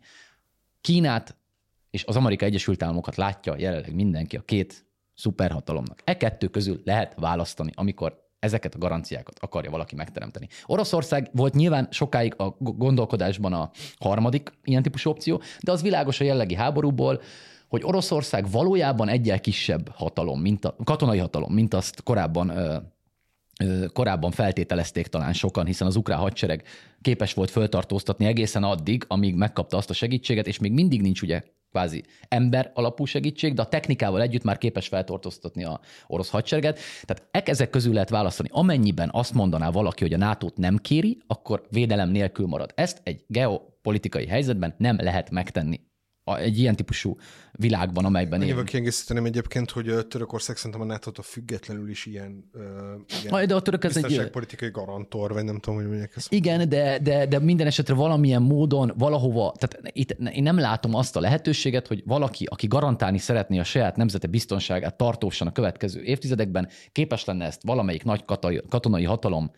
Kínát 0.81 1.37
és 1.91 2.05
az 2.05 2.16
Amerikai 2.16 2.49
Egyesült 2.49 2.83
Államokat 2.83 3.16
látja 3.16 3.55
jelenleg 3.59 3.95
mindenki 3.95 4.37
a 4.37 4.41
két 4.41 4.87
szuperhatalomnak. 5.14 6.01
E 6.05 6.16
kettő 6.16 6.49
közül 6.49 6.81
lehet 6.85 7.14
választani, 7.16 7.71
amikor 7.75 8.27
ezeket 8.39 8.75
a 8.75 8.79
garanciákat 8.79 9.39
akarja 9.39 9.71
valaki 9.71 9.95
megteremteni. 9.95 10.49
Oroszország 10.66 11.31
volt 11.33 11.55
nyilván 11.55 11.89
sokáig 11.91 12.35
a 12.37 12.57
gondolkodásban 12.59 13.53
a 13.53 13.71
harmadik 13.99 14.53
ilyen 14.64 14.83
típusú 14.83 15.11
opció, 15.11 15.43
de 15.61 15.73
az 15.73 15.83
világos 15.83 16.21
a 16.21 16.25
jellegi 16.25 16.55
háborúból, 16.55 17.21
hogy 17.69 17.83
Oroszország 17.85 18.51
valójában 18.51 19.09
egyel 19.09 19.41
kisebb 19.41 19.89
hatalom, 19.95 20.41
mint 20.41 20.64
a 20.64 20.77
katonai 20.85 21.19
hatalom, 21.19 21.53
mint 21.53 21.75
azt 21.75 22.03
korábban 22.03 22.53
korábban 23.93 24.31
feltételezték 24.31 25.07
talán 25.07 25.33
sokan, 25.33 25.66
hiszen 25.66 25.87
az 25.87 25.97
ukrán 25.97 26.19
hadsereg 26.19 26.62
képes 27.01 27.35
volt 27.35 27.51
föltartóztatni 27.51 28.27
egészen 28.27 28.62
addig, 28.62 29.05
amíg 29.09 29.35
megkapta 29.35 29.77
azt 29.77 29.91
a 29.91 29.95
segítséget, 29.95 30.47
és 30.47 30.59
még 30.59 30.73
mindig 30.73 31.01
nincs 31.01 31.23
ugye 31.23 31.43
kvázi 31.71 32.05
ember 32.29 32.71
alapú 32.75 33.05
segítség, 33.05 33.55
de 33.55 33.62
a 33.62 33.69
technikával 33.69 34.23
együtt 34.23 34.43
már 34.43 34.59
képes 34.59 34.89
feltartóztatni 34.89 35.64
a 35.64 35.81
orosz 36.07 36.31
hadsereget. 36.31 36.79
Tehát 37.05 37.49
ezek 37.49 37.71
közül 37.71 37.93
lehet 37.93 38.09
választani. 38.09 38.49
Amennyiben 38.53 39.09
azt 39.12 39.35
mondaná 39.35 39.71
valaki, 39.71 40.03
hogy 40.03 40.12
a 40.12 40.16
nato 40.16 40.49
nem 40.55 40.77
kéri, 40.77 41.23
akkor 41.27 41.66
védelem 41.71 42.11
nélkül 42.11 42.47
marad. 42.47 42.73
Ezt 42.75 43.01
egy 43.05 43.25
geopolitikai 43.27 44.27
helyzetben 44.27 44.75
nem 44.79 44.97
lehet 45.01 45.31
megtenni 45.31 45.81
egy 46.37 46.59
ilyen 46.59 46.76
típusú 46.76 47.16
világban, 47.53 48.05
amelyben 48.05 48.43
élünk. 48.43 48.64
kiegészíteném 48.64 49.24
egyébként, 49.24 49.70
hogy 49.70 50.07
Törökország 50.09 50.57
szerintem 50.57 50.81
a 50.81 50.85
nato 50.85 51.11
a 51.16 51.22
függetlenül 51.22 51.91
is 51.91 52.07
ilyen, 52.07 52.51
uh, 52.55 52.62
ilyen 53.22 53.47
de 53.47 53.55
a 53.55 53.62
török 53.62 53.85
ez 53.85 53.97
egy 53.97 54.31
politikai 54.31 54.70
garantor, 54.70 55.33
vagy 55.33 55.45
nem 55.45 55.59
tudom, 55.59 55.79
hogy 55.79 55.89
mondják 55.89 56.12
ezt. 56.16 56.33
Igen, 56.33 56.68
de, 56.68 56.99
de, 56.99 57.26
de 57.26 57.39
minden 57.39 57.66
esetre 57.66 57.95
valamilyen 57.95 58.43
módon, 58.43 58.93
valahova, 58.97 59.55
tehát 59.59 59.91
itt 59.97 60.11
én 60.11 60.43
nem 60.43 60.59
látom 60.59 60.95
azt 60.95 61.16
a 61.16 61.20
lehetőséget, 61.20 61.87
hogy 61.87 62.03
valaki, 62.07 62.45
aki 62.45 62.66
garantálni 62.66 63.18
szeretné 63.18 63.59
a 63.59 63.64
saját 63.64 63.97
nemzete 63.97 64.26
biztonságát 64.26 64.97
tartósan 64.97 65.47
a 65.47 65.53
következő 65.53 66.03
évtizedekben, 66.03 66.68
képes 66.93 67.24
lenne 67.24 67.45
ezt 67.45 67.62
valamelyik 67.62 68.05
nagy 68.05 68.24
katonai 68.68 69.05
hatalom 69.05 69.51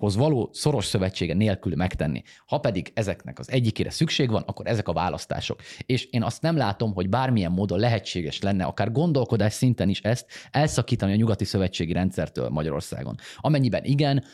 hoz 0.00 0.16
való 0.16 0.50
szoros 0.52 0.84
szövetsége 0.84 1.34
nélkül 1.34 1.74
megtenni. 1.76 2.22
Ha 2.46 2.58
pedig 2.58 2.90
ezeknek 2.94 3.38
az 3.38 3.50
egyikére 3.50 3.90
szükség 3.90 4.30
van, 4.30 4.42
akkor 4.46 4.66
ezek 4.66 4.88
a 4.88 4.92
választások. 4.92 5.60
És 5.86 6.04
én 6.04 6.22
azt 6.22 6.42
nem 6.42 6.56
látom, 6.56 6.94
hogy 6.94 7.08
bármilyen 7.08 7.52
módon 7.52 7.78
lehetséges 7.78 8.40
lenne, 8.40 8.64
akár 8.64 8.92
gondolkodás 8.92 9.52
szinten 9.52 9.88
is 9.88 10.00
ezt 10.00 10.26
elszakítani 10.50 11.12
a 11.12 11.16
nyugati 11.16 11.44
szövetségi 11.44 11.92
rendszertől 11.92 12.48
Magyarországon. 12.48 13.16
Amennyiben 13.36 13.84
igen, 13.84 14.24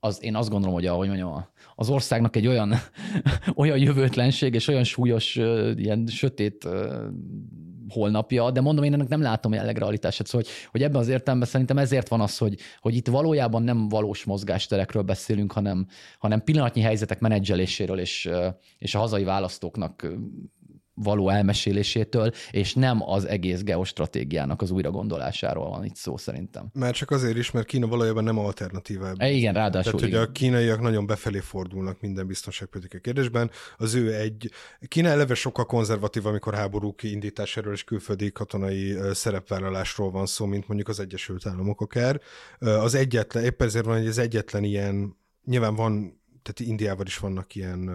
az 0.00 0.22
én 0.22 0.36
azt 0.36 0.50
gondolom, 0.50 0.74
hogy 0.74 0.86
ahogy 0.86 1.08
mondjam, 1.08 1.46
az 1.74 1.88
országnak 1.88 2.36
egy 2.36 2.46
olyan, 2.46 2.74
olyan 3.56 3.78
jövőtlenség 3.78 4.54
és 4.54 4.68
olyan 4.68 4.84
súlyos, 4.84 5.36
ilyen 5.76 6.06
sötét 6.06 6.68
holnapja, 7.88 8.50
de 8.50 8.60
mondom, 8.60 8.84
én 8.84 8.92
ennek 8.92 9.08
nem 9.08 9.22
látom 9.22 9.52
jelenleg 9.52 9.78
realitását, 9.78 10.26
szóval, 10.26 10.46
hogy, 10.46 10.68
hogy 10.70 10.82
ebben 10.82 11.00
az 11.00 11.08
értelemben 11.08 11.48
szerintem 11.48 11.78
ezért 11.78 12.08
van 12.08 12.20
az, 12.20 12.38
hogy, 12.38 12.58
hogy 12.80 12.94
itt 12.94 13.08
valójában 13.08 13.62
nem 13.62 13.88
valós 13.88 14.24
mozgásterekről 14.24 15.02
beszélünk, 15.02 15.52
hanem, 15.52 15.86
hanem 16.18 16.44
pillanatnyi 16.44 16.80
helyzetek 16.80 17.20
menedzseléséről 17.20 17.98
és, 17.98 18.30
és 18.78 18.94
a 18.94 18.98
hazai 18.98 19.24
választóknak 19.24 20.06
való 20.94 21.28
elmesélésétől, 21.28 22.30
és 22.50 22.74
nem 22.74 23.02
az 23.02 23.24
egész 23.24 23.62
geostratégiának 23.62 24.62
az 24.62 24.70
újragondolásáról 24.70 25.68
van 25.70 25.84
itt 25.84 25.96
szó 25.96 26.16
szerintem. 26.16 26.66
Már 26.72 26.94
csak 26.94 27.10
azért 27.10 27.36
is, 27.36 27.50
mert 27.50 27.66
Kína 27.66 27.86
valójában 27.86 28.24
nem 28.24 28.38
alternatíva. 28.38 29.12
E, 29.16 29.30
igen, 29.30 29.54
ráadásul. 29.54 29.92
Tehát, 29.92 30.06
igen. 30.06 30.18
hogy 30.18 30.28
a 30.28 30.32
kínaiak 30.32 30.80
nagyon 30.80 31.06
befelé 31.06 31.38
fordulnak 31.38 32.00
minden 32.00 32.26
biztonságpolitikai 32.26 33.00
kérdésben. 33.00 33.50
Az 33.76 33.94
ő 33.94 34.14
egy... 34.14 34.50
Kína 34.88 35.08
eleve 35.08 35.34
sokkal 35.34 35.64
konzervatív, 35.64 36.26
amikor 36.26 36.54
háborúk 36.54 37.02
indításáról 37.02 37.72
és 37.72 37.84
külföldi 37.84 38.32
katonai 38.32 38.96
szerepvállalásról 39.12 40.10
van 40.10 40.26
szó, 40.26 40.46
mint 40.46 40.68
mondjuk 40.68 40.88
az 40.88 41.00
Egyesült 41.00 41.46
Államok 41.46 41.80
akár. 41.80 42.20
Az 42.58 42.94
egyetlen, 42.94 43.44
éppen 43.44 43.66
ezért 43.66 43.84
van, 43.84 43.98
hogy 43.98 44.06
az 44.06 44.18
egyetlen 44.18 44.64
ilyen, 44.64 45.16
nyilván 45.44 45.74
van, 45.74 46.20
tehát 46.42 46.70
Indiával 46.70 47.06
is 47.06 47.18
vannak 47.18 47.54
ilyen 47.54 47.90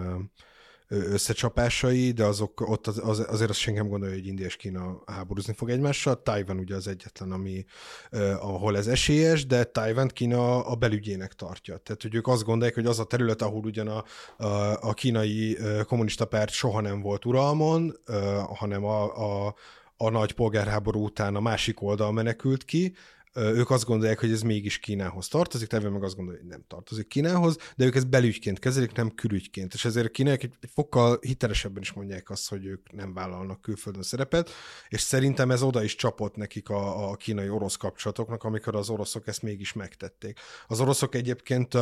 összecsapásai, 0.90 2.10
de 2.10 2.24
azok 2.24 2.60
ott 2.60 2.86
az, 2.86 3.00
az, 3.04 3.26
azért 3.28 3.50
azt 3.50 3.58
senki 3.58 3.78
nem 3.78 3.88
gondolja, 3.88 4.14
hogy 4.14 4.26
India 4.26 4.46
és 4.46 4.56
Kína 4.56 5.02
háborúzni 5.06 5.52
fog 5.52 5.70
egymással. 5.70 6.22
Taiwan 6.22 6.58
ugye 6.58 6.74
az 6.74 6.86
egyetlen, 6.88 7.32
ami, 7.32 7.64
uh, 8.12 8.20
ahol 8.44 8.76
ez 8.76 8.86
esélyes, 8.86 9.46
de 9.46 9.64
Taiwan 9.64 10.08
Kína 10.08 10.64
a 10.66 10.74
belügyének 10.74 11.32
tartja. 11.32 11.76
Tehát, 11.76 12.02
hogy 12.02 12.14
ők 12.14 12.26
azt 12.26 12.44
gondolják, 12.44 12.74
hogy 12.74 12.86
az 12.86 12.98
a 12.98 13.04
terület, 13.04 13.42
ahol 13.42 13.64
ugyan 13.64 13.88
a, 13.88 14.04
a, 14.44 14.76
a 14.80 14.92
kínai 14.92 15.58
kommunista 15.86 16.24
párt 16.24 16.50
soha 16.50 16.80
nem 16.80 17.00
volt 17.00 17.24
uralmon, 17.24 17.96
uh, 18.08 18.16
hanem 18.56 18.84
a, 18.84 19.46
a 19.46 19.54
a 20.02 20.10
nagy 20.10 20.32
polgárháború 20.32 21.04
után 21.04 21.36
a 21.36 21.40
másik 21.40 21.82
oldal 21.82 22.12
menekült 22.12 22.64
ki, 22.64 22.94
ők 23.34 23.70
azt 23.70 23.84
gondolják, 23.84 24.20
hogy 24.20 24.30
ez 24.32 24.42
mégis 24.42 24.78
Kínához 24.78 25.28
tartozik, 25.28 25.68
Taiwan 25.68 25.92
meg 25.92 26.02
azt 26.02 26.16
gondolja, 26.16 26.40
hogy 26.40 26.50
nem 26.50 26.64
tartozik 26.68 27.06
Kínához, 27.06 27.56
de 27.76 27.84
ők 27.84 27.94
ezt 27.94 28.08
belügyként 28.08 28.58
kezelik, 28.58 28.92
nem 28.92 29.14
külügyként. 29.14 29.74
És 29.74 29.84
ezért 29.84 30.06
a 30.06 30.10
kínaiak 30.10 30.42
egy, 30.42 30.54
fokkal 30.74 31.18
hitelesebben 31.20 31.82
is 31.82 31.92
mondják 31.92 32.30
azt, 32.30 32.48
hogy 32.48 32.64
ők 32.64 32.92
nem 32.92 33.14
vállalnak 33.14 33.60
külföldön 33.60 34.02
szerepet, 34.02 34.50
és 34.88 35.00
szerintem 35.00 35.50
ez 35.50 35.62
oda 35.62 35.82
is 35.82 35.94
csapott 35.94 36.36
nekik 36.36 36.68
a, 36.68 37.10
a 37.10 37.16
kínai-orosz 37.16 37.76
kapcsolatoknak, 37.76 38.44
amikor 38.44 38.76
az 38.76 38.90
oroszok 38.90 39.26
ezt 39.26 39.42
mégis 39.42 39.72
megtették. 39.72 40.38
Az 40.66 40.80
oroszok 40.80 41.14
egyébként 41.14 41.74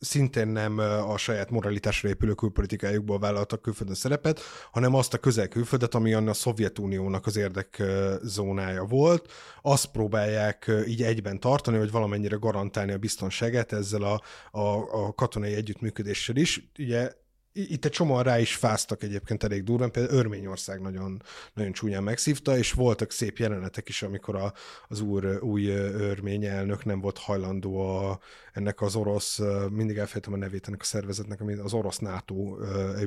szintén 0.00 0.48
nem 0.48 0.78
a 1.08 1.16
saját 1.16 1.50
moralitásra 1.50 2.08
épülő 2.08 2.34
külpolitikájukból 2.34 3.18
vállaltak 3.18 3.62
külföldön 3.62 3.94
szerepet, 3.94 4.40
hanem 4.70 4.94
azt 4.94 5.14
a 5.14 5.18
közel-külföldet, 5.18 5.94
ami 5.94 6.14
a 6.14 6.32
Szovjetuniónak 6.32 7.26
az 7.26 7.36
érdekzónája 7.36 8.84
volt, 8.84 9.32
azt 9.62 9.86
próbálják 9.86 10.70
így 10.86 11.02
egyben 11.02 11.40
tartani, 11.40 11.78
hogy 11.78 11.90
valamennyire 11.90 12.36
garantálni 12.36 12.92
a 12.92 12.98
biztonságát 12.98 13.72
ezzel 13.72 14.02
a, 14.02 14.22
a, 14.50 15.04
a 15.04 15.12
katonai 15.12 15.54
együttműködéssel 15.54 16.36
is. 16.36 16.70
Ugye 16.78 17.12
itt 17.58 17.84
egy 17.84 17.90
csomóan 17.90 18.22
rá 18.22 18.38
is 18.38 18.54
fáztak 18.54 19.02
egyébként 19.02 19.44
elég 19.44 19.64
durván, 19.64 19.90
például 19.90 20.18
Örményország 20.18 20.80
nagyon, 20.80 21.22
nagyon 21.54 21.72
csúnyán 21.72 22.02
megszívta, 22.02 22.56
és 22.56 22.72
voltak 22.72 23.10
szép 23.10 23.38
jelenetek 23.38 23.88
is, 23.88 24.02
amikor 24.02 24.36
a, 24.36 24.52
az 24.88 25.00
úr, 25.00 25.42
új 25.42 25.68
örmény 25.70 26.44
elnök 26.44 26.84
nem 26.84 27.00
volt 27.00 27.18
hajlandó 27.18 27.80
a, 27.80 28.18
ennek 28.52 28.80
az 28.80 28.96
orosz, 28.96 29.40
mindig 29.70 29.96
elfejtem 29.96 30.32
a 30.32 30.36
nevét 30.36 30.66
ennek 30.68 30.80
a 30.80 30.84
szervezetnek, 30.84 31.40
ami 31.40 31.54
az 31.54 31.72
orosz 31.72 31.98
NATO 31.98 32.56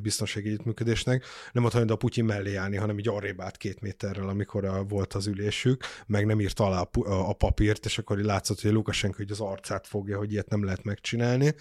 biztonsági 0.02 0.48
együttműködésnek, 0.48 1.26
nem 1.52 1.62
volt 1.62 1.74
hajlandó 1.74 1.96
a 1.96 1.98
Putyin 1.98 2.26
mellé 2.26 2.56
állni, 2.56 2.76
hanem 2.76 3.00
így 3.00 3.08
arrébb 3.08 3.42
állt 3.42 3.58
két 3.58 3.82
méterrel, 3.82 4.30
amikor 4.30 4.66
a, 4.66 4.84
volt 4.84 5.14
az 5.14 5.28
ülésük, 5.28 5.84
meg 6.08 6.26
nem 6.26 6.40
írt 6.40 6.60
alá 6.60 6.82
a, 6.82 6.90
a 7.30 7.34
papírt, 7.34 7.86
és 7.86 7.98
akkor 7.98 8.18
látszott, 8.18 8.62
hogy 8.62 8.72
Lukasenko 8.72 9.18
hogy 9.18 9.32
az 9.32 9.40
arcát 9.40 9.88
fogja, 9.88 10.18
hogy 10.18 10.32
ilyet 10.32 10.50
nem 10.50 10.64
lehet 10.64 10.84
megcsinálni 10.84 11.56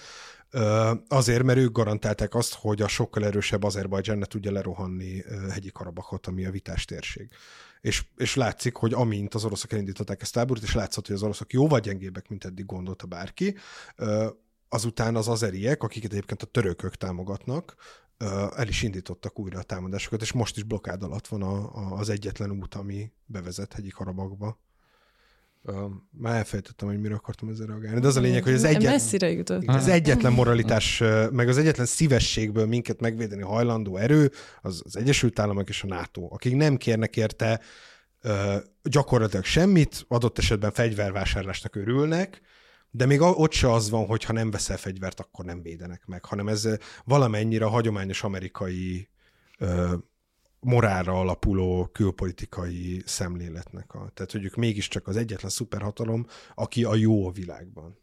Azért, 1.09 1.42
mert 1.42 1.59
ők 1.59 1.72
garantálták 1.72 2.34
azt, 2.34 2.55
hogy 2.55 2.82
a 2.82 2.88
sokkal 2.88 3.24
erősebb 3.24 3.62
Azerbajdzsán 3.62 4.18
ne 4.18 4.24
tudja 4.24 4.53
lerohanni 4.53 5.24
hegyi 5.51 5.70
Karabakot, 5.70 6.26
ami 6.26 6.44
a 6.44 6.51
vitás 6.51 6.84
térség. 6.84 7.28
És, 7.80 8.05
és 8.16 8.34
látszik, 8.34 8.74
hogy 8.76 8.92
amint 8.92 9.34
az 9.34 9.44
oroszok 9.44 9.72
elindították 9.72 10.22
ezt 10.22 10.36
a 10.36 10.38
táborút, 10.38 10.62
és 10.62 10.74
látszott, 10.74 11.07
hogy 11.07 11.16
az 11.16 11.22
oroszok 11.22 11.53
jóval 11.53 11.80
gyengébbek, 11.80 12.28
mint 12.28 12.44
eddig 12.44 12.66
gondolta 12.66 13.07
bárki, 13.07 13.57
azután 14.68 15.16
az 15.16 15.28
azeriek, 15.28 15.82
akiket 15.82 16.11
egyébként 16.11 16.42
a 16.42 16.46
törökök 16.46 16.94
támogatnak, 16.94 17.74
el 18.57 18.68
is 18.68 18.82
indítottak 18.82 19.38
újra 19.38 19.59
a 19.59 19.62
támadásokat, 19.62 20.20
és 20.20 20.32
most 20.32 20.57
is 20.57 20.62
blokkád 20.62 21.03
alatt 21.03 21.26
van 21.26 21.42
a, 21.42 21.76
a, 21.76 21.98
az 21.98 22.09
egyetlen 22.09 22.51
út, 22.51 22.74
ami 22.74 23.12
bevezet 23.26 23.72
hegyi 23.72 23.88
Karabakba. 23.88 24.59
Uh, 25.62 25.76
már 26.11 26.36
elfejtettem, 26.36 26.88
hogy 26.88 27.00
mire 27.00 27.14
akartam 27.14 27.48
ezzel 27.48 27.66
reagálni, 27.66 28.00
de 28.00 28.06
az 28.06 28.16
a 28.16 28.20
lényeg, 28.20 28.42
hogy 28.42 28.52
az, 28.52 28.64
egyetlen, 28.64 28.92
Messzire 28.92 29.30
jutott. 29.30 29.62
az 29.66 29.88
egyetlen 29.88 30.32
moralitás, 30.32 31.02
meg 31.30 31.48
az 31.48 31.58
egyetlen 31.58 31.86
szívességből 31.86 32.66
minket 32.66 33.00
megvédeni 33.00 33.42
hajlandó 33.42 33.96
erő, 33.96 34.30
az 34.62 34.82
az 34.84 34.96
Egyesült 34.96 35.38
Államok 35.38 35.68
és 35.68 35.82
a 35.82 35.86
NATO, 35.86 36.28
akik 36.30 36.56
nem 36.56 36.76
kérnek 36.76 37.16
érte 37.16 37.61
uh, 38.22 38.54
gyakorlatilag 38.82 39.44
semmit, 39.44 40.04
adott 40.08 40.38
esetben 40.38 40.72
fegyvervásárlásnak 40.72 41.76
örülnek, 41.76 42.40
de 42.90 43.06
még 43.06 43.20
ott 43.20 43.52
se 43.52 43.72
az 43.72 43.90
van, 43.90 44.06
hogy 44.06 44.24
ha 44.24 44.32
nem 44.32 44.50
veszel 44.50 44.76
fegyvert, 44.76 45.20
akkor 45.20 45.44
nem 45.44 45.62
védenek 45.62 46.06
meg, 46.06 46.24
hanem 46.24 46.48
ez 46.48 46.68
valamennyire 47.04 47.64
a 47.64 47.68
hagyományos 47.68 48.22
amerikai 48.22 49.08
uh, 49.58 49.92
morálra 50.61 51.20
alapuló 51.20 51.88
külpolitikai 51.92 53.02
szemléletnek. 53.06 53.94
A, 53.94 54.11
tehát, 54.14 54.32
hogy 54.32 54.44
ők 54.44 54.54
mégiscsak 54.54 55.06
az 55.06 55.16
egyetlen 55.16 55.50
szuperhatalom, 55.50 56.26
aki 56.54 56.84
a 56.84 56.94
jó 56.94 57.26
a 57.26 57.30
világban. 57.30 57.98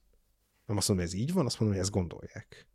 Nem 0.66 0.78
azt 0.78 0.88
mondom, 0.88 1.05
hogy 1.05 1.16
ez 1.16 1.22
így 1.22 1.34
van, 1.34 1.45
azt 1.45 1.60
mondom, 1.60 1.78
hogy 1.78 1.86
ezt 1.88 1.95
gondolják. 1.95 2.68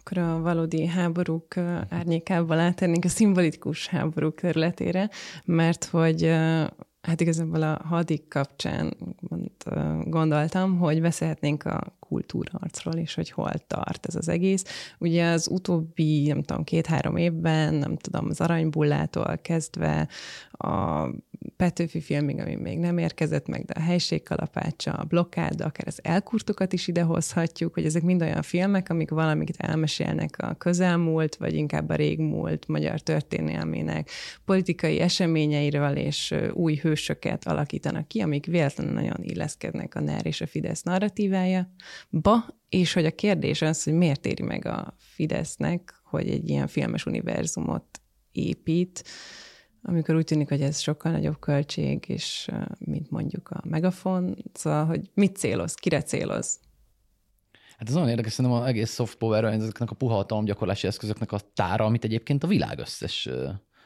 Akkor 0.00 0.18
a 0.18 0.40
valódi 0.40 0.86
háborúk 0.86 1.56
árnyékával 1.88 2.58
átérnénk 2.58 3.04
a 3.04 3.08
szimbolikus 3.08 3.86
háborúk 3.86 4.40
területére, 4.40 5.10
mert 5.44 5.84
hogy 5.84 6.22
Hát 7.02 7.20
igazából 7.20 7.62
a 7.62 7.80
hadik 7.84 8.28
kapcsán 8.28 8.96
gondoltam, 10.04 10.78
hogy 10.78 11.00
beszélhetnénk 11.00 11.64
a 11.64 11.96
kultúrharcról, 12.00 12.94
és 12.94 13.14
hogy 13.14 13.30
hol 13.30 13.52
tart 13.66 14.06
ez 14.06 14.14
az 14.14 14.28
egész. 14.28 14.64
Ugye 14.98 15.30
az 15.30 15.48
utóbbi, 15.48 16.26
nem 16.26 16.42
tudom, 16.42 16.64
két-három 16.64 17.16
évben, 17.16 17.74
nem 17.74 17.96
tudom, 17.96 18.26
az 18.28 18.40
Aranybullától 18.40 19.38
kezdve 19.42 20.08
a 20.50 21.06
Petőfi 21.56 22.00
filmig, 22.00 22.40
ami 22.40 22.54
még 22.54 22.78
nem 22.78 22.98
érkezett 22.98 23.46
meg, 23.46 23.64
de 23.64 23.74
a 23.76 23.82
helységkalapácsa, 23.82 24.92
a 24.92 25.04
blokkád, 25.04 25.60
akár 25.60 25.86
az 25.86 25.98
elkurtokat 26.02 26.72
is 26.72 26.88
idehozhatjuk, 26.88 27.74
hogy 27.74 27.84
ezek 27.84 28.02
mind 28.02 28.22
olyan 28.22 28.42
filmek, 28.42 28.88
amik 28.88 29.10
valamit 29.10 29.54
elmesélnek 29.56 30.36
a 30.38 30.54
közelmúlt, 30.54 31.36
vagy 31.36 31.54
inkább 31.54 31.88
a 31.88 31.94
régmúlt 31.94 32.68
magyar 32.68 33.00
történelmének 33.00 34.10
politikai 34.44 35.00
eseményeiről, 35.00 35.96
és 35.96 36.34
új 36.52 36.74
hősöket 36.92 37.46
alakítanak 37.46 38.08
ki, 38.08 38.20
amik 38.20 38.46
véletlenül 38.46 38.92
nagyon 38.92 39.22
illeszkednek 39.22 39.94
a 39.94 40.00
NER 40.00 40.26
és 40.26 40.40
a 40.40 40.46
Fidesz 40.46 40.82
narratívája, 40.82 41.70
ba, 42.10 42.44
és 42.68 42.92
hogy 42.92 43.06
a 43.06 43.10
kérdés 43.10 43.62
az, 43.62 43.82
hogy 43.82 43.92
miért 43.92 44.26
éri 44.26 44.42
meg 44.42 44.66
a 44.66 44.94
Fidesznek, 44.98 46.00
hogy 46.04 46.28
egy 46.28 46.48
ilyen 46.48 46.66
filmes 46.66 47.06
univerzumot 47.06 48.00
épít, 48.32 49.04
amikor 49.82 50.14
úgy 50.14 50.24
tűnik, 50.24 50.48
hogy 50.48 50.62
ez 50.62 50.80
sokkal 50.80 51.12
nagyobb 51.12 51.38
költség, 51.38 52.04
és 52.08 52.50
mint 52.78 53.10
mondjuk 53.10 53.48
a 53.48 53.60
megafon, 53.68 54.36
szóval, 54.52 54.84
hogy 54.84 55.10
mit 55.14 55.36
céloz, 55.36 55.74
kire 55.74 56.02
céloz? 56.02 56.60
Hát 57.78 57.88
ez 57.88 57.94
nagyon 57.94 58.08
érdekes, 58.08 58.32
szerintem 58.32 58.60
az 58.60 58.68
egész 58.68 58.94
soft 58.94 59.18
power 59.18 59.44
ezeknek 59.44 59.90
a 59.90 59.94
puha 59.94 60.14
hatalomgyakorlási 60.14 60.86
eszközöknek 60.86 61.32
a 61.32 61.40
tára, 61.54 61.84
amit 61.84 62.04
egyébként 62.04 62.44
a 62.44 62.46
világ 62.46 62.78
összes 62.78 63.28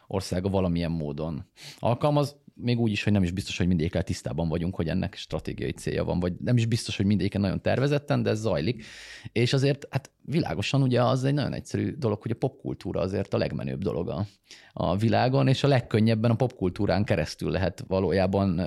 országa 0.06 0.48
valamilyen 0.48 0.90
módon 0.90 1.44
alkalmaz 1.78 2.36
még 2.56 2.78
úgy 2.78 2.90
is, 2.90 3.02
hogy 3.02 3.12
nem 3.12 3.22
is 3.22 3.30
biztos, 3.30 3.56
hogy 3.56 3.66
mindegyikkel 3.66 4.02
tisztában 4.02 4.48
vagyunk, 4.48 4.74
hogy 4.74 4.88
ennek 4.88 5.14
stratégiai 5.14 5.72
célja 5.72 6.04
van, 6.04 6.20
vagy 6.20 6.32
nem 6.44 6.56
is 6.56 6.66
biztos, 6.66 6.96
hogy 6.96 7.06
mindegyiken 7.06 7.40
nagyon 7.40 7.62
tervezetten, 7.62 8.22
de 8.22 8.30
ez 8.30 8.40
zajlik. 8.40 8.84
És 9.32 9.52
azért, 9.52 9.86
hát 9.90 10.10
világosan 10.26 10.82
ugye 10.82 11.02
az 11.02 11.24
egy 11.24 11.34
nagyon 11.34 11.52
egyszerű 11.52 11.94
dolog, 11.98 12.22
hogy 12.22 12.30
a 12.30 12.38
popkultúra 12.38 13.00
azért 13.00 13.34
a 13.34 13.38
legmenőbb 13.38 13.82
dolog 13.82 14.08
a, 14.08 14.26
a 14.72 14.96
világon, 14.96 15.48
és 15.48 15.64
a 15.64 15.68
legkönnyebben 15.68 16.30
a 16.30 16.34
popkultúrán 16.34 17.04
keresztül 17.04 17.50
lehet 17.50 17.84
valójában 17.88 18.62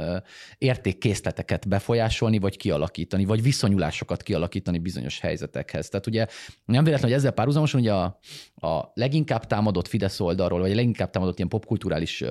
értékkészleteket 0.58 1.68
befolyásolni, 1.68 2.40
vagy 2.40 2.58
kialakítani, 2.58 3.26
vagy 3.26 3.42
viszonyulásokat 3.42 4.24
kialakítani 4.24 4.80
bizonyos 4.80 5.20
helyzetekhez. 5.20 5.90
Tehát 5.90 6.08
ugye 6.08 6.26
nem 6.66 6.84
véletlen, 6.84 7.10
hogy 7.10 7.20
ezzel 7.20 7.32
párhuzamosan 7.32 7.80
ugye 7.80 7.94
a, 7.94 8.20
a 8.56 8.92
leginkább 8.94 9.46
támadott 9.46 9.88
Fidesz 9.88 10.20
oldalról, 10.20 10.60
vagy 10.60 10.72
a 10.72 10.76
leginkább 10.76 11.10
támadott 11.10 11.38
ilyen 11.38 11.50
popkulturális 11.50 12.24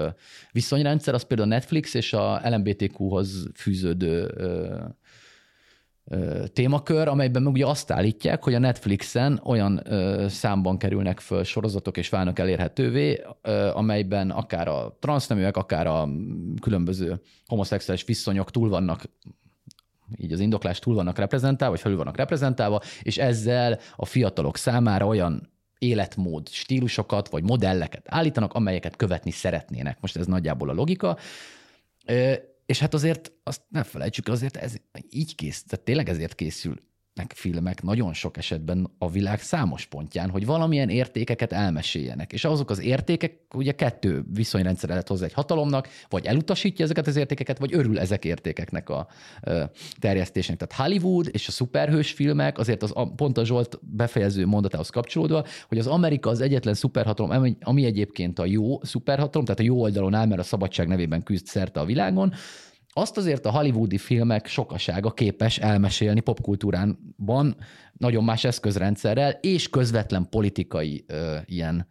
viszonyrendszer, 0.53 1.15
az 1.15 1.23
például 1.23 1.51
a 1.51 1.55
Netflix 1.55 1.95
és 1.95 2.13
a 2.13 2.41
LMBTQ-hoz 2.45 3.49
fűződő 3.55 4.35
témakör, 6.53 7.09
amelyben 7.09 7.43
meg 7.43 7.53
ugye 7.53 7.67
azt 7.67 7.91
állítják, 7.91 8.45
hogy 8.45 8.55
a 8.55 8.59
Netflixen 8.59 9.41
olyan 9.45 9.83
számban 10.29 10.79
kerülnek 10.79 11.21
föl 11.21 11.45
sorozatok 11.45 11.97
és 11.97 12.09
válnak 12.09 12.39
elérhetővé, 12.39 13.23
amelyben 13.73 14.31
akár 14.31 14.69
a 14.69 14.97
transzneműek, 15.01 15.57
akár 15.57 15.87
a 15.87 16.09
különböző 16.61 17.21
homoszexuális 17.47 18.05
viszonyok 18.05 18.51
túl 18.51 18.69
vannak 18.69 19.05
így 20.17 20.33
az 20.33 20.41
indoklás 20.41 20.79
túl 20.79 20.95
vannak 20.95 21.19
reprezentálva, 21.19 21.75
vagy 21.75 21.83
felül 21.83 21.99
vannak 21.99 22.17
reprezentálva, 22.17 22.81
és 23.03 23.19
ezzel 23.19 23.79
a 23.97 24.05
fiatalok 24.05 24.57
számára 24.57 25.07
olyan 25.07 25.53
életmód, 25.79 26.49
stílusokat 26.49 27.29
vagy 27.29 27.43
modelleket 27.43 28.07
állítanak, 28.09 28.53
amelyeket 28.53 28.97
követni 28.97 29.31
szeretnének. 29.31 29.99
Most 30.01 30.17
ez 30.17 30.27
nagyjából 30.27 30.69
a 30.69 30.73
logika. 30.73 31.17
És 32.69 32.79
hát 32.79 32.95
azért 32.95 33.33
azt 33.43 33.63
ne 33.69 33.83
felejtsük, 33.83 34.29
azért 34.29 34.57
ez 34.57 34.75
így 35.11 35.35
kész, 35.35 35.65
tehát 35.65 35.85
tényleg 35.85 36.09
ezért 36.09 36.35
készül 36.35 36.81
meg 37.19 37.33
filmek 37.35 37.83
nagyon 37.83 38.13
sok 38.13 38.37
esetben 38.37 38.91
a 38.99 39.11
világ 39.11 39.41
számos 39.41 39.87
pontján, 39.87 40.31
hogy 40.31 40.47
valamilyen 40.47 40.89
értékeket 40.89 41.53
elmeséljenek. 41.53 42.33
És 42.33 42.45
azok 42.45 42.71
az 42.71 42.81
értékek, 42.81 43.39
ugye 43.55 43.73
kettő 43.73 44.25
viszonyrendszer 44.35 44.89
lehet 44.89 45.09
hozzá 45.09 45.25
egy 45.25 45.33
hatalomnak, 45.33 45.89
vagy 46.09 46.27
elutasítja 46.27 46.85
ezeket 46.85 47.07
az 47.07 47.17
értékeket, 47.17 47.59
vagy 47.59 47.75
örül 47.75 47.99
ezek 47.99 48.25
értékeknek 48.25 48.89
a 48.89 49.07
ö, 49.43 49.65
terjesztésnek. 49.99 50.57
Tehát 50.57 50.91
Hollywood 50.91 51.29
és 51.33 51.49
a 51.49 51.51
szuperhős 51.51 52.13
filmek, 52.13 52.59
azért 52.59 52.83
az, 52.83 52.93
pont 53.17 53.39
a 53.39 53.45
Zsolt 53.45 53.79
befejező 53.83 54.47
mondatához 54.47 54.91
kapcsolódva, 54.91 55.45
hogy 55.69 55.79
az 55.79 55.87
Amerika 55.87 56.31
az 56.31 56.41
egyetlen 56.41 56.75
szuperhatalom, 56.75 57.57
ami 57.61 57.85
egyébként 57.85 58.39
a 58.39 58.45
jó 58.45 58.83
szuperhatalom, 58.83 59.45
tehát 59.45 59.61
a 59.61 59.65
jó 59.65 59.81
oldalon 59.81 60.15
áll, 60.15 60.27
mert 60.27 60.41
a 60.41 60.45
szabadság 60.45 60.89
nevében 60.89 61.23
küzd 61.23 61.47
szerte 61.47 61.81
a 61.81 61.85
világon, 61.85 62.33
azt 62.99 63.17
azért 63.17 63.47
a 63.47 63.51
hollywoodi 63.51 63.99
filmek 63.99 64.47
sokasága 64.47 65.11
képes 65.11 65.59
elmesélni 65.59 66.21
popkultúránban 66.21 67.57
nagyon 67.93 68.25
más 68.25 68.45
eszközrendszerrel, 68.45 69.31
és 69.31 69.69
közvetlen 69.69 70.29
politikai 70.31 71.05
ö, 71.07 71.37
ilyen 71.45 71.87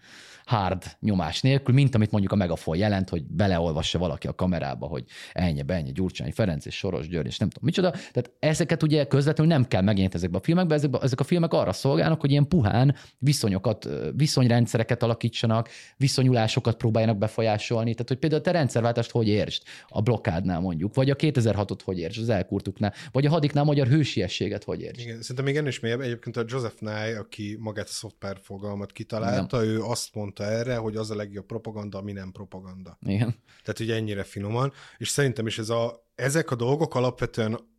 hard 0.47 0.83
nyomás 0.99 1.41
nélkül, 1.41 1.73
mint 1.73 1.95
amit 1.95 2.11
mondjuk 2.11 2.33
a 2.33 2.35
Megafon 2.35 2.77
jelent, 2.77 3.09
hogy 3.09 3.23
beleolvassa 3.23 3.99
valaki 3.99 4.27
a 4.27 4.35
kamerába, 4.35 4.87
hogy 4.87 5.03
ennyi, 5.33 5.61
ennyi, 5.67 5.91
Gyurcsány 5.91 6.31
Ferenc 6.31 6.65
és 6.65 6.75
Soros 6.75 7.07
György, 7.07 7.27
és 7.27 7.37
nem 7.37 7.49
tudom 7.49 7.65
micsoda. 7.65 7.91
Tehát 7.91 8.31
ezeket 8.39 8.83
ugye 8.83 9.05
közvetlenül 9.05 9.53
nem 9.53 9.65
kell 9.65 9.81
megjelent 9.81 10.15
ezekbe 10.15 10.37
a 10.37 10.41
filmekbe, 10.41 10.75
ezek, 10.75 10.95
ezek 11.01 11.19
a 11.19 11.23
filmek 11.23 11.53
arra 11.53 11.73
szolgálnak, 11.73 12.19
hogy 12.19 12.31
ilyen 12.31 12.47
puhán 12.47 12.95
viszonyokat, 13.17 13.89
viszonyrendszereket 14.15 15.03
alakítsanak, 15.03 15.69
viszonyulásokat 15.97 16.77
próbáljanak 16.77 17.17
befolyásolni. 17.17 17.91
Tehát, 17.91 18.07
hogy 18.07 18.17
például 18.17 18.41
te 18.41 18.51
rendszerváltást 18.51 19.11
hogy 19.11 19.27
értsd 19.27 19.63
a 19.87 20.01
blokkádnál 20.01 20.59
mondjuk, 20.59 20.95
vagy 20.95 21.09
a 21.09 21.15
2006-ot 21.15 21.79
hogy 21.83 21.99
értsd, 21.99 22.21
az 22.21 22.29
elkurtuknál, 22.29 22.93
vagy 23.11 23.25
a 23.25 23.29
hadiknál 23.29 23.63
magyar 23.63 23.87
hősiességet 23.87 24.63
hogy 24.63 24.81
értsd. 24.81 24.99
Igen, 24.99 25.21
szerintem 25.21 25.45
még 25.45 25.55
ennél 25.55 25.69
is 25.69 25.79
mélyebb. 25.79 26.01
Egyébként 26.01 26.37
a 26.37 26.43
Joseph 26.47 26.79
Nye, 26.79 27.17
aki 27.19 27.57
magát 27.59 27.87
a 27.87 27.91
software 27.91 28.39
fogalmat 28.43 28.91
kitalálta, 28.91 29.63
Igen. 29.63 29.75
ő 29.75 29.81
azt 29.81 30.15
mondta, 30.15 30.36
mondta 30.37 30.55
erre, 30.55 30.77
hogy 30.77 30.95
az 30.95 31.11
a 31.11 31.15
legjobb 31.15 31.45
propaganda, 31.45 31.97
ami 31.97 32.11
nem 32.11 32.31
propaganda. 32.31 32.97
Igen. 33.01 33.35
Tehát 33.63 33.79
ugye 33.79 33.95
ennyire 33.95 34.23
finoman, 34.23 34.73
és 34.97 35.09
szerintem 35.09 35.47
is 35.47 35.59
ez 35.59 35.69
a, 35.69 36.05
ezek 36.15 36.51
a 36.51 36.55
dolgok 36.55 36.95
alapvetően 36.95 37.75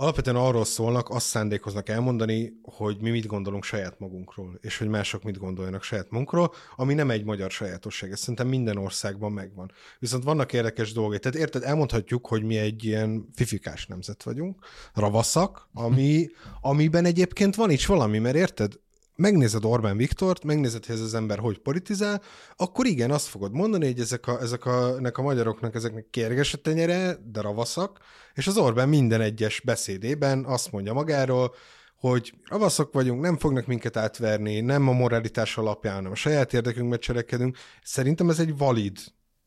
alapvetően 0.00 0.36
arról 0.36 0.64
szólnak, 0.64 1.08
azt 1.08 1.26
szándékoznak 1.26 1.88
elmondani, 1.88 2.52
hogy 2.62 3.00
mi 3.00 3.10
mit 3.10 3.26
gondolunk 3.26 3.64
saját 3.64 3.98
magunkról, 3.98 4.58
és 4.60 4.78
hogy 4.78 4.88
mások 4.88 5.22
mit 5.22 5.38
gondoljanak 5.38 5.82
saját 5.82 6.10
magunkról, 6.10 6.52
ami 6.76 6.94
nem 6.94 7.10
egy 7.10 7.24
magyar 7.24 7.50
sajátosság, 7.50 8.10
ez 8.10 8.18
szerintem 8.18 8.48
minden 8.48 8.76
országban 8.76 9.32
megvan. 9.32 9.72
Viszont 9.98 10.24
vannak 10.24 10.52
érdekes 10.52 10.92
dolgok. 10.92 11.18
Tehát 11.18 11.38
érted, 11.38 11.62
elmondhatjuk, 11.62 12.26
hogy 12.26 12.42
mi 12.42 12.56
egy 12.56 12.84
ilyen 12.84 13.28
fifikás 13.34 13.86
nemzet 13.86 14.22
vagyunk, 14.22 14.64
ravaszak, 14.94 15.68
ami, 15.72 16.28
amiben 16.60 17.04
egyébként 17.04 17.54
van 17.54 17.70
is 17.70 17.86
valami, 17.86 18.18
mert 18.18 18.36
érted, 18.36 18.72
megnézed 19.18 19.64
Orbán 19.64 19.96
Viktort, 19.96 20.44
megnézed, 20.44 20.86
hogy 20.86 20.94
ez 20.94 21.00
az 21.00 21.14
ember 21.14 21.38
hogy 21.38 21.58
politizál, 21.58 22.22
akkor 22.56 22.86
igen, 22.86 23.10
azt 23.10 23.26
fogod 23.26 23.52
mondani, 23.52 23.86
hogy 23.86 24.00
ezek 24.00 24.26
a, 24.26 24.40
ezek 24.40 24.66
a, 24.66 24.96
ezek 24.98 25.18
a 25.18 25.22
magyaroknak 25.22 25.74
ezeknek 25.74 26.06
kérges 26.10 26.54
a 26.54 26.58
tenyere, 26.58 27.16
de 27.32 27.40
ravaszak, 27.40 27.98
és 28.34 28.46
az 28.46 28.56
Orbán 28.56 28.88
minden 28.88 29.20
egyes 29.20 29.60
beszédében 29.60 30.44
azt 30.44 30.72
mondja 30.72 30.92
magáról, 30.92 31.54
hogy 31.96 32.34
ravaszok 32.44 32.92
vagyunk, 32.92 33.20
nem 33.20 33.36
fognak 33.36 33.66
minket 33.66 33.96
átverni, 33.96 34.60
nem 34.60 34.88
a 34.88 34.92
moralitás 34.92 35.56
alapján, 35.56 35.94
hanem 35.94 36.10
a 36.12 36.14
saját 36.14 36.52
érdekünkben 36.52 36.98
cselekedünk. 36.98 37.56
Szerintem 37.82 38.30
ez 38.30 38.38
egy 38.38 38.56
valid 38.56 38.98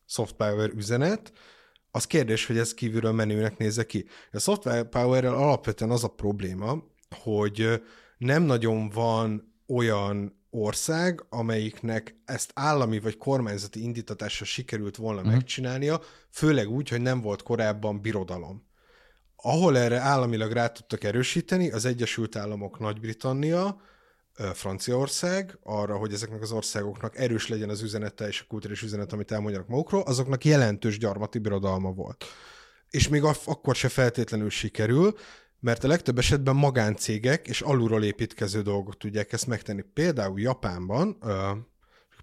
soft 0.06 0.34
power 0.34 0.70
üzenet, 0.76 1.32
az 1.92 2.06
kérdés, 2.06 2.46
hogy 2.46 2.58
ez 2.58 2.74
kívülről 2.74 3.12
menőnek 3.12 3.58
nézze 3.58 3.86
ki. 3.86 4.06
A 4.32 4.40
software 4.40 4.84
power 4.84 5.26
alapvetően 5.26 5.92
az 5.92 6.04
a 6.04 6.08
probléma, 6.08 6.84
hogy 7.24 7.82
nem 8.18 8.44
nagyon 8.44 8.90
van 8.90 9.51
olyan 9.74 10.40
ország, 10.50 11.26
amelyiknek 11.30 12.16
ezt 12.26 12.52
állami 12.54 13.00
vagy 13.00 13.18
kormányzati 13.18 13.84
indítatásra 13.84 14.46
sikerült 14.46 14.96
volna 14.96 15.20
uh-huh. 15.20 15.36
megcsinálnia, 15.36 16.02
főleg 16.30 16.70
úgy, 16.70 16.90
hogy 16.90 17.02
nem 17.02 17.22
volt 17.22 17.44
korábban 17.44 18.02
birodalom. 18.02 18.70
Ahol 19.36 19.78
erre 19.78 19.98
államilag 19.98 20.52
rá 20.52 20.68
tudtak 20.68 21.04
erősíteni, 21.04 21.72
az 21.72 21.86
Egyesült 21.86 22.36
Államok, 22.36 22.80
Nagy-Britannia, 22.80 23.82
Franciaország 24.54 25.58
arra, 25.64 25.98
hogy 25.98 26.14
ezeknek 26.14 26.42
az 26.42 26.52
országoknak 26.52 27.18
erős 27.18 27.48
legyen 27.48 27.70
az 27.70 27.82
üzenete 27.82 28.28
és 28.28 28.42
a 28.42 28.46
kulturális 28.48 28.82
üzenet, 28.82 29.14
amit 29.14 29.32
elmondjanak 29.32 29.68
magukról, 29.68 30.02
azoknak 30.02 30.46
jelentős 30.46 30.98
gyarmati 30.98 31.40
birodalma 31.40 31.92
volt. 31.92 32.26
És 32.90 33.08
még 33.08 33.24
akkor 33.24 33.76
se 33.76 33.90
feltétlenül 33.90 34.50
sikerül, 34.50 35.16
mert 35.62 35.84
a 35.84 35.88
legtöbb 35.88 36.18
esetben 36.18 36.56
magáncégek 36.56 37.48
és 37.48 37.62
alulról 37.62 38.04
építkező 38.04 38.62
dolgok 38.62 38.98
tudják 38.98 39.34
ezt 39.34 39.48
megtenni. 39.48 39.82
Például 39.94 40.40
Japánban, 40.40 41.18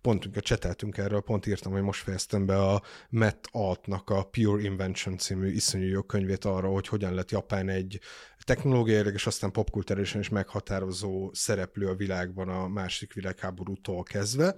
pont 0.03 0.28
a 0.34 0.41
cseteltünk 0.41 0.97
erről, 0.97 1.20
pont 1.20 1.47
írtam, 1.47 1.72
hogy 1.72 1.82
most 1.82 2.03
fejeztem 2.03 2.47
be 2.47 2.62
a 2.62 2.82
Matt 3.09 3.49
Altnak 3.51 4.11
a 4.11 4.22
Pure 4.22 4.62
Invention 4.62 5.18
című 5.18 5.51
iszonyú 5.51 5.86
jó 5.86 6.03
könyvét 6.03 6.45
arra, 6.45 6.68
hogy 6.68 6.89
hogyan 6.89 7.14
lett 7.14 7.30
Japán 7.30 7.68
egy 7.68 8.01
technológiailag 8.39 9.14
és 9.14 9.26
aztán 9.26 9.53
popkulturálisan 9.53 10.20
is 10.20 10.28
meghatározó 10.28 11.30
szereplő 11.32 11.86
a 11.86 11.95
világban 11.95 12.49
a 12.49 12.68
másik 12.68 13.12
világháborútól 13.12 14.03
kezdve. 14.03 14.55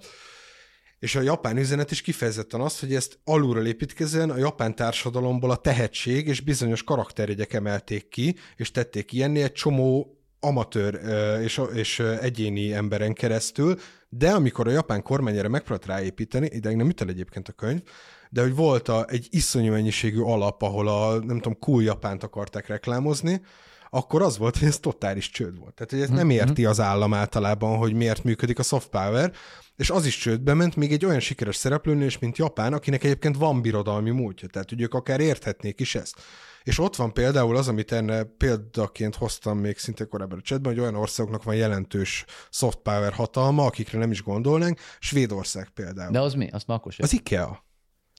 És 1.01 1.15
a 1.15 1.21
japán 1.21 1.57
üzenet 1.57 1.91
is 1.91 2.01
kifejezetten 2.01 2.61
az, 2.61 2.79
hogy 2.79 2.95
ezt 2.95 3.19
alulról 3.23 3.65
építkezően 3.65 4.29
a 4.29 4.37
japán 4.37 4.75
társadalomból 4.75 5.51
a 5.51 5.55
tehetség 5.55 6.27
és 6.27 6.41
bizonyos 6.41 6.83
karakterjegyek 6.83 7.53
emelték 7.53 8.07
ki, 8.07 8.35
és 8.55 8.71
tették 8.71 9.11
ilyenni 9.11 9.41
egy 9.41 9.51
csomó 9.51 10.17
amatőr 10.39 10.99
és, 11.41 11.61
és 11.73 11.99
egyéni 11.99 12.73
emberen 12.73 13.13
keresztül, 13.13 13.79
de 14.09 14.31
amikor 14.31 14.67
a 14.67 14.71
japán 14.71 15.03
kormány 15.03 15.37
erre 15.37 15.47
megpróbált 15.47 15.85
ráépíteni, 15.85 16.49
ideig 16.51 16.75
nem 16.75 16.89
ütel 16.89 17.09
egyébként 17.09 17.47
a 17.47 17.51
könyv, 17.51 17.81
de 18.29 18.41
hogy 18.41 18.55
volt 18.55 18.87
a, 18.87 19.05
egy 19.09 19.27
iszonyú 19.29 19.71
mennyiségű 19.71 20.19
alap, 20.19 20.61
ahol 20.61 20.87
a, 20.87 21.19
nem 21.19 21.39
tudom, 21.39 21.59
cool 21.59 21.83
Japánt 21.83 22.23
akarták 22.23 22.67
reklámozni, 22.67 23.41
akkor 23.93 24.21
az 24.21 24.37
volt, 24.37 24.57
hogy 24.57 24.67
ez 24.67 24.79
totális 24.79 25.29
csőd 25.29 25.57
volt. 25.57 25.73
Tehát, 25.73 25.91
hogy 25.91 26.01
ez 26.01 26.09
nem 26.09 26.27
mhm. 26.27 26.35
érti 26.35 26.65
az 26.65 26.79
állam 26.79 27.13
általában, 27.13 27.77
hogy 27.77 27.93
miért 27.93 28.23
működik 28.23 28.59
a 28.59 28.63
soft 28.63 28.89
power, 28.89 29.31
és 29.75 29.89
az 29.89 30.05
is 30.05 30.17
csődbe 30.17 30.53
ment 30.53 30.75
még 30.75 30.91
egy 30.91 31.05
olyan 31.05 31.19
sikeres 31.19 31.55
szereplőnél 31.55 32.05
is, 32.05 32.19
mint 32.19 32.37
Japán, 32.37 32.73
akinek 32.73 33.03
egyébként 33.03 33.37
van 33.37 33.61
birodalmi 33.61 34.09
múltja, 34.09 34.47
tehát 34.47 34.69
hogy 34.69 34.81
ők 34.81 34.93
akár 34.93 35.19
érthetnék 35.19 35.79
is 35.79 35.95
ezt. 35.95 36.15
És 36.63 36.79
ott 36.79 36.95
van 36.95 37.13
például 37.13 37.57
az, 37.57 37.67
amit 37.67 37.91
enne 37.91 38.23
példaként 38.23 39.15
hoztam 39.15 39.57
még 39.57 39.77
szinte 39.77 40.05
korábban 40.05 40.37
a 40.37 40.41
chatben, 40.41 40.73
hogy 40.73 40.81
olyan 40.81 40.95
országoknak 40.95 41.43
van 41.43 41.55
jelentős 41.55 42.25
soft 42.49 42.77
power 42.77 43.13
hatalma, 43.13 43.65
akikre 43.65 43.99
nem 43.99 44.11
is 44.11 44.23
gondolnánk, 44.23 44.79
Svédország 44.99 45.69
például. 45.69 46.11
De 46.11 46.21
az 46.21 46.33
mi? 46.33 46.49
Az 46.51 46.63
makos. 46.65 46.99
Az 46.99 47.13
IKEA. 47.13 47.65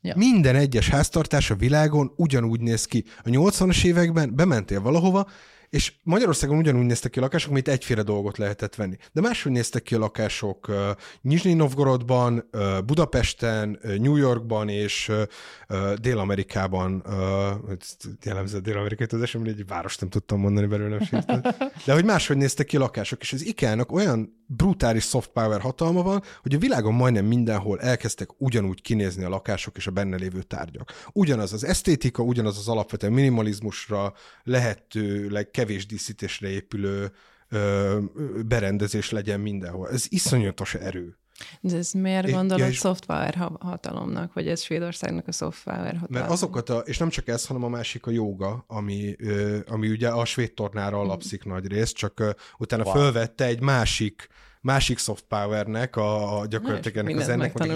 Ja. 0.02 0.14
Minden 0.16 0.56
egyes 0.56 0.88
háztartás 0.88 1.50
a 1.50 1.54
világon 1.54 2.12
ugyanúgy 2.16 2.60
néz 2.60 2.84
ki. 2.84 3.04
A 3.18 3.28
80-as 3.28 3.84
években 3.84 4.34
bementél 4.34 4.80
valahova, 4.80 5.28
és 5.72 5.92
Magyarországon 6.02 6.56
ugyanúgy 6.56 6.86
néztek 6.86 7.10
ki 7.10 7.18
a 7.18 7.22
lakások, 7.22 7.52
mint 7.52 7.68
egyféle 7.68 8.02
dolgot 8.02 8.38
lehetett 8.38 8.74
venni. 8.74 8.96
De 9.12 9.20
máshogy 9.20 9.52
néztek 9.52 9.82
ki 9.82 9.94
a 9.94 9.98
lakások 9.98 10.68
uh, 10.68 10.76
Nizsnyi 11.20 11.52
Novgorodban, 11.52 12.48
uh, 12.52 12.82
Budapesten, 12.82 13.78
uh, 13.82 13.96
New 13.96 14.16
Yorkban 14.16 14.68
és 14.68 15.12
Dél-Amerikában. 16.00 17.02
Jellemző 18.22 18.58
Dél-Amerikai 18.58 19.06
az 19.10 19.22
esemben 19.22 19.52
egy 19.52 19.66
várost 19.66 20.00
nem 20.00 20.10
tudtam 20.10 20.40
mondani 20.40 20.66
belőle, 20.66 20.98
de 21.86 21.92
hogy 21.92 22.04
máshogy 22.04 22.36
néztek 22.36 22.66
ki 22.66 22.76
a 22.76 22.80
lakások. 22.80 23.20
És 23.20 23.32
az 23.32 23.46
IKEA-nak 23.46 23.92
olyan 23.92 24.42
brutális 24.56 25.04
soft 25.04 25.30
power 25.30 25.60
hatalma 25.60 26.02
van, 26.02 26.22
hogy 26.42 26.54
a 26.54 26.58
világon 26.58 26.94
majdnem 26.94 27.24
mindenhol 27.24 27.80
elkezdtek 27.80 28.28
ugyanúgy 28.40 28.82
kinézni 28.82 29.24
a 29.24 29.28
lakások 29.28 29.76
és 29.76 29.86
a 29.86 29.90
benne 29.90 30.16
lévő 30.16 30.42
tárgyak. 30.42 30.92
Ugyanaz 31.12 31.52
az 31.52 31.64
esztétika, 31.64 32.22
ugyanaz 32.22 32.58
az 32.58 32.68
alapvető 32.68 33.08
minimalizmusra 33.08 34.12
lehetőleg 34.42 35.50
kevés 35.62 35.86
díszítésre 35.86 36.48
épülő 36.48 37.12
ö, 37.48 37.98
berendezés 38.46 39.10
legyen 39.10 39.40
mindenhol. 39.40 39.88
Ez 39.88 40.04
iszonyatos 40.08 40.74
erő. 40.74 41.16
De 41.60 41.76
ez 41.76 41.92
miért 41.92 42.30
gondolod 42.30 42.58
ja, 42.58 42.68
és... 42.68 42.78
software 42.78 43.50
hatalomnak, 43.60 44.32
vagy 44.32 44.48
ez 44.48 44.62
Svédországnak 44.62 45.28
a 45.28 45.32
software 45.32 45.98
hatalom? 45.98 46.06
Mert 46.08 46.30
azokat, 46.30 46.68
a, 46.68 46.78
és 46.78 46.98
nem 46.98 47.08
csak 47.08 47.28
ez, 47.28 47.46
hanem 47.46 47.64
a 47.64 47.68
másik 47.68 48.06
a 48.06 48.10
joga, 48.10 48.64
ami, 48.66 49.16
ami 49.66 49.88
ugye 49.88 50.08
a 50.08 50.24
svéd 50.24 50.52
tornára 50.52 51.00
alapszik 51.00 51.48
mm. 51.48 51.50
nagy 51.50 51.66
rész, 51.66 51.92
csak 51.92 52.36
utána 52.58 52.84
wow. 52.84 52.92
fölvette 52.94 53.44
egy 53.44 53.60
másik 53.60 54.28
másik 54.62 54.98
soft 54.98 55.24
powernek, 55.28 55.96
a, 55.96 56.40
a 56.40 56.46
gyakorlatilag 56.46 56.96
ennek 56.96 57.20
az 57.20 57.28
ennek 57.28 57.58
meg 57.58 57.70
a 57.70 57.72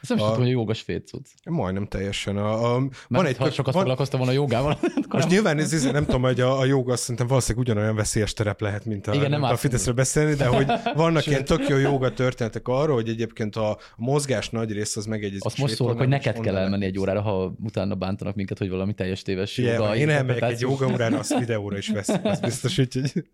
Ezt 0.00 0.08
nem 0.08 0.18
tudom, 0.18 0.36
hogy 0.36 0.48
joga 0.48 0.74
svéd 0.74 1.06
cucc. 1.06 1.26
Majdnem 1.44 1.86
teljesen. 1.86 2.36
A, 2.36 2.74
a, 2.74 2.88
van 3.08 3.26
egy, 3.26 3.36
ha 3.36 3.50
sokat 3.50 3.72
van, 3.72 3.82
foglalkoztam 3.82 4.18
volna 4.18 4.34
a 4.34 4.36
jogával. 4.36 4.78
Most 5.08 5.28
nyilván 5.28 5.58
ez, 5.58 5.72
ez, 5.72 5.84
nem 5.84 6.04
tudom, 6.04 6.22
hogy 6.22 6.40
a, 6.40 6.58
a 6.58 6.64
joga 6.64 6.96
szerintem 6.96 7.26
valószínűleg 7.26 7.68
ugyanolyan 7.68 7.96
veszélyes 7.96 8.32
terep 8.32 8.60
lehet, 8.60 8.84
mint 8.84 9.06
a, 9.06 9.14
Igen, 9.14 9.30
nem 9.30 9.42
a 9.42 9.56
Fideszről 9.56 9.94
beszélni, 9.94 10.34
de 10.34 10.46
hogy 10.46 10.66
vannak 10.94 11.26
ilyen 11.26 11.44
tök 11.44 11.68
jó 11.68 11.76
joga 11.76 12.12
történetek 12.12 12.68
arról, 12.68 12.94
hogy 12.94 13.08
egyébként 13.08 13.56
a, 13.56 13.78
mozgás 13.96 14.50
nagy 14.50 14.72
rész 14.72 14.96
az 14.96 15.06
megegyezik. 15.06 15.44
Azt 15.44 15.58
most 15.58 15.74
szólok, 15.74 15.98
hogy 15.98 16.08
neked 16.08 16.40
kell 16.40 16.56
elmenni 16.56 16.84
egy 16.84 16.98
órára, 16.98 17.20
ha 17.20 17.54
utána 17.64 17.94
bántanak 17.94 18.34
minket, 18.34 18.58
hogy 18.58 18.68
valami 18.68 18.94
teljes 18.94 19.22
téves 19.22 19.58
joga. 19.58 19.96
Én 19.96 20.08
elmegyek 20.08 20.42
egy 20.42 20.60
joga 20.60 20.86
órára, 20.86 21.18
azt 21.18 21.38
videóra 21.38 21.76
is 21.76 21.88
veszik, 21.88 22.20
az 22.22 22.40
biztos, 22.40 22.78
úgyhogy... 22.78 23.24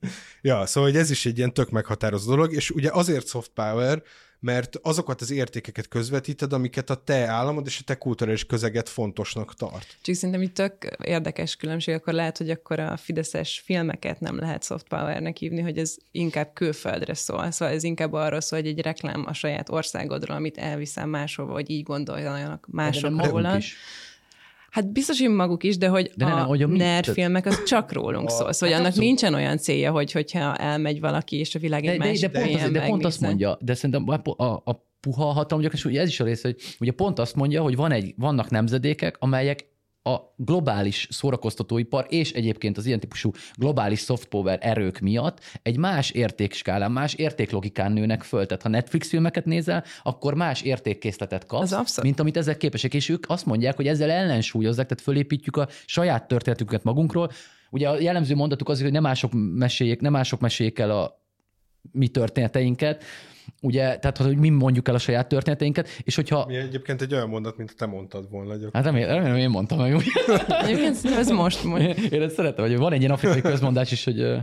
Ja, 0.41 0.67
szóval 0.67 0.91
hogy 0.91 0.99
ez 0.99 1.11
is 1.11 1.27
egy 1.27 1.39
ilyen 1.39 1.53
tök 1.53 1.64
meghatározó 1.71 2.31
dolog, 2.31 2.53
és 2.53 2.71
ugye 2.71 2.91
azért 2.93 3.27
soft 3.27 3.51
power, 3.55 4.03
mert 4.45 4.79
azokat 4.83 5.21
az 5.21 5.31
értékeket 5.31 5.89
közvetíted, 5.89 6.53
amiket 6.53 6.91
a 6.91 6.95
te 6.95 7.27
államod 7.27 7.67
és 7.67 7.79
a 7.81 7.85
te 7.85 7.95
kulturális 7.95 8.47
közeget 8.47 8.89
fontosnak 8.89 9.55
tart. 9.55 9.97
Csak 10.03 10.15
szerintem 10.15 10.43
itt 10.43 10.55
tök 10.55 10.97
érdekes 11.05 11.57
különbség, 11.57 11.95
akkor 11.95 12.13
lehet, 12.13 12.39
hogy 12.39 12.51
akkor 12.51 12.79
a 12.81 12.97
fideszes 12.97 13.63
filmeket 13.65 14.21
nem 14.21 14.39
lehet 14.39 14.65
soft 14.65 14.89
powernek 14.89 15.37
hívni, 15.37 15.61
hogy 15.61 15.79
ez 15.79 15.97
inkább 16.11 16.51
külföldre 16.55 17.15
szól. 17.15 17.51
Szóval 17.51 17.75
ez 17.75 17.83
inkább 17.83 18.13
arról 18.13 18.41
szól, 18.41 18.59
hogy 18.59 18.69
egy 18.69 18.81
reklám 18.81 19.25
a 19.27 19.33
saját 19.33 19.71
országodról, 19.71 20.37
amit 20.37 20.59
elviszem 20.59 21.09
máshova, 21.09 21.53
hogy 21.53 21.71
így 21.71 21.83
gondoljanak 21.83 22.67
mások 22.71 23.27
róla. 23.27 23.57
Is. 23.57 23.77
Hát 24.75 24.93
biztos, 24.93 25.21
hogy 25.21 25.31
maguk 25.31 25.65
is, 25.65 25.79
de 25.79 25.89
hogy 25.89 26.11
de 26.17 26.25
a 26.25 26.29
nem, 26.29 26.47
hogy 26.47 26.63
a 26.63 26.67
nerd 26.67 27.05
filmek 27.05 27.47
az 27.47 27.63
csak 27.63 27.93
rólunk 27.93 28.31
szól. 28.31 28.53
Szóval 28.53 28.69
hát 28.69 28.79
annak 28.79 28.87
abszolút. 28.87 29.09
nincsen 29.09 29.35
olyan 29.35 29.59
célja, 29.59 29.91
hogy 29.91 30.13
hogyha 30.13 30.57
elmegy 30.57 31.01
valaki, 31.01 31.37
és 31.37 31.55
a 31.55 31.59
világ 31.59 31.85
egy 31.85 31.99
de, 31.99 32.05
másik 32.05 32.31
de, 32.31 32.39
de, 32.39 32.45
pont, 32.45 32.63
az, 32.63 32.71
de 32.71 32.87
pont 32.87 33.05
azt 33.05 33.21
mondja, 33.21 33.59
de 33.61 33.75
szerintem 33.75 34.09
a, 34.09 34.45
a, 34.45 34.63
a 34.65 34.87
puha 35.01 35.25
hatalom, 35.25 35.65
és 35.73 35.85
ugye 35.85 36.01
ez 36.01 36.09
is 36.09 36.21
a 36.21 36.25
rész, 36.25 36.43
hogy 36.43 36.57
ugye 36.81 36.93
pont 36.93 37.19
azt 37.19 37.35
mondja, 37.35 37.63
hogy 37.63 37.77
van 37.77 37.93
egy, 37.93 38.15
vannak 38.17 38.51
nemzedékek, 38.51 39.17
amelyek 39.19 39.74
a 40.07 40.35
globális 40.37 41.09
szórakoztatóipar 41.11 42.07
és 42.09 42.33
egyébként 42.33 42.77
az 42.77 42.87
ilyen 42.87 43.01
típusú 43.01 43.31
globális 43.57 44.01
soft 44.01 44.27
power 44.27 44.59
erők 44.63 44.99
miatt 44.99 45.41
egy 45.63 45.77
más 45.77 46.11
értékskálán, 46.11 46.93
más 46.93 47.15
értéklogikán 47.15 47.93
nőnek 47.93 48.23
föl. 48.23 48.47
Tehát 48.47 48.63
ha 48.63 48.69
Netflix 48.69 49.09
filmeket 49.09 49.45
nézel, 49.45 49.85
akkor 50.03 50.35
más 50.35 50.63
értékkészletet 50.63 51.47
kapsz, 51.47 52.01
mint 52.03 52.21
amit 52.21 52.37
ezek 52.37 52.57
képesek. 52.57 52.95
És 52.95 53.09
ők 53.09 53.25
azt 53.29 53.47
mondják, 53.47 53.77
hogy 53.77 53.87
ezzel 53.87 54.11
ellensúlyozzák, 54.11 54.87
tehát 54.87 55.05
fölépítjük 55.05 55.57
a 55.57 55.69
saját 55.87 56.29
történetünket 56.29 56.85
magunkról. 56.85 57.31
Ugye 57.71 57.89
a 57.89 58.01
jellemző 58.01 58.35
mondatuk 58.35 58.69
az, 58.69 58.83
hogy 58.83 58.93
nem 58.93 59.03
mások 59.03 59.31
meséljék, 59.55 60.01
nem 60.01 60.13
mások 60.13 60.41
meséljék 60.41 60.79
el 60.79 60.91
a 60.91 61.24
mi 61.93 62.09
történeteinket, 62.09 63.05
ugye, 63.63 63.99
tehát 63.99 64.17
hogy 64.17 64.37
mi 64.37 64.49
mondjuk 64.49 64.89
el 64.89 64.95
a 64.95 64.99
saját 64.99 65.29
történeteinket, 65.29 65.89
és 66.03 66.15
hogyha... 66.15 66.45
Mi 66.47 66.57
egyébként 66.57 67.03
egy 67.03 67.15
olyan 67.15 67.29
mondat, 67.29 67.57
mint 67.57 67.77
te 67.77 67.87
mondtad 67.87 68.31
volna. 68.31 68.51
Egyébként. 68.51 68.75
Hát 68.75 68.85
remélem, 68.85 69.15
remélem 69.15 69.37
én 69.37 69.49
mondtam 69.49 69.79
meg. 69.79 70.03
Egyébként 70.63 71.05
ez 71.05 71.31
most 71.31 71.65
mondja. 71.65 71.89
Én 71.89 72.23
ezt 72.23 72.35
szeretem, 72.35 72.65
hogy 72.65 72.77
van 72.77 72.93
egy 72.93 73.01
ilyen 73.01 73.13
afrikai 73.13 73.41
közmondás 73.41 73.93
is, 73.93 74.05
hogy, 74.05 74.37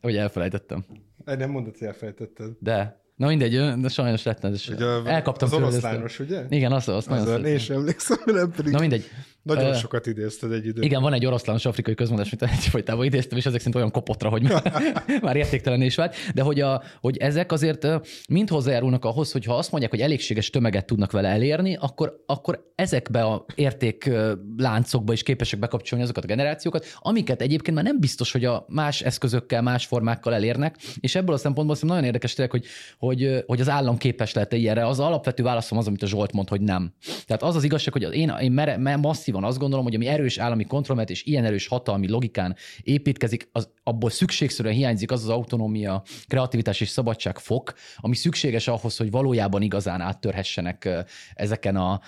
hogy 0.00 0.16
elfelejtettem. 0.16 0.84
Nem 1.24 1.50
mondod, 1.50 1.76
hogy 1.78 1.86
elfelejtetted. 1.86 2.50
De. 2.60 3.06
Na 3.18 3.26
mindegy, 3.26 3.80
de 3.80 3.88
sajnos 3.88 4.22
lett 4.22 4.44
ez. 4.44 4.64
Elkaptam 5.04 5.48
az 5.48 5.54
oroszlános, 5.54 6.18
ugye? 6.18 6.42
Igen, 6.48 6.72
az, 6.72 6.88
az, 6.88 6.96
az 6.96 7.06
nagyon 7.06 7.44
Én 7.44 7.58
sem 7.58 7.76
emlékszem, 7.76 8.18
nem 8.24 8.50
pedig. 8.50 8.72
Na 8.72 8.78
mindegy. 8.78 9.04
Nagyon 9.42 9.72
Ö, 9.72 9.76
sokat 9.76 10.06
idézted 10.06 10.52
egy 10.52 10.64
időben. 10.64 10.82
Igen, 10.82 11.02
van 11.02 11.12
egy 11.12 11.26
oroszlános 11.26 11.64
afrikai 11.64 11.94
közmondás, 11.94 12.32
amit 12.32 12.54
egyfolytában 12.56 13.04
idéztem, 13.04 13.38
és 13.38 13.46
ezek 13.46 13.58
szerint 13.58 13.76
olyan 13.76 13.90
kopotra, 13.90 14.28
hogy 14.28 14.42
már, 14.42 14.82
már 15.22 15.36
értéktelen 15.36 15.82
is 15.82 15.94
vált. 15.94 16.14
De 16.34 16.42
hogy, 16.42 16.60
a, 16.60 16.82
hogy 17.00 17.16
ezek 17.16 17.52
azért 17.52 17.86
mind 18.28 18.48
hozzájárulnak 18.48 19.04
ahhoz, 19.04 19.32
hogy 19.32 19.44
ha 19.44 19.56
azt 19.56 19.70
mondják, 19.70 19.92
hogy 19.92 20.00
elégséges 20.00 20.50
tömeget 20.50 20.86
tudnak 20.86 21.12
vele 21.12 21.28
elérni, 21.28 21.76
akkor, 21.80 22.22
akkor 22.26 22.72
ezekbe 22.74 23.22
a 23.22 23.44
értékláncokba 23.54 25.12
is 25.12 25.22
képesek 25.22 25.58
bekapcsolni 25.58 26.04
azokat 26.04 26.24
a 26.24 26.26
generációkat, 26.26 26.86
amiket 26.98 27.42
egyébként 27.42 27.76
már 27.76 27.84
nem 27.84 28.00
biztos, 28.00 28.32
hogy 28.32 28.44
a 28.44 28.64
más 28.68 29.02
eszközökkel, 29.02 29.62
más 29.62 29.86
formákkal 29.86 30.34
elérnek, 30.34 30.76
és 31.00 31.14
ebből 31.14 31.34
a 31.34 31.38
szempontból 31.38 31.74
szerintem 31.74 31.96
nagyon 31.96 32.14
érdekes 32.14 32.34
tényleg, 32.34 32.50
hogy, 32.50 32.66
hogy, 33.08 33.44
hogy 33.46 33.60
az 33.60 33.68
állam 33.68 33.96
képes 33.96 34.32
lehet 34.32 34.52
ilyenre. 34.52 34.86
Az 34.86 35.00
alapvető 35.00 35.42
válaszom 35.42 35.78
az, 35.78 35.86
amit 35.86 36.02
a 36.02 36.06
Zsolt 36.06 36.32
mond, 36.32 36.48
hogy 36.48 36.60
nem. 36.60 36.92
Tehát 37.26 37.42
az 37.42 37.56
az 37.56 37.64
igazság, 37.64 37.92
hogy 37.92 38.14
én, 38.14 38.34
én 38.40 38.52
mere, 38.52 38.76
me, 38.76 38.96
masszívan 38.96 39.44
azt 39.44 39.58
gondolom, 39.58 39.84
hogy 39.84 39.94
ami 39.94 40.06
erős 40.06 40.38
állami 40.38 40.64
kontrollt 40.64 41.10
és 41.10 41.24
ilyen 41.24 41.44
erős 41.44 41.66
hatalmi 41.66 42.08
logikán 42.08 42.56
építkezik, 42.82 43.48
az 43.52 43.68
abból 43.82 44.10
szükségszerűen 44.10 44.74
hiányzik 44.74 45.10
az 45.10 45.22
az 45.22 45.28
autonómia, 45.28 46.02
kreativitás 46.26 46.80
és 46.80 46.88
szabadság 46.88 47.38
fok, 47.38 47.74
ami 47.96 48.14
szükséges 48.14 48.68
ahhoz, 48.68 48.96
hogy 48.96 49.10
valójában 49.10 49.62
igazán 49.62 50.00
áttörhessenek 50.00 50.88
ezeken 51.34 51.76
a, 51.76 52.00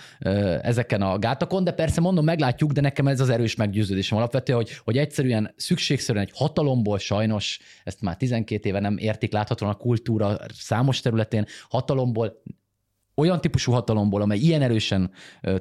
ezeken 0.63 1.03
a 1.03 1.19
gátokon, 1.19 1.65
de 1.65 1.73
persze 1.73 2.01
mondom, 2.01 2.25
meglátjuk, 2.25 2.73
de 2.73 2.81
nekem 2.81 3.07
ez 3.07 3.21
az 3.21 3.29
erős 3.29 3.55
meggyőződésem 3.55 4.19
alapvetően, 4.19 4.59
hogy, 4.59 4.71
hogy 4.85 4.99
egyszerűen 4.99 5.55
szükségszerűen 5.57 6.25
egy 6.25 6.33
hatalomból 6.35 6.99
sajnos, 6.99 7.59
ezt 7.85 8.01
már 8.01 8.17
12 8.17 8.69
éve 8.69 8.81
nem 8.81 8.97
értik 8.97 9.33
láthatóan 9.33 9.71
a 9.71 9.75
kultúra 9.75 10.39
számos 10.55 10.90
területén, 11.01 11.47
hatalomból 11.69 12.43
olyan 13.15 13.41
típusú 13.41 13.73
hatalomból, 13.73 14.23
amely 14.23 14.39
ilyen 14.39 14.63
erősen 14.63 15.11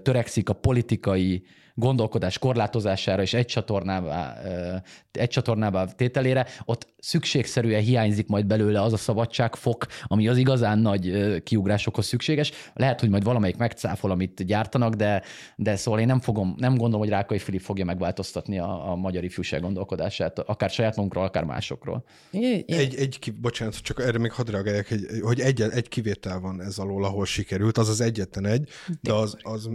törekszik 0.01 0.49
a 0.49 0.53
politikai 0.53 1.43
gondolkodás 1.79 2.37
korlátozására 2.37 3.21
és 3.21 3.33
egy 3.33 3.45
csatornává, 3.45 4.37
egy 5.11 5.29
csatornává 5.29 5.85
tételére, 5.85 6.45
ott 6.65 6.87
szükségszerűen 6.99 7.81
hiányzik 7.81 8.27
majd 8.27 8.45
belőle 8.45 8.81
az 8.81 8.93
a 8.93 8.97
szabadságfok, 8.97 9.85
ami 10.03 10.27
az 10.27 10.37
igazán 10.37 10.79
nagy 10.79 11.33
kiugrásokhoz 11.43 12.05
szükséges. 12.05 12.51
Lehet, 12.73 12.99
hogy 12.99 13.09
majd 13.09 13.23
valamelyik 13.23 13.57
megcáfol, 13.57 14.11
amit 14.11 14.45
gyártanak, 14.45 14.93
de, 14.93 15.23
de 15.55 15.75
szóval 15.75 15.99
én 15.99 16.07
nem 16.07 16.19
fogom, 16.19 16.55
nem 16.57 16.71
gondolom, 16.71 16.99
hogy 16.99 17.09
Rákai 17.09 17.39
Filip 17.39 17.61
fogja 17.61 17.85
megváltoztatni 17.85 18.59
a, 18.59 18.91
a 18.91 18.95
magyar 18.95 19.23
ifjúság 19.23 19.61
gondolkodását, 19.61 20.39
akár 20.39 20.69
saját 20.69 20.95
magunkról, 20.95 21.23
akár 21.23 21.43
másokról. 21.43 22.03
Igen, 22.31 22.63
Egy, 22.79 22.95
egy, 22.95 23.19
ki- 23.19 23.31
bocsánat, 23.31 23.75
csak 23.81 23.99
erre 24.01 24.17
még 24.17 24.31
hadd 24.31 24.51
reagáljak, 24.51 24.87
hogy, 24.87 25.05
hogy 25.21 25.39
egy, 25.39 25.61
egy 25.61 25.87
kivétel 25.87 26.39
van 26.39 26.61
ez 26.61 26.77
alól, 26.77 27.03
ahol 27.03 27.25
sikerült, 27.25 27.77
az 27.77 27.89
az 27.89 28.01
egyetlen 28.01 28.45
egy, 28.45 28.69
de 29.01 29.13
az, 29.13 29.37
az 29.41 29.69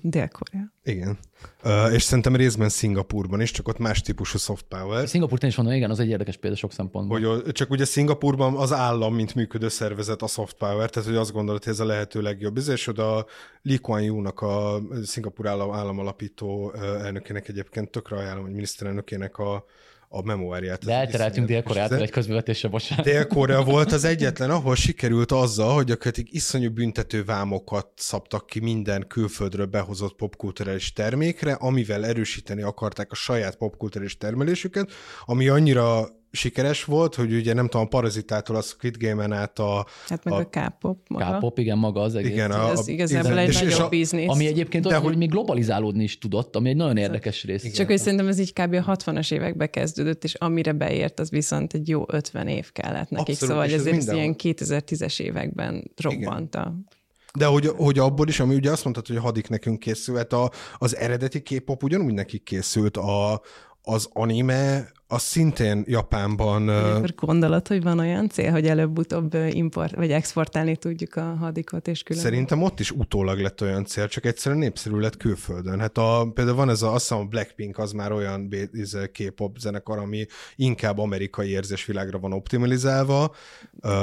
Dél-Korea. 0.00 0.72
igen. 0.82 1.18
Uh, 1.64 1.92
és 1.92 2.02
szerintem 2.02 2.36
részben 2.36 2.68
Szingapurban 2.68 3.40
is, 3.40 3.50
csak 3.50 3.68
ott 3.68 3.78
más 3.78 4.00
típusú 4.00 4.38
soft 4.38 4.64
power. 4.68 5.08
Szingapurt 5.08 5.42
én 5.42 5.48
is 5.48 5.56
mondom, 5.56 5.74
igen, 5.74 5.90
az 5.90 6.00
egy 6.00 6.08
érdekes 6.08 6.36
példa 6.36 6.56
sok 6.56 6.72
szempontból. 6.72 7.20
Hogy 7.20 7.52
csak 7.52 7.70
ugye 7.70 7.84
Szingapurban 7.84 8.56
az 8.56 8.72
állam, 8.72 9.14
mint 9.14 9.34
működő 9.34 9.68
szervezet 9.68 10.22
a 10.22 10.26
soft 10.26 10.56
power, 10.56 10.90
tehát 10.90 11.08
hogy 11.08 11.18
azt 11.18 11.32
gondolod, 11.32 11.64
hogy 11.64 11.72
ez 11.72 11.80
a 11.80 11.84
lehető 11.84 12.20
legjobb. 12.20 12.56
És 12.56 12.86
oda 12.86 13.16
a 13.16 13.26
Lee 13.62 13.78
Kuan 13.78 14.02
Yew-nak 14.02 14.40
a 14.40 14.80
Szingapur 15.04 15.46
állam, 15.46 15.72
államalapító 15.72 16.72
elnökének 16.74 17.48
egyébként 17.48 17.90
tökre 17.90 18.16
ajánlom, 18.16 18.44
hogy 18.44 18.52
miniszterelnökének 18.52 19.38
a, 19.38 19.64
a 20.08 20.22
memoáriát. 20.22 20.84
De 20.84 20.92
eltereltünk 20.92 21.46
Dél-Koreától 21.46 21.98
egy 22.00 22.10
közbevetésre, 22.10 22.68
bocsánat. 22.68 23.04
Dél-Korea 23.04 23.64
volt 23.74 23.92
az 23.92 24.04
egyetlen, 24.04 24.50
ahol 24.50 24.74
sikerült 24.74 25.32
azzal, 25.32 25.74
hogy 25.74 25.84
gyakorlatilag 25.84 26.34
iszonyú 26.34 26.70
büntető 26.70 27.24
vámokat 27.24 27.88
szabtak 27.96 28.46
ki 28.46 28.60
minden 28.60 29.06
külföldről 29.06 29.66
behozott 29.66 30.14
popkulturális 30.14 30.92
termékre, 30.92 31.52
amivel 31.52 32.06
erősíteni 32.06 32.62
akarták 32.62 33.12
a 33.12 33.14
saját 33.14 33.56
popkulturális 33.56 34.16
termelésüket, 34.16 34.92
ami 35.24 35.48
annyira 35.48 36.08
sikeres 36.36 36.84
volt, 36.84 37.14
hogy 37.14 37.32
ugye 37.34 37.54
nem 37.54 37.64
tudom, 37.68 37.86
a 37.86 37.88
Parazitától 37.88 38.56
a 38.56 38.60
Squid 38.60 38.96
Game-en 38.96 39.32
át 39.32 39.58
a... 39.58 39.86
Hát 40.08 40.24
meg 40.24 40.32
a, 40.34 40.36
a, 40.36 40.44
K-pop 40.48 41.08
maga. 41.08 41.36
K-pop, 41.36 41.58
igen, 41.58 41.78
maga 41.78 42.00
az 42.00 42.14
egész. 42.14 42.30
igen, 42.30 42.50
a, 42.50 42.70
Ez 42.70 42.88
igazából 42.88 43.38
egy 43.38 43.48
és- 43.48 43.54
és 43.54 43.60
nagyobb 43.62 43.86
a- 43.86 43.88
biznisz. 43.88 44.28
Ami 44.28 44.46
egyébként 44.46 44.82
De 44.82 44.88
olyan, 44.88 45.00
hogy- 45.00 45.10
hogy 45.10 45.18
még 45.20 45.30
globalizálódni 45.30 46.02
is 46.02 46.18
tudott, 46.18 46.56
ami 46.56 46.68
egy 46.68 46.76
nagyon 46.76 46.96
érdekes 46.96 47.44
rész. 47.44 47.72
Csak 47.72 47.86
hogy 47.86 47.98
szerintem 47.98 48.28
ez 48.28 48.38
így 48.38 48.52
kb. 48.52 48.72
a 48.74 48.96
60-as 48.96 49.32
évekbe 49.32 49.66
kezdődött, 49.66 50.24
és 50.24 50.34
amire 50.34 50.72
beért, 50.72 51.20
az 51.20 51.30
viszont 51.30 51.72
egy 51.72 51.88
jó 51.88 52.04
50 52.06 52.46
év 52.48 52.72
kellett 52.72 53.10
nekik. 53.10 53.28
Abszolút, 53.34 53.54
szóval 53.54 53.64
ez 53.64 53.72
ezért 53.72 53.86
ez 53.96 54.06
mindenhol. 54.06 54.22
ilyen 54.22 54.56
2010-es 54.56 55.20
években 55.20 55.90
robbant 56.02 56.54
a 56.54 56.74
De 57.38 57.46
hogy, 57.46 57.66
hogy 57.66 57.98
abból 57.98 58.28
is, 58.28 58.40
ami 58.40 58.54
ugye 58.54 58.70
azt 58.70 58.84
mondtad, 58.84 59.06
hogy 59.06 59.16
a 59.16 59.20
hadik 59.20 59.48
nekünk 59.48 59.78
készült, 59.78 60.32
a, 60.32 60.50
az 60.78 60.96
eredeti 60.96 61.42
K-pop 61.42 61.82
ugyanúgy 61.82 62.14
nekik 62.14 62.42
készült, 62.42 62.96
a, 62.96 63.40
az 63.82 64.08
anime, 64.12 64.88
az 65.08 65.22
szintén 65.22 65.84
Japánban... 65.86 66.68
Akkor 66.68 67.14
gondolod, 67.14 67.68
hogy 67.68 67.82
van 67.82 67.98
olyan 67.98 68.28
cél, 68.28 68.50
hogy 68.50 68.66
előbb-utóbb 68.66 69.34
import 69.50 69.94
vagy 69.94 70.10
exportálni 70.10 70.76
tudjuk 70.76 71.16
a 71.16 71.22
hadikot, 71.22 71.88
és 71.88 72.02
külön. 72.02 72.22
Szerintem 72.22 72.62
ott 72.62 72.80
is 72.80 72.90
utólag 72.90 73.38
lett 73.38 73.62
olyan 73.62 73.84
cél, 73.84 74.08
csak 74.08 74.24
egyszerűen 74.24 74.60
népszerű 74.60 74.96
lett 74.96 75.16
külföldön. 75.16 75.80
Hát 75.80 75.98
a, 75.98 76.30
például 76.34 76.56
van 76.56 76.70
ez 76.70 76.82
a, 76.82 76.92
azt 76.92 77.08
hiszem 77.08 77.22
a 77.22 77.24
Blackpink, 77.24 77.78
az 77.78 77.92
már 77.92 78.12
olyan 78.12 78.48
a 78.92 79.10
K-pop 79.12 79.58
zenekar, 79.58 79.98
ami 79.98 80.26
inkább 80.56 80.98
amerikai 80.98 81.48
érzésvilágra 81.48 82.18
van 82.18 82.32
optimalizálva, 82.32 83.34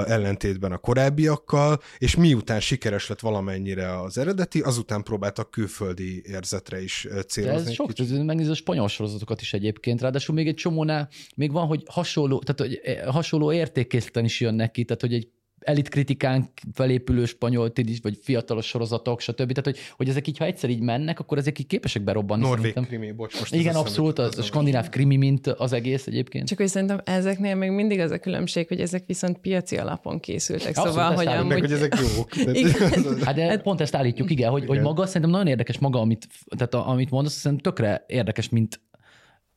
ellentétben 0.06 0.72
a 0.72 0.78
korábbiakkal, 0.78 1.80
és 1.98 2.16
miután 2.16 2.60
sikeres 2.60 3.08
lett 3.08 3.20
valamennyire 3.20 4.00
az 4.00 4.18
eredeti, 4.18 4.60
azután 4.60 5.04
próbáltak 5.04 5.52
külföldi 5.52 6.24
érzetre 6.26 6.82
is 6.82 7.06
ö, 7.06 7.14
De 7.14 7.24
célozni. 7.24 7.70
ez 7.70 7.74
sok, 7.74 7.88
kicsit. 7.88 8.12
ez 8.12 8.18
megnézed 8.18 8.52
a 8.52 8.56
spanyol 8.56 8.88
sorozatokat 8.88 9.42
is 9.42 9.54
egyébként, 9.54 10.02
ráadásul 10.02 10.36
még 10.36 10.48
egy 10.48 10.58
csomónál 10.94 11.10
még 11.36 11.52
van, 11.52 11.68
hogy 11.68 11.84
hasonló, 11.90 12.40
tehát 12.40 12.60
hogy 12.72 12.82
eh, 12.84 13.14
hasonló 13.14 13.54
értékészleten 13.54 14.26
is 14.26 14.40
jönnek 14.40 14.72
ki, 14.72 14.84
tehát 14.84 15.02
hogy 15.02 15.14
egy 15.14 15.28
elitkritikán 15.60 16.52
felépülő 16.74 17.26
spanyol 17.26 17.72
tidis, 17.72 18.00
vagy 18.02 18.20
fiatalos 18.22 18.66
sorozatok, 18.66 19.20
stb. 19.20 19.36
Tehát, 19.36 19.64
hogy, 19.64 19.78
hogy 19.98 20.10
ezek 20.10 20.28
így, 20.28 20.38
ha 20.38 20.46
egyszer 20.46 20.70
így 20.70 20.80
mennek, 20.80 21.20
akkor 21.20 21.38
ezek 21.38 21.60
így 21.60 21.68
képesek 21.68 22.04
berobbanni. 22.04 22.42
Norvég 22.42 22.74
szerintem. 22.74 23.00
krimi, 23.00 23.12
bocs, 23.12 23.40
most 23.40 23.54
Igen, 23.56 23.76
abszolút, 23.76 24.20
az, 24.20 24.38
a 24.38 24.42
skandináv 24.42 24.90
krimi, 24.90 25.16
mint 25.16 25.48
az 25.48 25.74
egész 25.74 26.08
egyébként. 26.08 26.48
Csak 26.48 26.58
hogy 26.58 26.68
szerintem 26.68 27.02
ezeknél 27.04 27.56
még 27.56 27.70
mindig 27.72 28.00
az 28.00 28.12
a 28.12 28.20
különbség, 28.20 28.68
hogy 28.68 28.80
ezek 28.80 29.04
viszont 29.06 29.38
piaci 29.38 29.78
alapon 29.78 30.20
készültek. 30.20 30.68
Abszolút, 30.68 30.92
szóval, 30.92 31.14
hogy 31.16 31.26
állom 31.26 31.48
Meg, 31.48 31.58
amúgy... 31.58 31.70
hogy 31.70 31.80
ezek 31.80 31.96
jók. 32.16 32.36
Igen. 32.64 33.20
Hát 33.24 33.36
de 33.36 33.58
pont 33.58 33.82
ezt 33.82 33.96
állítjuk, 33.96 34.30
igen, 34.30 34.50
hogy, 34.50 34.66
hogy 34.66 34.72
Igen. 34.72 34.84
maga 34.84 35.06
szerintem 35.06 35.30
nagyon 35.30 35.48
érdekes 35.48 35.78
maga, 35.78 36.00
amit, 36.00 36.28
tehát 36.58 36.74
a, 36.74 36.90
amit 36.90 37.10
mondasz, 37.10 37.34
szerintem 37.34 37.74
tökre 37.74 38.06
érdekes, 38.08 38.50
mint 38.50 38.82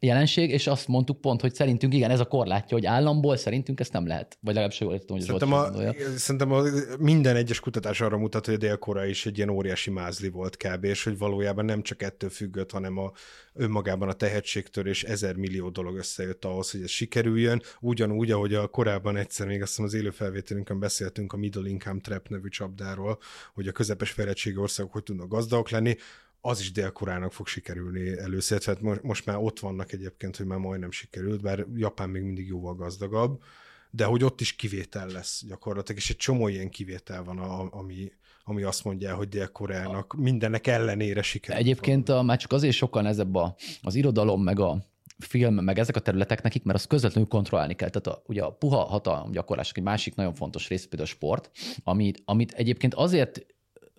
jelenség, 0.06 0.50
és 0.50 0.66
azt 0.66 0.88
mondtuk 0.88 1.20
pont, 1.20 1.40
hogy 1.40 1.54
szerintünk 1.54 1.94
igen, 1.94 2.10
ez 2.10 2.20
a 2.20 2.24
korlátja, 2.24 2.76
hogy 2.76 2.86
államból 2.86 3.36
szerintünk 3.36 3.80
ezt 3.80 3.92
nem 3.92 4.06
lehet. 4.06 4.38
Vagy 4.40 4.54
legalábbis 4.54 4.80
jól 4.80 4.92
értem, 4.92 5.16
hogy 5.16 5.24
Szerintem, 5.24 5.52
a, 5.52 5.62
gondolja. 5.62 5.92
szerintem 6.16 6.52
a, 6.52 6.62
minden 6.98 7.36
egyes 7.36 7.60
kutatás 7.60 8.00
arra 8.00 8.18
mutat, 8.18 8.46
hogy 8.46 8.54
a 8.54 8.58
dél 8.58 8.78
is 9.08 9.26
egy 9.26 9.36
ilyen 9.36 9.50
óriási 9.50 9.90
mázli 9.90 10.28
volt 10.28 10.56
kb. 10.56 10.84
és 10.84 11.04
hogy 11.04 11.18
valójában 11.18 11.64
nem 11.64 11.82
csak 11.82 12.02
ettől 12.02 12.30
függött, 12.30 12.70
hanem 12.70 12.98
a, 12.98 13.12
önmagában 13.56 14.08
a 14.08 14.12
tehetségtől 14.12 14.86
és 14.86 15.04
ezer 15.04 15.36
millió 15.36 15.68
dolog 15.68 15.96
összejött 15.96 16.44
ahhoz, 16.44 16.70
hogy 16.70 16.82
ez 16.82 16.90
sikerüljön. 16.90 17.62
Ugyanúgy, 17.80 18.30
ahogy 18.30 18.54
a 18.54 18.66
korábban 18.66 19.16
egyszer 19.16 19.46
még 19.46 19.62
azt 19.62 19.70
hiszem 19.70 19.84
az 19.84 19.94
élő 19.94 20.10
felvételünkön 20.10 20.78
beszéltünk 20.78 21.32
a 21.32 21.36
Middle 21.36 21.68
Income 21.68 22.00
Trap 22.00 22.28
nevű 22.28 22.48
csapdáról, 22.48 23.18
hogy 23.54 23.68
a 23.68 23.72
közepes 23.72 24.10
fejlettségi 24.10 24.56
országok 24.56 24.92
hogy 24.92 25.02
tudnak 25.02 25.28
gazdagok 25.28 25.70
lenni, 25.70 25.96
az 26.46 26.60
is 26.60 26.72
Dél-Koreának 26.72 27.32
fog 27.32 27.46
sikerülni 27.46 28.18
először. 28.18 28.58
Tehát 28.58 28.80
mo- 28.80 29.02
most 29.02 29.26
már 29.26 29.36
ott 29.36 29.60
vannak 29.60 29.92
egyébként, 29.92 30.36
hogy 30.36 30.46
már 30.46 30.58
majdnem 30.58 30.90
sikerült, 30.90 31.42
bár 31.42 31.66
Japán 31.74 32.10
még 32.10 32.22
mindig 32.22 32.46
jóval 32.46 32.74
gazdagabb, 32.74 33.42
de 33.90 34.04
hogy 34.04 34.24
ott 34.24 34.40
is 34.40 34.56
kivétel 34.56 35.06
lesz 35.06 35.44
gyakorlatilag, 35.48 36.00
és 36.00 36.10
egy 36.10 36.16
csomó 36.16 36.48
ilyen 36.48 36.70
kivétel 36.70 37.24
van, 37.24 37.38
a, 37.38 37.68
ami, 37.70 38.12
ami 38.44 38.62
azt 38.62 38.84
mondja, 38.84 39.14
hogy 39.14 39.28
Dél-Koreának 39.28 40.14
mindennek 40.18 40.66
ellenére 40.66 41.22
sikerült. 41.22 41.64
Egyébként 41.64 42.08
a, 42.08 42.22
már 42.22 42.38
csak 42.38 42.52
azért 42.52 42.76
sokkal 42.76 43.02
nehezebb 43.02 43.34
a, 43.34 43.56
az 43.82 43.94
irodalom, 43.94 44.42
meg 44.42 44.60
a 44.60 44.86
film, 45.18 45.54
meg 45.54 45.78
ezek 45.78 45.96
a 45.96 46.00
területek 46.00 46.42
nekik, 46.42 46.64
mert 46.64 46.78
azt 46.78 46.86
közvetlenül 46.86 47.28
kontrollálni 47.28 47.74
kell. 47.74 47.88
Tehát 47.88 48.18
a, 48.18 48.22
ugye 48.26 48.42
a 48.42 48.50
puha 48.52 48.84
hatalom 48.84 49.30
gyakorlások 49.30 49.76
egy 49.76 49.82
másik 49.82 50.14
nagyon 50.14 50.34
fontos 50.34 50.68
rész, 50.68 50.86
például 50.86 51.10
a 51.10 51.12
sport, 51.14 51.50
amit, 51.84 52.22
amit 52.24 52.52
egyébként 52.52 52.94
azért 52.94 53.46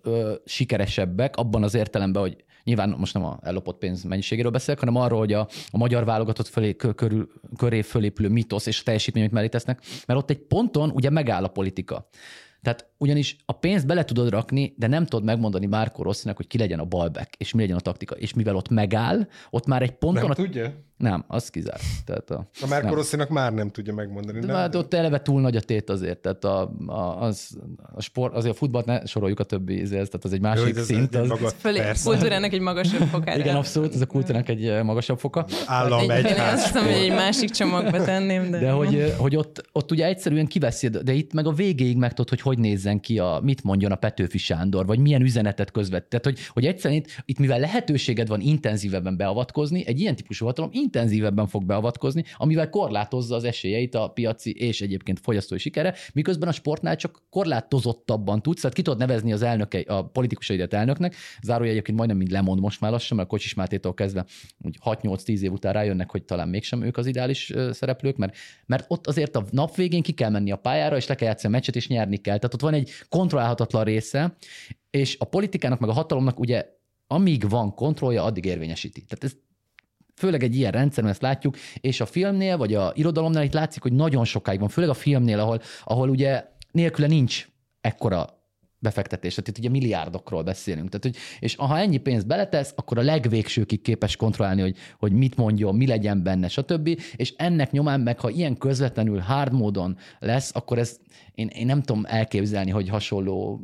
ö, 0.02 0.34
sikeresebbek 0.44 1.36
abban 1.36 1.62
az 1.62 1.74
értelemben, 1.74 2.22
hogy 2.22 2.44
nyilván 2.64 2.94
most 2.98 3.14
nem 3.14 3.24
a 3.24 3.38
ellopott 3.42 3.78
pénz 3.78 4.02
mennyiségéről 4.02 4.50
beszélek, 4.50 4.80
hanem 4.80 4.96
arról, 4.96 5.18
hogy 5.18 5.32
a, 5.32 5.48
a 5.70 5.76
magyar 5.76 6.04
válogatott 6.04 6.46
fölé, 6.46 6.76
kö- 6.76 6.94
körül, 6.94 7.28
köré 7.56 7.82
fölépülő 7.82 8.28
mitosz 8.28 8.66
és 8.66 8.80
a 8.80 8.82
teljesítmény, 8.84 9.22
amit 9.22 9.34
mellé 9.34 9.48
tesznek, 9.48 9.82
mert 10.06 10.20
ott 10.20 10.30
egy 10.30 10.38
ponton 10.38 10.90
ugye 10.90 11.10
megáll 11.10 11.44
a 11.44 11.48
politika. 11.48 12.08
Tehát 12.62 12.90
ugyanis 12.98 13.36
a 13.44 13.52
pénzt 13.52 13.86
bele 13.86 14.04
tudod 14.04 14.30
rakni, 14.30 14.74
de 14.76 14.86
nem 14.86 15.04
tudod 15.04 15.24
megmondani 15.24 15.66
Márko 15.66 16.02
Rosszinak, 16.02 16.36
hogy 16.36 16.46
ki 16.46 16.58
legyen 16.58 16.78
a 16.78 16.84
balback, 16.84 17.34
és 17.36 17.52
mi 17.52 17.60
legyen 17.60 17.76
a 17.76 17.80
taktika. 17.80 18.14
És 18.14 18.34
mivel 18.34 18.56
ott 18.56 18.68
megáll, 18.68 19.26
ott 19.50 19.66
már 19.66 19.82
egy 19.82 19.92
ponton 19.92 20.22
Nem 20.22 20.30
a 20.30 20.34
tudja? 20.34 20.72
Nem, 20.98 21.24
az 21.28 21.48
kizárt. 21.50 21.82
Tehát 22.04 22.30
a, 22.30 22.48
A 22.62 22.66
Marco 22.68 22.94
Rossinak 22.94 23.28
már 23.28 23.52
nem 23.52 23.68
tudja 23.70 23.94
megmondani. 23.94 24.40
de 24.40 24.46
nem? 24.46 24.56
már 24.56 24.76
ott 24.76 24.94
eleve 24.94 25.22
túl 25.22 25.40
nagy 25.40 25.56
a 25.56 25.60
tét 25.60 25.90
azért, 25.90 26.18
tehát 26.18 26.44
a, 26.44 26.72
a, 26.86 27.22
az, 27.22 27.58
a 27.94 28.00
sport, 28.02 28.34
azért 28.34 28.54
a 28.54 28.56
futballt 28.56 28.86
ne 28.86 29.06
soroljuk 29.06 29.40
a 29.40 29.44
többi 29.44 29.72
ízhez, 29.80 30.08
tehát 30.08 30.24
az 30.24 30.32
egy 30.32 30.42
Jó, 30.42 30.48
másik 30.48 30.76
ez 30.76 30.84
szint. 30.84 31.14
egy 31.14 31.20
Az, 31.20 31.28
maga- 31.28 31.52
Fölé, 31.58 31.78
persze. 31.78 32.10
kultúrának 32.10 32.52
egy 32.52 32.60
magasabb 32.60 33.00
fokára. 33.08 33.38
igen, 33.40 33.56
abszolút, 33.56 33.94
ez 33.94 34.00
a 34.00 34.06
kultúrának 34.06 34.48
egy 34.48 34.66
eh, 34.66 34.82
magasabb 34.82 35.18
foka. 35.18 35.46
Állam 35.66 36.10
Egy, 36.10 36.24
egy 36.24 36.38
azt 36.38 36.64
hiszem, 36.66 36.84
hogy 36.84 36.92
egy 36.92 37.10
másik 37.10 37.50
csomagba 37.50 38.04
tenném, 38.04 38.50
de... 38.50 38.58
De 38.58 38.70
hogy, 38.70 39.14
hogy 39.18 39.36
ott, 39.36 39.68
ott 39.72 39.90
ugye 39.90 40.06
egyszerűen 40.06 40.46
kiveszi, 40.46 40.88
de 40.88 41.12
itt 41.12 41.32
meg 41.32 41.46
a 41.46 41.52
végéig 41.52 41.96
megtudod, 41.96 42.28
hogy 42.28 42.40
hogy 42.40 42.58
nézzen 42.58 43.00
ki, 43.00 43.18
a, 43.18 43.40
mit 43.42 43.62
mondjon 43.62 43.92
a 43.92 43.96
Petőfi 43.96 44.38
Sándor, 44.38 44.86
vagy 44.86 44.98
milyen 44.98 45.22
üzenetet 45.22 45.70
közvet. 45.70 46.04
Tehát, 46.04 46.24
hogy, 46.24 46.38
hogy 46.48 46.66
egyszerűen 46.66 47.00
itt, 47.00 47.22
itt, 47.24 47.38
mivel 47.38 47.58
lehetőséged 47.58 48.28
van 48.28 48.40
intenzívebben 48.40 49.16
beavatkozni, 49.16 49.86
egy 49.86 50.00
ilyen 50.00 50.16
típusú 50.16 50.44
hatalom 50.46 50.70
intenzívebben 50.88 51.46
fog 51.46 51.64
beavatkozni, 51.64 52.24
amivel 52.36 52.70
korlátozza 52.70 53.34
az 53.34 53.44
esélyeit 53.44 53.94
a 53.94 54.08
piaci 54.08 54.52
és 54.52 54.80
egyébként 54.80 55.20
fogyasztói 55.20 55.58
sikere, 55.58 55.94
miközben 56.12 56.48
a 56.48 56.52
sportnál 56.52 56.96
csak 56.96 57.22
korlátozottabban 57.30 58.42
tudsz, 58.42 58.60
tehát 58.60 58.76
ki 58.76 58.82
tudod 58.82 58.98
nevezni 58.98 59.32
az 59.32 59.42
elnöke, 59.42 59.84
a 59.86 60.04
politikusaidat 60.06 60.74
elnöknek, 60.74 61.14
zárója 61.42 61.70
egyébként 61.70 61.96
majdnem 61.96 62.18
mind 62.18 62.30
lemond 62.30 62.60
most 62.60 62.80
már 62.80 62.90
lassan, 62.90 63.16
mert 63.16 63.28
a 63.28 63.32
Kocsis 63.32 63.54
Mátétól 63.54 63.94
kezdve 63.94 64.24
úgy 64.58 64.78
6-8-10 64.84 65.40
év 65.40 65.52
után 65.52 65.72
rájönnek, 65.72 66.10
hogy 66.10 66.24
talán 66.24 66.48
mégsem 66.48 66.82
ők 66.82 66.96
az 66.96 67.06
ideális 67.06 67.52
szereplők, 67.70 68.16
mert, 68.16 68.36
mert 68.66 68.84
ott 68.88 69.06
azért 69.06 69.36
a 69.36 69.44
nap 69.50 69.74
végén 69.74 70.02
ki 70.02 70.12
kell 70.12 70.30
menni 70.30 70.50
a 70.50 70.56
pályára, 70.56 70.96
és 70.96 71.06
le 71.06 71.14
kell 71.14 71.28
játszani 71.28 71.52
a 71.52 71.56
meccset, 71.56 71.76
és 71.76 71.88
nyerni 71.88 72.16
kell. 72.16 72.36
Tehát 72.36 72.54
ott 72.54 72.60
van 72.60 72.74
egy 72.74 72.90
kontrollálhatatlan 73.08 73.84
része, 73.84 74.36
és 74.90 75.16
a 75.18 75.24
politikának 75.24 75.78
meg 75.78 75.88
a 75.88 75.92
hatalomnak 75.92 76.38
ugye 76.38 76.76
amíg 77.06 77.48
van 77.48 77.74
kontrollja, 77.74 78.22
addig 78.22 78.44
érvényesíti. 78.44 79.04
Tehát 79.04 79.24
ez 79.24 79.47
főleg 80.18 80.42
egy 80.42 80.56
ilyen 80.56 80.72
rendszerben 80.72 81.12
ezt 81.12 81.22
látjuk, 81.22 81.56
és 81.80 82.00
a 82.00 82.06
filmnél, 82.06 82.56
vagy 82.56 82.74
a 82.74 82.92
irodalomnál 82.94 83.44
itt 83.44 83.52
látszik, 83.52 83.82
hogy 83.82 83.92
nagyon 83.92 84.24
sokáig 84.24 84.60
van, 84.60 84.68
főleg 84.68 84.90
a 84.90 84.94
filmnél, 84.94 85.38
ahol, 85.38 85.60
ahol 85.84 86.08
ugye 86.08 86.44
nélküle 86.70 87.06
nincs 87.06 87.48
ekkora 87.80 88.36
befektetés, 88.78 89.34
tehát 89.34 89.48
itt 89.48 89.58
ugye 89.58 89.68
milliárdokról 89.68 90.42
beszélünk. 90.42 90.88
Tehát, 90.88 91.04
hogy, 91.04 91.16
és 91.38 91.56
ha 91.56 91.78
ennyi 91.78 91.96
pénzt 91.96 92.26
beletesz, 92.26 92.72
akkor 92.76 92.98
a 92.98 93.02
legvégsőkig 93.02 93.82
képes 93.82 94.16
kontrollálni, 94.16 94.60
hogy, 94.60 94.76
hogy 94.98 95.12
mit 95.12 95.36
mondjon, 95.36 95.76
mi 95.76 95.86
legyen 95.86 96.22
benne, 96.22 96.48
stb. 96.48 97.00
És 97.16 97.34
ennek 97.36 97.70
nyomán 97.70 98.00
meg, 98.00 98.20
ha 98.20 98.30
ilyen 98.30 98.56
közvetlenül 98.56 99.18
hard 99.18 99.52
módon 99.52 99.96
lesz, 100.18 100.50
akkor 100.54 100.78
ez 100.78 100.98
én, 101.34 101.46
én 101.46 101.66
nem 101.66 101.82
tudom 101.82 102.04
elképzelni, 102.06 102.70
hogy 102.70 102.88
hasonló 102.88 103.60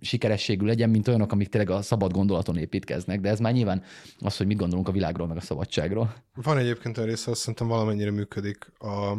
sikerességű 0.00 0.66
legyen, 0.66 0.90
mint 0.90 1.08
olyanok, 1.08 1.32
amik 1.32 1.48
tényleg 1.48 1.70
a 1.70 1.82
szabad 1.82 2.12
gondolaton 2.12 2.56
építkeznek, 2.56 3.20
de 3.20 3.28
ez 3.28 3.38
már 3.38 3.52
nyilván 3.52 3.82
az, 4.18 4.36
hogy 4.36 4.46
mit 4.46 4.58
gondolunk 4.58 4.88
a 4.88 4.92
világról, 4.92 5.26
meg 5.26 5.36
a 5.36 5.40
szabadságról. 5.40 6.14
Van 6.34 6.58
egyébként 6.58 6.96
olyan 6.96 7.08
része, 7.08 7.30
azt 7.30 7.40
szerintem 7.40 7.68
valamennyire 7.68 8.10
működik, 8.10 8.72
a, 8.78 9.14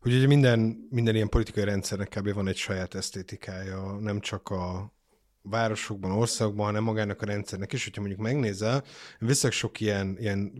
hogy 0.00 0.14
ugye 0.14 0.26
minden, 0.26 0.86
minden 0.90 1.14
ilyen 1.14 1.28
politikai 1.28 1.64
rendszernek 1.64 2.08
kb. 2.08 2.32
van 2.32 2.48
egy 2.48 2.56
saját 2.56 2.94
esztétikája, 2.94 3.98
nem 4.00 4.20
csak 4.20 4.48
a 4.48 4.92
városokban, 5.42 6.10
országokban, 6.10 6.66
hanem 6.66 6.82
magának 6.82 7.22
a 7.22 7.26
rendszernek 7.26 7.72
is. 7.72 7.84
Hogyha 7.84 8.00
mondjuk 8.00 8.22
megnézel, 8.22 8.84
viszek 9.18 9.52
sok 9.52 9.80
ilyen, 9.80 10.16
ilyen 10.18 10.52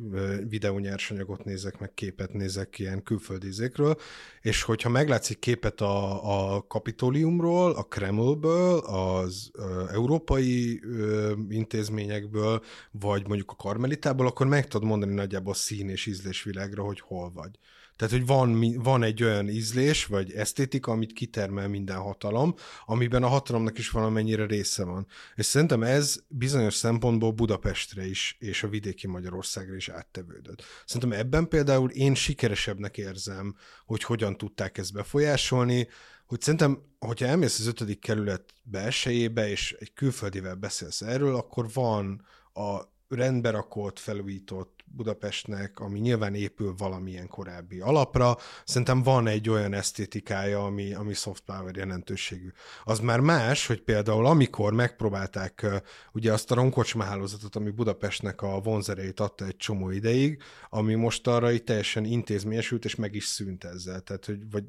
videónyersanyagot 0.49 1.45
nézek, 1.45 1.79
meg 1.79 1.95
képet 1.95 2.33
nézek 2.33 2.79
ilyen 2.79 3.03
külföldi 3.03 3.47
izékről, 3.47 3.97
és 4.41 4.63
hogyha 4.63 4.89
meglátsz 4.89 5.31
egy 5.31 5.39
képet 5.39 5.81
a, 5.81 6.57
a 6.57 6.67
Kapitóliumról, 6.67 7.73
a 7.73 7.83
Kremlből, 7.83 8.79
az 8.79 9.51
ö, 9.53 9.85
európai 9.93 10.81
ö, 10.85 11.33
intézményekből, 11.49 12.63
vagy 12.91 13.27
mondjuk 13.27 13.51
a 13.51 13.57
Karmelitából, 13.57 14.27
akkor 14.27 14.47
meg 14.47 14.69
tudod 14.69 14.89
mondani 14.89 15.15
nagyjából 15.15 15.55
szín 15.55 15.89
és 15.89 16.07
ízlésvilágra, 16.07 16.83
hogy 16.83 17.01
hol 17.01 17.31
vagy. 17.35 17.51
Tehát, 17.99 18.15
hogy 18.15 18.27
van, 18.27 18.75
van 18.83 19.03
egy 19.03 19.23
olyan 19.23 19.49
ízlés, 19.49 20.07
vagy 20.07 20.33
esztétika, 20.33 20.93
amit 20.93 21.13
kitermel 21.13 21.69
minden 21.69 21.97
hatalom, 21.97 22.55
amiben 22.87 23.23
a 23.23 23.29
hatalomnak 23.29 23.79
is 23.79 23.91
valamennyire 23.91 24.47
része 24.47 24.85
van. 24.85 25.07
És 25.35 25.47
szerintem 25.47 25.83
ez 25.83 26.17
bizonyos 26.29 26.75
szempontból 26.75 27.33
Budapestre 27.33 28.07
is, 28.07 28.37
és 28.39 28.63
a 28.63 28.69
vidéki 28.69 29.07
Magyarországra 29.07 29.75
is 29.75 29.89
áttevődött. 29.89 30.63
Szerintem 30.85 31.19
ebben 31.19 31.49
például 31.49 31.91
én 31.91 32.15
sikeresebbnek 32.15 32.99
érzem, 32.99 33.57
hogy 33.87 34.03
hogyan 34.03 34.37
tudták 34.37 34.79
ezt 34.79 34.93
befolyásolni, 34.93 35.89
hogy 36.27 36.41
szerintem, 36.41 36.83
hogyha 36.99 37.27
elmész 37.27 37.59
az 37.59 37.67
ötödik 37.67 38.01
kerület 38.01 38.55
belsejébe, 38.63 39.51
és 39.51 39.77
egy 39.79 39.93
külföldivel 39.93 40.55
beszélsz 40.55 41.01
erről, 41.01 41.37
akkor 41.37 41.73
van 41.73 42.27
a 42.53 42.81
rendbe 43.09 43.51
rakott, 43.51 43.99
felújított 43.99 44.78
Budapestnek, 44.91 45.81
ami 45.81 45.99
nyilván 45.99 46.35
épül 46.35 46.75
valamilyen 46.79 47.29
korábbi 47.29 47.81
alapra, 47.81 48.37
szerintem 48.65 49.03
van 49.03 49.27
egy 49.27 49.49
olyan 49.49 49.73
esztétikája, 49.73 50.65
ami, 50.65 50.95
ami 50.95 51.15
soft 51.15 51.43
power 51.45 51.77
jelentőségű. 51.77 52.49
Az 52.85 52.99
már 52.99 53.21
más, 53.21 53.67
hogy 53.67 53.83
például 53.83 54.27
amikor 54.27 54.73
megpróbálták 54.73 55.67
ugye 56.13 56.33
azt 56.33 56.51
a 56.51 56.55
ronkocsma 56.55 57.03
hálózatot, 57.05 57.57
ami 57.57 57.71
Budapestnek 57.71 58.43
a 58.43 58.61
vonzereit 58.61 59.21
adta 59.21 59.45
egy 59.45 59.57
csomó 59.57 59.91
ideig, 59.91 60.43
ami 60.69 60.95
most 60.95 61.27
arra 61.27 61.53
így 61.53 61.65
teljesen 61.65 62.05
intézményesült, 62.05 62.85
és 62.85 62.95
meg 62.95 63.15
is 63.15 63.25
szűnt 63.25 63.65
ezzel. 63.65 64.01
Tehát, 64.01 64.25
hogy 64.25 64.51
vagy 64.51 64.65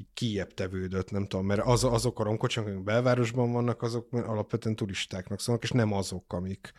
így 0.00 0.08
kijebb 0.14 0.54
tevődött, 0.54 1.10
nem 1.10 1.26
tudom, 1.26 1.46
mert 1.46 1.60
az, 1.64 1.84
azok 1.84 2.20
a 2.20 2.22
ronkocsak, 2.22 2.66
amik 2.66 2.82
belvárosban 2.82 3.52
vannak, 3.52 3.82
azok 3.82 4.12
alapvetően 4.12 4.76
turistáknak 4.76 5.40
szólnak, 5.40 5.64
és 5.64 5.70
nem 5.70 5.92
azok, 5.92 6.32
amik, 6.32 6.72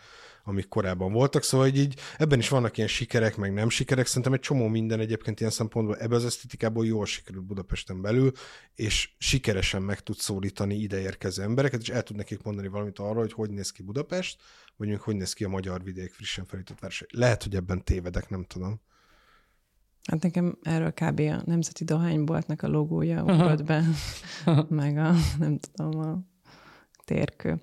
amik 0.44 0.68
korábban 0.68 1.12
voltak, 1.12 1.44
szóval 1.44 1.70
hogy 1.70 1.78
így 1.78 2.00
ebben 2.18 2.40
is 2.40 2.50
vannak 2.50 2.78
ilyen 2.78 2.90
sikerek, 2.90 3.38
meg 3.38 3.54
nem 3.54 3.70
sikerek, 3.70 4.06
szerintem 4.06 4.34
egy 4.34 4.40
csomó 4.40 4.68
minden 4.68 5.00
egyébként 5.00 5.40
ilyen 5.40 5.52
szempontból 5.52 5.98
ebbe 5.98 6.16
az 6.16 6.26
esztetikából 6.26 6.86
jól 6.86 7.06
sikerült 7.06 7.46
Budapesten 7.46 8.02
belül, 8.02 8.32
és 8.76 9.10
sikeresen 9.18 9.82
meg 9.82 10.00
tud 10.00 10.18
szólítani 10.18 10.76
ideérkező 10.76 11.44
embereket, 11.44 11.82
és 11.82 11.90
el 11.90 12.04
tud 12.04 12.16
nekik 12.16 12.44
mondani 12.44 12.68
valamit 12.68 13.00
arról, 13.00 13.22
hogy 13.22 13.34
hogy 13.34 13.50
néz 13.50 13.72
ki 13.72 13.84
Budapest, 13.84 14.42
vagy 14.78 14.88
mondjuk 14.88 15.02
hogy 15.02 15.16
néz 15.16 15.34
ki 15.34 15.44
a 15.44 15.50
magyar 15.50 15.84
vidék 15.84 16.14
frissen 16.14 16.46
felított 16.46 16.80
város. 16.80 17.06
Lehet, 17.10 17.44
hogy 17.44 17.56
ebben 17.56 17.84
tévedek, 17.84 18.30
nem 18.30 18.44
tudom. 18.44 18.82
Hát 20.04 20.24
nekem 20.24 20.58
erről 20.62 20.92
kb. 20.92 21.20
a 21.20 21.42
Nemzeti 21.46 21.84
Dohányboltnak 21.84 22.62
a 22.62 22.68
logója 22.68 23.24
ugrott 23.24 23.64
be, 23.64 23.84
meg 24.70 24.98
a, 24.98 25.14
nem 25.38 25.60
tudom, 25.60 26.00
a 26.00 26.20
térkő. 27.06 27.62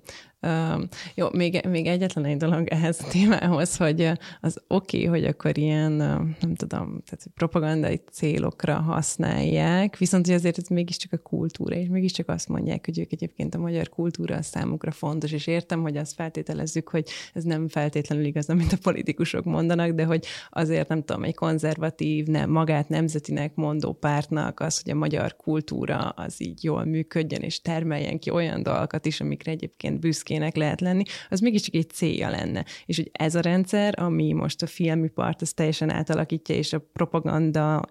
Jó, 1.15 1.27
még, 1.31 1.61
még 1.69 1.85
egyetlen 1.85 2.25
egy 2.25 2.37
dolog 2.37 2.67
ehhez 2.67 2.99
a 3.03 3.07
témához, 3.07 3.77
hogy 3.77 4.11
az 4.41 4.61
oké, 4.67 4.97
okay, 4.97 5.19
hogy 5.19 5.29
akkor 5.29 5.57
ilyen, 5.57 5.91
nem 5.91 6.55
tudom, 6.55 7.01
tehát 7.05 7.25
propagandai 7.33 8.01
célokra 8.11 8.75
használják, 8.75 9.97
viszont 9.97 10.25
hogy 10.25 10.35
azért 10.35 10.57
ez 10.57 10.67
mégiscsak 10.67 11.13
a 11.13 11.17
kultúra, 11.17 11.75
és 11.75 11.87
mégiscsak 11.87 12.29
azt 12.29 12.47
mondják, 12.47 12.85
hogy 12.85 12.99
ők 12.99 13.11
egyébként 13.11 13.55
a 13.55 13.59
magyar 13.59 13.89
kultúra 13.89 14.35
a 14.35 14.41
számukra 14.41 14.91
fontos, 14.91 15.31
és 15.31 15.47
értem, 15.47 15.81
hogy 15.81 15.97
azt 15.97 16.13
feltételezzük, 16.13 16.89
hogy 16.89 17.09
ez 17.33 17.43
nem 17.43 17.67
feltétlenül 17.67 18.25
igaz, 18.25 18.49
amit 18.49 18.73
a 18.73 18.77
politikusok 18.81 19.43
mondanak, 19.43 19.91
de 19.91 20.03
hogy 20.03 20.25
azért 20.49 20.87
nem 20.87 21.03
tudom, 21.03 21.23
egy 21.23 21.35
konzervatív, 21.35 22.25
nem, 22.25 22.49
magát 22.49 22.89
nemzetinek 22.89 23.55
mondó 23.55 23.93
pártnak 23.93 24.59
az, 24.59 24.81
hogy 24.81 24.91
a 24.91 24.95
magyar 24.95 25.35
kultúra 25.35 25.97
az 25.97 26.41
így 26.41 26.63
jól 26.63 26.85
működjön, 26.85 27.41
és 27.41 27.61
termeljen 27.61 28.19
ki 28.19 28.29
olyan 28.29 28.63
dolgokat 28.63 29.05
is, 29.05 29.21
amikre 29.21 29.51
egyébként 29.51 29.99
büszkének 30.29 30.55
lehet 30.55 30.81
lenni, 30.81 31.03
az 31.29 31.39
mégiscsak 31.39 31.73
egy 31.73 31.89
célja 31.89 32.29
lenne. 32.29 32.65
És 32.85 32.95
hogy 32.95 33.09
ez 33.13 33.35
a 33.35 33.39
rendszer, 33.39 33.93
ami 34.01 34.33
most 34.33 34.61
a 34.61 34.67
filmipart, 34.67 35.41
az 35.41 35.53
teljesen 35.53 35.89
átalakítja, 35.89 36.55
és 36.55 36.73
a 36.73 36.79
propaganda, 36.93 37.81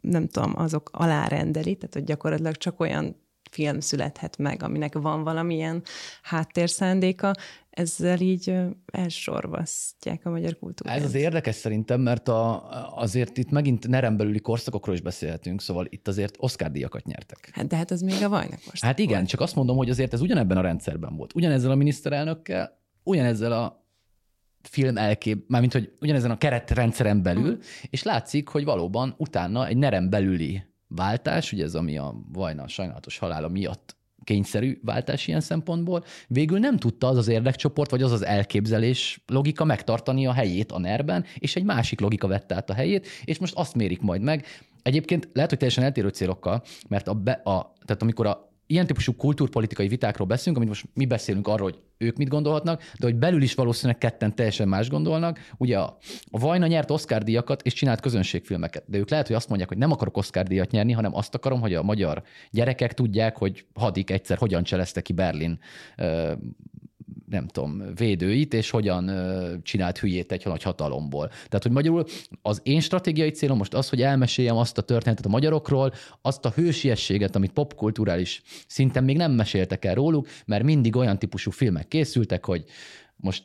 nem 0.00 0.26
tudom, 0.26 0.52
azok 0.56 0.90
alárendeli, 0.92 1.76
tehát 1.76 1.94
hogy 1.94 2.04
gyakorlatilag 2.04 2.56
csak 2.56 2.80
olyan 2.80 3.16
film 3.54 3.80
születhet 3.80 4.38
meg, 4.38 4.62
aminek 4.62 4.98
van 4.98 5.22
valamilyen 5.22 5.82
háttérszándéka, 6.22 7.32
ezzel 7.70 8.20
így 8.20 8.54
elsorvasztják 8.92 10.26
a 10.26 10.30
magyar 10.30 10.58
kultúrát. 10.58 10.96
Ez 10.96 11.04
az 11.04 11.14
érdekes 11.14 11.54
szerintem, 11.54 12.00
mert 12.00 12.28
a, 12.28 12.68
azért 13.00 13.38
itt 13.38 13.50
megint 13.50 13.88
nerembelüli 13.88 14.40
korszakokról 14.40 14.94
is 14.94 15.00
beszélhetünk, 15.00 15.60
szóval 15.60 15.86
itt 15.88 16.08
azért 16.08 16.34
Oscar 16.38 16.70
díjakat 16.70 17.04
nyertek. 17.04 17.48
Hát 17.52 17.66
de 17.66 17.76
hát 17.76 17.90
az 17.90 18.00
még 18.00 18.22
a 18.22 18.28
vajnak 18.28 18.60
most. 18.66 18.84
Hát 18.84 18.98
igen, 18.98 19.24
csak 19.24 19.40
azt 19.40 19.54
mondom, 19.54 19.76
hogy 19.76 19.90
azért 19.90 20.12
ez 20.12 20.20
ugyanebben 20.20 20.56
a 20.56 20.60
rendszerben 20.60 21.16
volt. 21.16 21.34
Ugyanezzel 21.34 21.70
a 21.70 21.74
miniszterelnökkel, 21.74 22.78
ugyanezzel 23.02 23.52
a 23.52 23.82
film 24.62 24.96
elkép, 24.96 25.44
mármint, 25.48 25.72
hogy 25.72 25.92
ugyanezen 26.00 26.30
a 26.30 26.38
keretrendszeren 26.38 27.22
belül, 27.22 27.58
és 27.90 28.02
látszik, 28.02 28.48
hogy 28.48 28.64
valóban 28.64 29.14
utána 29.18 29.66
egy 29.66 29.76
nerem 29.76 30.10
belüli 30.10 30.62
váltás, 30.96 31.52
ugye 31.52 31.64
ez 31.64 31.74
ami 31.74 31.98
a 31.98 32.14
Vajna 32.32 32.68
sajnálatos 32.68 33.18
halála 33.18 33.48
miatt 33.48 33.96
kényszerű 34.24 34.78
váltás 34.82 35.26
ilyen 35.26 35.40
szempontból, 35.40 36.04
végül 36.28 36.58
nem 36.58 36.76
tudta 36.76 37.06
az 37.06 37.16
az 37.16 37.28
érdekcsoport, 37.28 37.90
vagy 37.90 38.02
az 38.02 38.12
az 38.12 38.24
elképzelés 38.24 39.22
logika 39.26 39.64
megtartani 39.64 40.26
a 40.26 40.32
helyét 40.32 40.72
a 40.72 40.78
nerben, 40.78 41.24
és 41.38 41.56
egy 41.56 41.64
másik 41.64 42.00
logika 42.00 42.26
vette 42.26 42.54
át 42.54 42.70
a 42.70 42.74
helyét, 42.74 43.08
és 43.24 43.38
most 43.38 43.54
azt 43.54 43.74
mérik 43.74 44.00
majd 44.00 44.22
meg. 44.22 44.46
Egyébként 44.82 45.28
lehet, 45.32 45.50
hogy 45.50 45.58
teljesen 45.58 45.84
eltérő 45.84 46.08
célokkal, 46.08 46.62
mert 46.88 47.08
a, 47.08 47.14
be, 47.14 47.32
a 47.32 47.72
tehát 47.84 48.02
amikor 48.02 48.26
a 48.26 48.53
ilyen 48.66 48.86
típusú 48.86 49.16
kultúrpolitikai 49.16 49.88
vitákról 49.88 50.26
beszélünk, 50.26 50.56
amit 50.56 50.68
most 50.68 50.84
mi 50.94 51.06
beszélünk 51.06 51.48
arról, 51.48 51.70
hogy 51.70 51.78
ők 51.98 52.16
mit 52.16 52.28
gondolhatnak, 52.28 52.80
de 52.98 53.06
hogy 53.06 53.16
belül 53.16 53.42
is 53.42 53.54
valószínűleg 53.54 53.98
ketten 53.98 54.34
teljesen 54.34 54.68
más 54.68 54.88
gondolnak. 54.88 55.38
Ugye 55.56 55.78
a, 55.78 55.98
a 56.30 56.38
Vajna 56.38 56.66
nyert 56.66 56.90
Oscar 56.90 57.22
díjakat 57.22 57.62
és 57.62 57.72
csinált 57.72 58.00
közönségfilmeket, 58.00 58.84
de 58.86 58.98
ők 58.98 59.10
lehet, 59.10 59.26
hogy 59.26 59.36
azt 59.36 59.48
mondják, 59.48 59.68
hogy 59.68 59.78
nem 59.78 59.90
akarok 59.90 60.16
Oscar 60.16 60.44
díjat 60.44 60.70
nyerni, 60.70 60.92
hanem 60.92 61.14
azt 61.14 61.34
akarom, 61.34 61.60
hogy 61.60 61.74
a 61.74 61.82
magyar 61.82 62.22
gyerekek 62.50 62.92
tudják, 62.92 63.36
hogy 63.36 63.66
hadik 63.74 64.10
egyszer 64.10 64.36
hogyan 64.38 64.62
cselezte 64.62 65.00
ki 65.00 65.12
Berlin 65.12 65.58
nem 67.24 67.46
tudom, 67.46 67.82
védőit, 67.94 68.54
és 68.54 68.70
hogyan 68.70 69.10
csinált 69.62 69.98
hülyét 69.98 70.32
egy 70.32 70.44
nagy 70.44 70.62
hatalomból. 70.62 71.28
Tehát, 71.28 71.62
hogy 71.62 71.72
magyarul 71.72 72.04
az 72.42 72.60
én 72.62 72.80
stratégiai 72.80 73.30
célom 73.30 73.56
most 73.56 73.74
az, 73.74 73.88
hogy 73.88 74.02
elmeséljem 74.02 74.56
azt 74.56 74.78
a 74.78 74.82
történetet 74.82 75.26
a 75.26 75.28
magyarokról, 75.28 75.92
azt 76.22 76.44
a 76.44 76.52
hősiességet, 76.54 77.36
amit 77.36 77.52
popkulturális 77.52 78.42
szinten 78.66 79.04
még 79.04 79.16
nem 79.16 79.32
meséltek 79.32 79.84
el 79.84 79.94
róluk, 79.94 80.28
mert 80.46 80.64
mindig 80.64 80.96
olyan 80.96 81.18
típusú 81.18 81.50
filmek 81.50 81.88
készültek, 81.88 82.44
hogy 82.44 82.64
most 83.16 83.44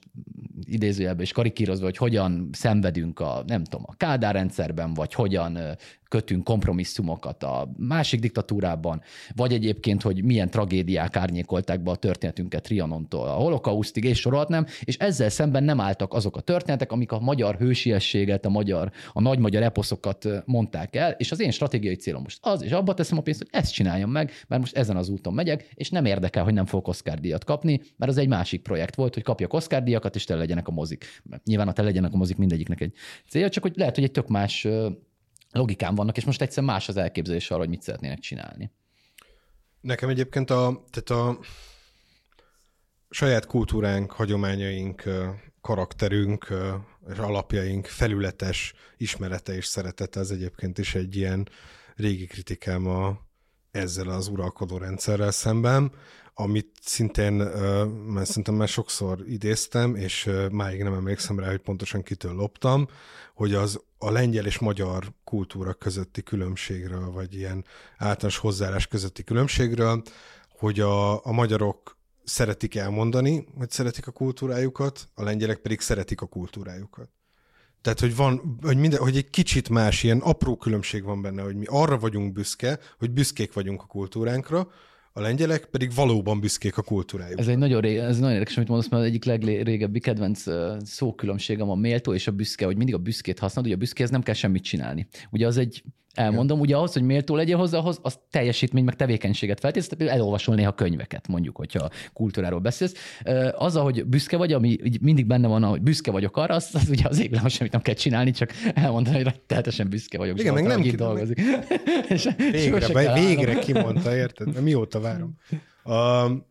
idézőjelben 0.63 1.23
is 1.23 1.31
karikírozva, 1.31 1.85
hogy 1.85 1.97
hogyan 1.97 2.49
szenvedünk 2.51 3.19
a, 3.19 3.43
nem 3.47 3.63
tudom, 3.63 3.85
a 3.87 3.95
Kádár 3.95 4.33
rendszerben, 4.33 4.93
vagy 4.93 5.13
hogyan 5.13 5.57
kötünk 6.09 6.43
kompromisszumokat 6.43 7.43
a 7.43 7.71
másik 7.77 8.19
diktatúrában, 8.19 9.01
vagy 9.35 9.53
egyébként, 9.53 10.01
hogy 10.01 10.23
milyen 10.23 10.49
tragédiák 10.49 11.15
árnyékolták 11.15 11.83
be 11.83 11.91
a 11.91 11.95
történetünket 11.95 12.63
Trianontól 12.63 13.27
a 13.27 13.33
holokausztig, 13.33 14.03
és 14.03 14.19
sorolhatnám, 14.19 14.65
és 14.83 14.97
ezzel 14.97 15.29
szemben 15.29 15.63
nem 15.63 15.79
álltak 15.79 16.13
azok 16.13 16.37
a 16.37 16.41
történetek, 16.41 16.91
amik 16.91 17.11
a 17.11 17.19
magyar 17.19 17.55
hősiességet, 17.55 18.45
a 18.45 18.49
magyar, 18.49 18.91
a 19.13 19.21
nagy 19.21 19.39
magyar 19.39 19.63
eposzokat 19.63 20.27
mondták 20.45 20.95
el, 20.95 21.11
és 21.11 21.31
az 21.31 21.39
én 21.39 21.51
stratégiai 21.51 21.95
célom 21.95 22.21
most 22.21 22.37
az, 22.41 22.63
és 22.63 22.71
abba 22.71 22.93
teszem 22.93 23.17
a 23.17 23.21
pénzt, 23.21 23.39
hogy 23.39 23.49
ezt 23.51 23.73
csináljam 23.73 24.11
meg, 24.11 24.31
mert 24.47 24.61
most 24.61 24.75
ezen 24.75 24.97
az 24.97 25.09
úton 25.09 25.33
megyek, 25.33 25.69
és 25.73 25.89
nem 25.89 26.05
érdekel, 26.05 26.43
hogy 26.43 26.53
nem 26.53 26.65
fogok 26.65 26.87
Oscar 26.87 27.19
díjat 27.19 27.43
kapni, 27.43 27.81
mert 27.97 28.11
az 28.11 28.17
egy 28.17 28.27
másik 28.27 28.61
projekt 28.61 28.95
volt, 28.95 29.13
hogy 29.13 29.23
kapjak 29.23 29.53
Oscar 29.53 29.83
díjakat, 29.83 30.15
és 30.15 30.23
tele 30.23 30.39
legyenek 30.39 30.67
a 30.67 30.71
mozik. 30.71 31.05
Nyilván 31.45 31.67
a 31.67 31.73
tele 31.73 31.87
legyenek 31.87 32.13
a 32.13 32.17
mozik 32.17 32.37
mindegyiknek 32.37 32.81
egy 32.81 32.93
célja, 33.29 33.49
csak 33.49 33.63
hogy 33.63 33.73
lehet, 33.75 33.95
hogy 33.95 34.03
egy 34.03 34.11
tök 34.11 34.27
más 34.27 34.67
logikán 35.51 35.95
vannak, 35.95 36.17
és 36.17 36.25
most 36.25 36.41
egyszer 36.41 36.63
más 36.63 36.89
az 36.89 36.97
elképzelés 36.97 37.51
arra, 37.51 37.59
hogy 37.59 37.69
mit 37.69 37.81
szeretnének 37.81 38.19
csinálni. 38.19 38.71
Nekem 39.81 40.09
egyébként 40.09 40.49
a, 40.49 40.85
tehát 40.89 41.27
a 41.27 41.39
saját 43.09 43.45
kultúránk, 43.45 44.11
hagyományaink, 44.11 45.03
karakterünk 45.61 46.53
és 47.09 47.17
alapjaink 47.17 47.85
felületes 47.85 48.73
ismerete 48.97 49.55
és 49.55 49.65
szeretete 49.65 50.19
az 50.19 50.31
egyébként 50.31 50.77
is 50.77 50.95
egy 50.95 51.15
ilyen 51.15 51.49
régi 51.95 52.25
kritikám 52.25 52.87
a, 52.87 53.19
ezzel 53.71 54.09
az 54.09 54.27
uralkodó 54.27 54.77
rendszerrel 54.77 55.31
szemben, 55.31 55.91
amit 56.39 56.71
szintén, 56.81 57.33
mert 58.07 58.27
szerintem 58.27 58.53
már 58.53 58.67
sokszor 58.67 59.23
idéztem, 59.27 59.95
és 59.95 60.29
máig 60.51 60.83
nem 60.83 60.93
emlékszem 60.93 61.39
rá, 61.39 61.49
hogy 61.49 61.61
pontosan 61.61 62.03
kitől 62.03 62.33
loptam, 62.33 62.87
hogy 63.33 63.53
az 63.53 63.81
a 63.97 64.11
lengyel 64.11 64.45
és 64.45 64.59
magyar 64.59 65.11
kultúra 65.23 65.73
közötti 65.73 66.23
különbségről, 66.23 67.11
vagy 67.11 67.35
ilyen 67.35 67.65
általános 67.97 68.37
hozzáállás 68.37 68.87
közötti 68.87 69.23
különbségről, 69.23 70.01
hogy 70.49 70.79
a, 70.79 71.25
a 71.25 71.31
magyarok 71.31 71.97
szeretik 72.23 72.75
elmondani, 72.75 73.47
hogy 73.57 73.71
szeretik 73.71 74.07
a 74.07 74.11
kultúrájukat, 74.11 75.09
a 75.13 75.23
lengyelek 75.23 75.57
pedig 75.57 75.79
szeretik 75.79 76.21
a 76.21 76.25
kultúrájukat. 76.25 77.09
Tehát, 77.81 77.99
hogy 77.99 78.15
van, 78.15 78.57
hogy, 78.61 78.77
minden, 78.77 78.99
hogy 78.99 79.17
egy 79.17 79.29
kicsit 79.29 79.69
más, 79.69 80.03
ilyen 80.03 80.19
apró 80.19 80.57
különbség 80.57 81.03
van 81.03 81.21
benne, 81.21 81.41
hogy 81.41 81.55
mi 81.55 81.65
arra 81.67 81.97
vagyunk 81.97 82.33
büszke, 82.33 82.79
hogy 82.97 83.11
büszkék 83.11 83.53
vagyunk 83.53 83.81
a 83.81 83.85
kultúránkra, 83.85 84.67
a 85.19 85.21
lengyelek 85.21 85.65
pedig 85.65 85.93
valóban 85.93 86.39
büszkék 86.39 86.77
a 86.77 86.81
kultúrájuk. 86.81 87.39
Ez 87.39 87.47
egy 87.47 87.57
nagyon, 87.57 87.81
ré, 87.81 87.97
ez 87.97 88.17
nagyon 88.17 88.33
érdekes, 88.33 88.57
amit 88.57 88.69
mondasz, 88.69 88.89
mert 88.89 89.03
egyik 89.03 89.25
legrégebbi 89.25 89.99
kedvenc 89.99 90.43
szókülönbségem 90.83 91.69
a 91.69 91.75
méltó 91.75 92.13
és 92.13 92.27
a 92.27 92.31
büszke, 92.31 92.65
hogy 92.65 92.77
mindig 92.77 92.95
a 92.95 92.97
büszkét 92.97 93.39
használod, 93.39 93.65
ugye 93.65 93.75
a 93.75 93.79
büszkéhez 93.79 94.09
nem 94.11 94.21
kell 94.21 94.33
semmit 94.33 94.63
csinálni. 94.63 95.07
Ugye 95.31 95.47
az 95.47 95.57
egy 95.57 95.83
elmondom, 96.13 96.59
ugye 96.59 96.75
ahhoz, 96.75 96.93
hogy 96.93 97.01
méltó 97.01 97.35
legyen 97.35 97.57
hozzá, 97.57 97.77
ahhoz 97.77 97.99
az 98.01 98.19
teljesítmény, 98.29 98.83
meg 98.83 98.95
tevékenységet 98.95 99.59
feltétlenül, 99.59 99.97
például 99.97 100.19
elolvasol 100.19 100.55
néha 100.55 100.71
könyveket, 100.71 101.27
mondjuk, 101.27 101.55
hogyha 101.55 101.89
kultúráról 102.13 102.59
beszélsz. 102.59 102.93
Az, 103.57 103.75
hogy 103.75 104.05
büszke 104.05 104.37
vagy, 104.37 104.53
ami 104.53 104.77
mindig 105.01 105.25
benne 105.25 105.47
van, 105.47 105.63
hogy 105.63 105.81
büszke 105.81 106.11
vagyok 106.11 106.37
arra, 106.37 106.55
az, 106.55 106.69
az 106.73 106.89
ugye 106.89 107.07
az 107.07 107.19
égben 107.19 107.49
semmit 107.49 107.73
nem 107.73 107.81
kell 107.81 107.93
csinálni, 107.93 108.31
csak 108.31 108.51
elmondani, 108.73 109.23
hogy 109.23 109.41
tehetesen 109.47 109.89
büszke 109.89 110.17
vagyok. 110.17 110.39
Igen, 110.39 110.53
meg 110.53 110.63
nem 110.63 110.81
ki 110.81 110.95
dolgozik. 110.95 111.41
végre, 112.51 113.13
végre 113.25 113.59
kimondta, 113.59 114.15
érted? 114.15 114.61
Mióta 114.61 114.99
várom. 114.99 115.37
Um, 115.83 116.45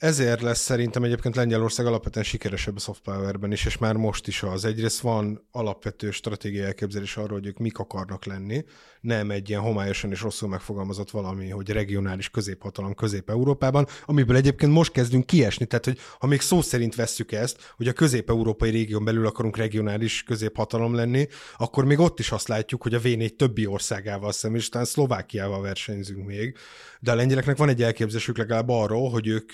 ezért 0.00 0.40
lesz 0.40 0.60
szerintem 0.60 1.04
egyébként 1.04 1.36
Lengyelország 1.36 1.86
alapvetően 1.86 2.24
sikeresebb 2.24 2.76
a 2.76 2.78
soft 2.78 3.00
powerben 3.00 3.52
is, 3.52 3.64
és 3.64 3.78
már 3.78 3.94
most 3.94 4.26
is 4.26 4.42
az. 4.42 4.64
Egyrészt 4.64 5.00
van 5.00 5.46
alapvető 5.50 6.10
stratégiai 6.10 6.64
elképzelés 6.64 7.16
arról, 7.16 7.38
hogy 7.38 7.46
ők 7.46 7.58
mik 7.58 7.78
akarnak 7.78 8.24
lenni, 8.24 8.64
nem 9.00 9.30
egy 9.30 9.48
ilyen 9.48 9.60
homályosan 9.60 10.10
és 10.10 10.20
rosszul 10.20 10.48
megfogalmazott 10.48 11.10
valami, 11.10 11.48
hogy 11.48 11.70
regionális 11.70 12.30
középhatalom 12.30 12.94
Közép-Európában, 12.94 13.86
amiből 14.04 14.36
egyébként 14.36 14.72
most 14.72 14.92
kezdünk 14.92 15.26
kiesni. 15.26 15.66
Tehát, 15.66 15.84
hogy 15.84 15.98
ha 16.18 16.26
még 16.26 16.40
szó 16.40 16.62
szerint 16.62 16.94
vesszük 16.94 17.32
ezt, 17.32 17.72
hogy 17.76 17.88
a 17.88 17.92
közép-európai 17.92 18.70
régión 18.70 19.04
belül 19.04 19.26
akarunk 19.26 19.56
regionális 19.56 20.22
középhatalom 20.22 20.94
lenni, 20.94 21.26
akkor 21.56 21.84
még 21.84 21.98
ott 21.98 22.18
is 22.18 22.30
azt 22.30 22.48
látjuk, 22.48 22.82
hogy 22.82 22.94
a 22.94 23.00
V4 23.00 23.36
többi 23.36 23.66
országával 23.66 24.32
szemben, 24.32 24.60
és 24.60 24.68
talán 24.68 24.86
Szlovákiával 24.86 25.60
versenyzünk 25.60 26.26
még. 26.26 26.56
De 27.00 27.12
a 27.12 27.14
lengyeleknek 27.14 27.56
van 27.56 27.68
egy 27.68 27.82
elképzelésük 27.82 28.38
legalább 28.38 28.68
arról, 28.68 29.10
hogy 29.10 29.26
ők 29.26 29.52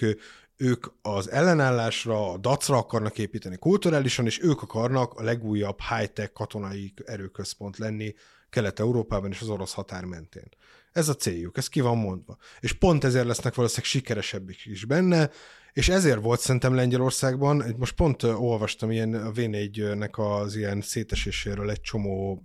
ők 0.56 0.86
az 1.02 1.30
ellenállásra, 1.30 2.32
a 2.32 2.36
dacra 2.36 2.76
akarnak 2.76 3.18
építeni 3.18 3.56
kulturálisan, 3.56 4.26
és 4.26 4.42
ők 4.42 4.62
akarnak 4.62 5.14
a 5.14 5.22
legújabb 5.22 5.78
high-tech 5.88 6.32
katonai 6.32 6.94
erőközpont 7.04 7.78
lenni 7.78 8.14
Kelet-Európában 8.50 9.30
és 9.30 9.40
az 9.40 9.48
orosz 9.48 9.72
határ 9.72 10.04
mentén. 10.04 10.48
Ez 10.92 11.08
a 11.08 11.14
céljuk, 11.14 11.56
ez 11.56 11.68
ki 11.68 11.80
van 11.80 11.98
mondva. 11.98 12.36
És 12.60 12.72
pont 12.72 13.04
ezért 13.04 13.26
lesznek 13.26 13.54
valószínűleg 13.54 13.90
sikeresebbik 13.90 14.64
is 14.64 14.84
benne, 14.84 15.30
és 15.72 15.88
ezért 15.88 16.20
volt 16.20 16.40
szerintem 16.40 16.74
Lengyelországban, 16.74 17.74
most 17.76 17.94
pont 17.94 18.22
olvastam 18.22 18.90
ilyen 18.90 19.14
a 19.14 19.30
V4-nek 19.30 20.42
az 20.42 20.56
ilyen 20.56 20.80
széteséséről 20.80 21.70
egy 21.70 21.80
csomó 21.80 22.42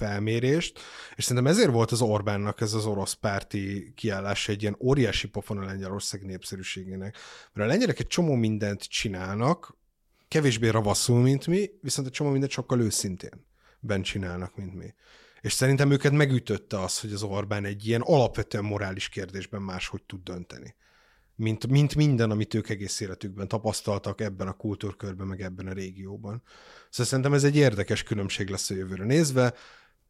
felmérést, 0.00 0.80
és 1.14 1.24
szerintem 1.24 1.52
ezért 1.52 1.70
volt 1.70 1.90
az 1.90 2.00
Orbánnak 2.00 2.60
ez 2.60 2.74
az 2.74 2.86
orosz 2.86 3.12
párti 3.12 3.92
kiállás 3.96 4.48
egy 4.48 4.62
ilyen 4.62 4.76
óriási 4.80 5.28
pofon 5.28 5.58
a 5.58 5.64
Lengyelország 5.64 6.24
népszerűségének. 6.24 7.16
Mert 7.52 7.68
a 7.68 7.72
lengyelek 7.72 7.98
egy 7.98 8.06
csomó 8.06 8.34
mindent 8.34 8.82
csinálnak, 8.82 9.78
kevésbé 10.28 10.68
ravaszul, 10.68 11.20
mint 11.20 11.46
mi, 11.46 11.70
viszont 11.80 12.06
egy 12.06 12.12
csomó 12.12 12.30
mindent 12.30 12.52
sokkal 12.52 12.80
őszintén 12.80 13.46
ben 13.80 14.02
csinálnak, 14.02 14.56
mint 14.56 14.74
mi. 14.74 14.94
És 15.40 15.52
szerintem 15.52 15.90
őket 15.90 16.12
megütötte 16.12 16.80
az, 16.80 17.00
hogy 17.00 17.12
az 17.12 17.22
Orbán 17.22 17.64
egy 17.64 17.86
ilyen 17.86 18.00
alapvetően 18.00 18.64
morális 18.64 19.08
kérdésben 19.08 19.62
máshogy 19.62 20.02
tud 20.02 20.22
dönteni. 20.22 20.74
Mint, 21.34 21.66
mint 21.66 21.94
minden, 21.94 22.30
amit 22.30 22.54
ők 22.54 22.68
egész 22.68 23.00
életükben 23.00 23.48
tapasztaltak 23.48 24.20
ebben 24.20 24.48
a 24.48 24.52
kultúrkörben, 24.52 25.26
meg 25.26 25.40
ebben 25.40 25.66
a 25.66 25.72
régióban. 25.72 26.42
Szóval 26.90 27.06
szerintem 27.06 27.32
ez 27.32 27.44
egy 27.44 27.56
érdekes 27.56 28.02
különbség 28.02 28.48
lesz 28.48 28.70
a 28.70 28.74
jövőre 28.74 29.04
nézve 29.04 29.54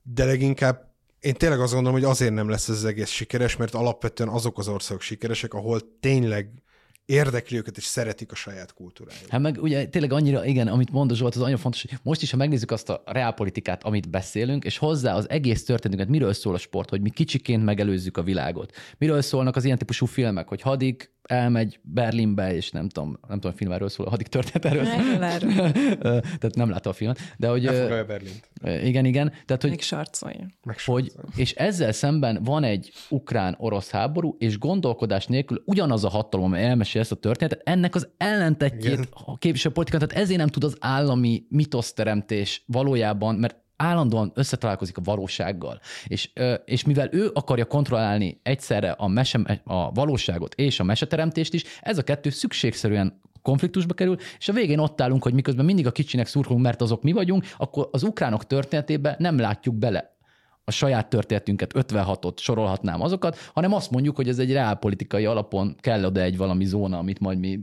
de 0.02 0.24
leginkább 0.24 0.88
én 1.20 1.34
tényleg 1.34 1.60
azt 1.60 1.72
gondolom, 1.72 1.98
hogy 2.00 2.08
azért 2.08 2.34
nem 2.34 2.48
lesz 2.48 2.68
ez 2.68 2.76
az 2.76 2.84
egész 2.84 3.10
sikeres, 3.10 3.56
mert 3.56 3.74
alapvetően 3.74 4.28
azok 4.28 4.58
az 4.58 4.68
országok 4.68 5.02
sikeresek, 5.02 5.54
ahol 5.54 5.80
tényleg 6.00 6.50
érdekli 7.10 7.56
őket, 7.56 7.76
és 7.76 7.84
szeretik 7.84 8.32
a 8.32 8.34
saját 8.34 8.74
kultúrájukat. 8.74 9.30
Hát 9.30 9.40
meg 9.40 9.62
ugye 9.62 9.86
tényleg 9.86 10.12
annyira, 10.12 10.44
igen, 10.44 10.68
amit 10.68 10.90
mondta 10.90 11.14
Zsolt, 11.14 11.34
az 11.34 11.42
annyira 11.42 11.58
fontos, 11.58 11.82
hogy 11.82 11.98
most 12.02 12.22
is, 12.22 12.30
ha 12.30 12.36
megnézzük 12.36 12.70
azt 12.70 12.88
a 12.88 13.02
reálpolitikát, 13.06 13.84
amit 13.84 14.10
beszélünk, 14.10 14.64
és 14.64 14.78
hozzá 14.78 15.14
az 15.14 15.30
egész 15.30 15.64
történetünket, 15.64 16.12
miről 16.12 16.32
szól 16.32 16.54
a 16.54 16.58
sport, 16.58 16.90
hogy 16.90 17.00
mi 17.00 17.10
kicsiként 17.10 17.64
megelőzzük 17.64 18.16
a 18.16 18.22
világot. 18.22 18.72
Miről 18.98 19.22
szólnak 19.22 19.56
az 19.56 19.64
ilyen 19.64 19.78
típusú 19.78 20.06
filmek, 20.06 20.48
hogy 20.48 20.60
hadik 20.60 21.12
elmegy 21.30 21.80
Berlinbe, 21.82 22.54
és 22.54 22.70
nem 22.70 22.88
tudom, 22.88 23.18
nem 23.28 23.40
tudom, 23.40 23.52
a 23.54 23.58
film 23.58 23.72
erről 23.72 23.88
szól, 23.88 24.06
a 24.06 24.10
hadik 24.10 24.26
történet 24.26 24.64
erről 24.64 24.84
szól. 24.84 25.18
Tehát 26.40 26.54
nem 26.54 26.70
látta 26.70 26.90
a 26.90 26.92
filmet. 26.92 27.18
De 27.36 27.48
hogy, 27.48 27.66
a 27.66 28.04
Berlint. 28.04 28.50
Igen, 28.62 29.04
igen. 29.04 29.32
Tehát, 29.46 29.62
hogy, 29.62 29.70
Meg 29.70 29.80
sarcolja. 29.80 30.46
Hogy, 30.84 31.12
és 31.36 31.52
ezzel 31.52 31.92
szemben 31.92 32.42
van 32.42 32.64
egy 32.64 32.92
ukrán-orosz 33.08 33.90
háború, 33.90 34.36
és 34.38 34.58
gondolkodás 34.58 35.26
nélkül 35.26 35.62
ugyanaz 35.64 36.04
a 36.04 36.08
hatalom, 36.08 36.46
amely 36.46 36.64
elmesél 36.64 37.00
ezt 37.00 37.12
a 37.12 37.16
történetet, 37.16 37.60
ennek 37.64 37.94
az 37.94 38.08
ellentetjét 38.16 39.08
a 39.10 39.38
képviselő 39.38 39.74
politika, 39.74 39.98
tehát 39.98 40.24
ezért 40.24 40.38
nem 40.38 40.48
tud 40.48 40.64
az 40.64 40.76
állami 40.80 41.44
mitoszteremtés 41.48 42.62
valójában, 42.66 43.34
mert 43.34 43.56
állandóan 43.80 44.32
összetalálkozik 44.34 44.96
a 44.96 45.02
valósággal. 45.04 45.80
És, 46.06 46.30
és 46.64 46.84
mivel 46.84 47.08
ő 47.12 47.30
akarja 47.34 47.64
kontrollálni 47.64 48.40
egyszerre 48.42 48.90
a, 48.90 49.08
mese, 49.08 49.62
a 49.64 49.92
valóságot 49.92 50.54
és 50.54 50.80
a 50.80 50.84
meseteremtést 50.84 51.54
is, 51.54 51.64
ez 51.80 51.98
a 51.98 52.02
kettő 52.02 52.30
szükségszerűen 52.30 53.20
konfliktusba 53.42 53.94
kerül, 53.94 54.16
és 54.38 54.48
a 54.48 54.52
végén 54.52 54.78
ott 54.78 55.00
állunk, 55.00 55.22
hogy 55.22 55.34
miközben 55.34 55.64
mindig 55.64 55.86
a 55.86 55.92
kicsinek 55.92 56.26
szurkolunk, 56.26 56.64
mert 56.64 56.80
azok 56.80 57.02
mi 57.02 57.12
vagyunk, 57.12 57.44
akkor 57.56 57.88
az 57.92 58.02
ukránok 58.02 58.46
történetében 58.46 59.14
nem 59.18 59.38
látjuk 59.38 59.74
bele 59.74 60.18
a 60.70 60.72
saját 60.72 61.08
történetünket, 61.08 61.72
56-ot 61.74 62.38
sorolhatnám 62.38 63.00
azokat, 63.00 63.36
hanem 63.54 63.72
azt 63.72 63.90
mondjuk, 63.90 64.16
hogy 64.16 64.28
ez 64.28 64.38
egy 64.38 64.52
reálpolitikai 64.52 65.24
alapon 65.24 65.76
kell 65.80 66.04
oda 66.04 66.20
egy 66.20 66.36
valami 66.36 66.64
zóna, 66.64 66.98
amit 66.98 67.18
majd 67.18 67.38
mi 67.38 67.60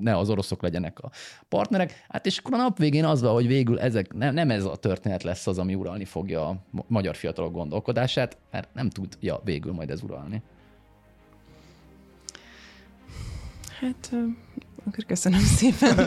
ne 0.00 0.16
az 0.16 0.30
oroszok 0.30 0.62
legyenek 0.62 0.98
a 0.98 1.10
partnerek. 1.48 2.04
Hát 2.08 2.26
és 2.26 2.38
akkor 2.38 2.54
a 2.54 2.56
nap 2.56 2.78
végén 2.78 3.04
az 3.04 3.22
van, 3.22 3.32
hogy 3.32 3.46
végül 3.46 3.80
ezek, 3.80 4.14
nem, 4.14 4.34
nem 4.34 4.50
ez 4.50 4.64
a 4.64 4.76
történet 4.76 5.22
lesz 5.22 5.46
az, 5.46 5.58
ami 5.58 5.74
uralni 5.74 6.04
fogja 6.04 6.48
a 6.48 6.56
magyar 6.86 7.16
fiatalok 7.16 7.52
gondolkodását, 7.52 8.36
mert 8.50 8.68
nem 8.74 8.90
tudja 8.90 9.40
végül 9.44 9.72
majd 9.72 9.90
ez 9.90 10.02
uralni. 10.02 10.42
Hát 13.80 14.12
akkor 14.88 15.04
köszönöm 15.04 15.40
szépen 15.40 15.98
a 15.98 16.04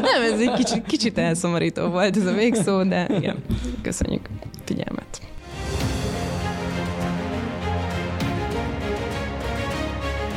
Nem, 0.00 0.22
ez 0.32 0.40
egy 0.40 0.52
kicsit, 0.52 0.86
kicsit 0.86 1.18
elszomorító 1.18 1.88
volt 1.88 2.16
ez 2.16 2.26
a 2.26 2.32
végszó, 2.32 2.82
de 2.82 3.06
igen, 3.16 3.44
köszönjük 3.82 4.28
figyelmet. 4.72 5.20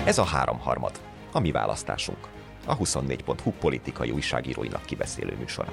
Ez 0.05 0.17
a 0.17 0.23
háromharmad, 0.23 0.99
a 1.31 1.39
mi 1.39 1.51
választásunk. 1.51 2.27
A 2.65 2.77
24.hu 2.77 3.51
politikai 3.51 4.11
újságíróinak 4.11 4.85
kibeszélő 4.85 5.35
műsora. 5.39 5.71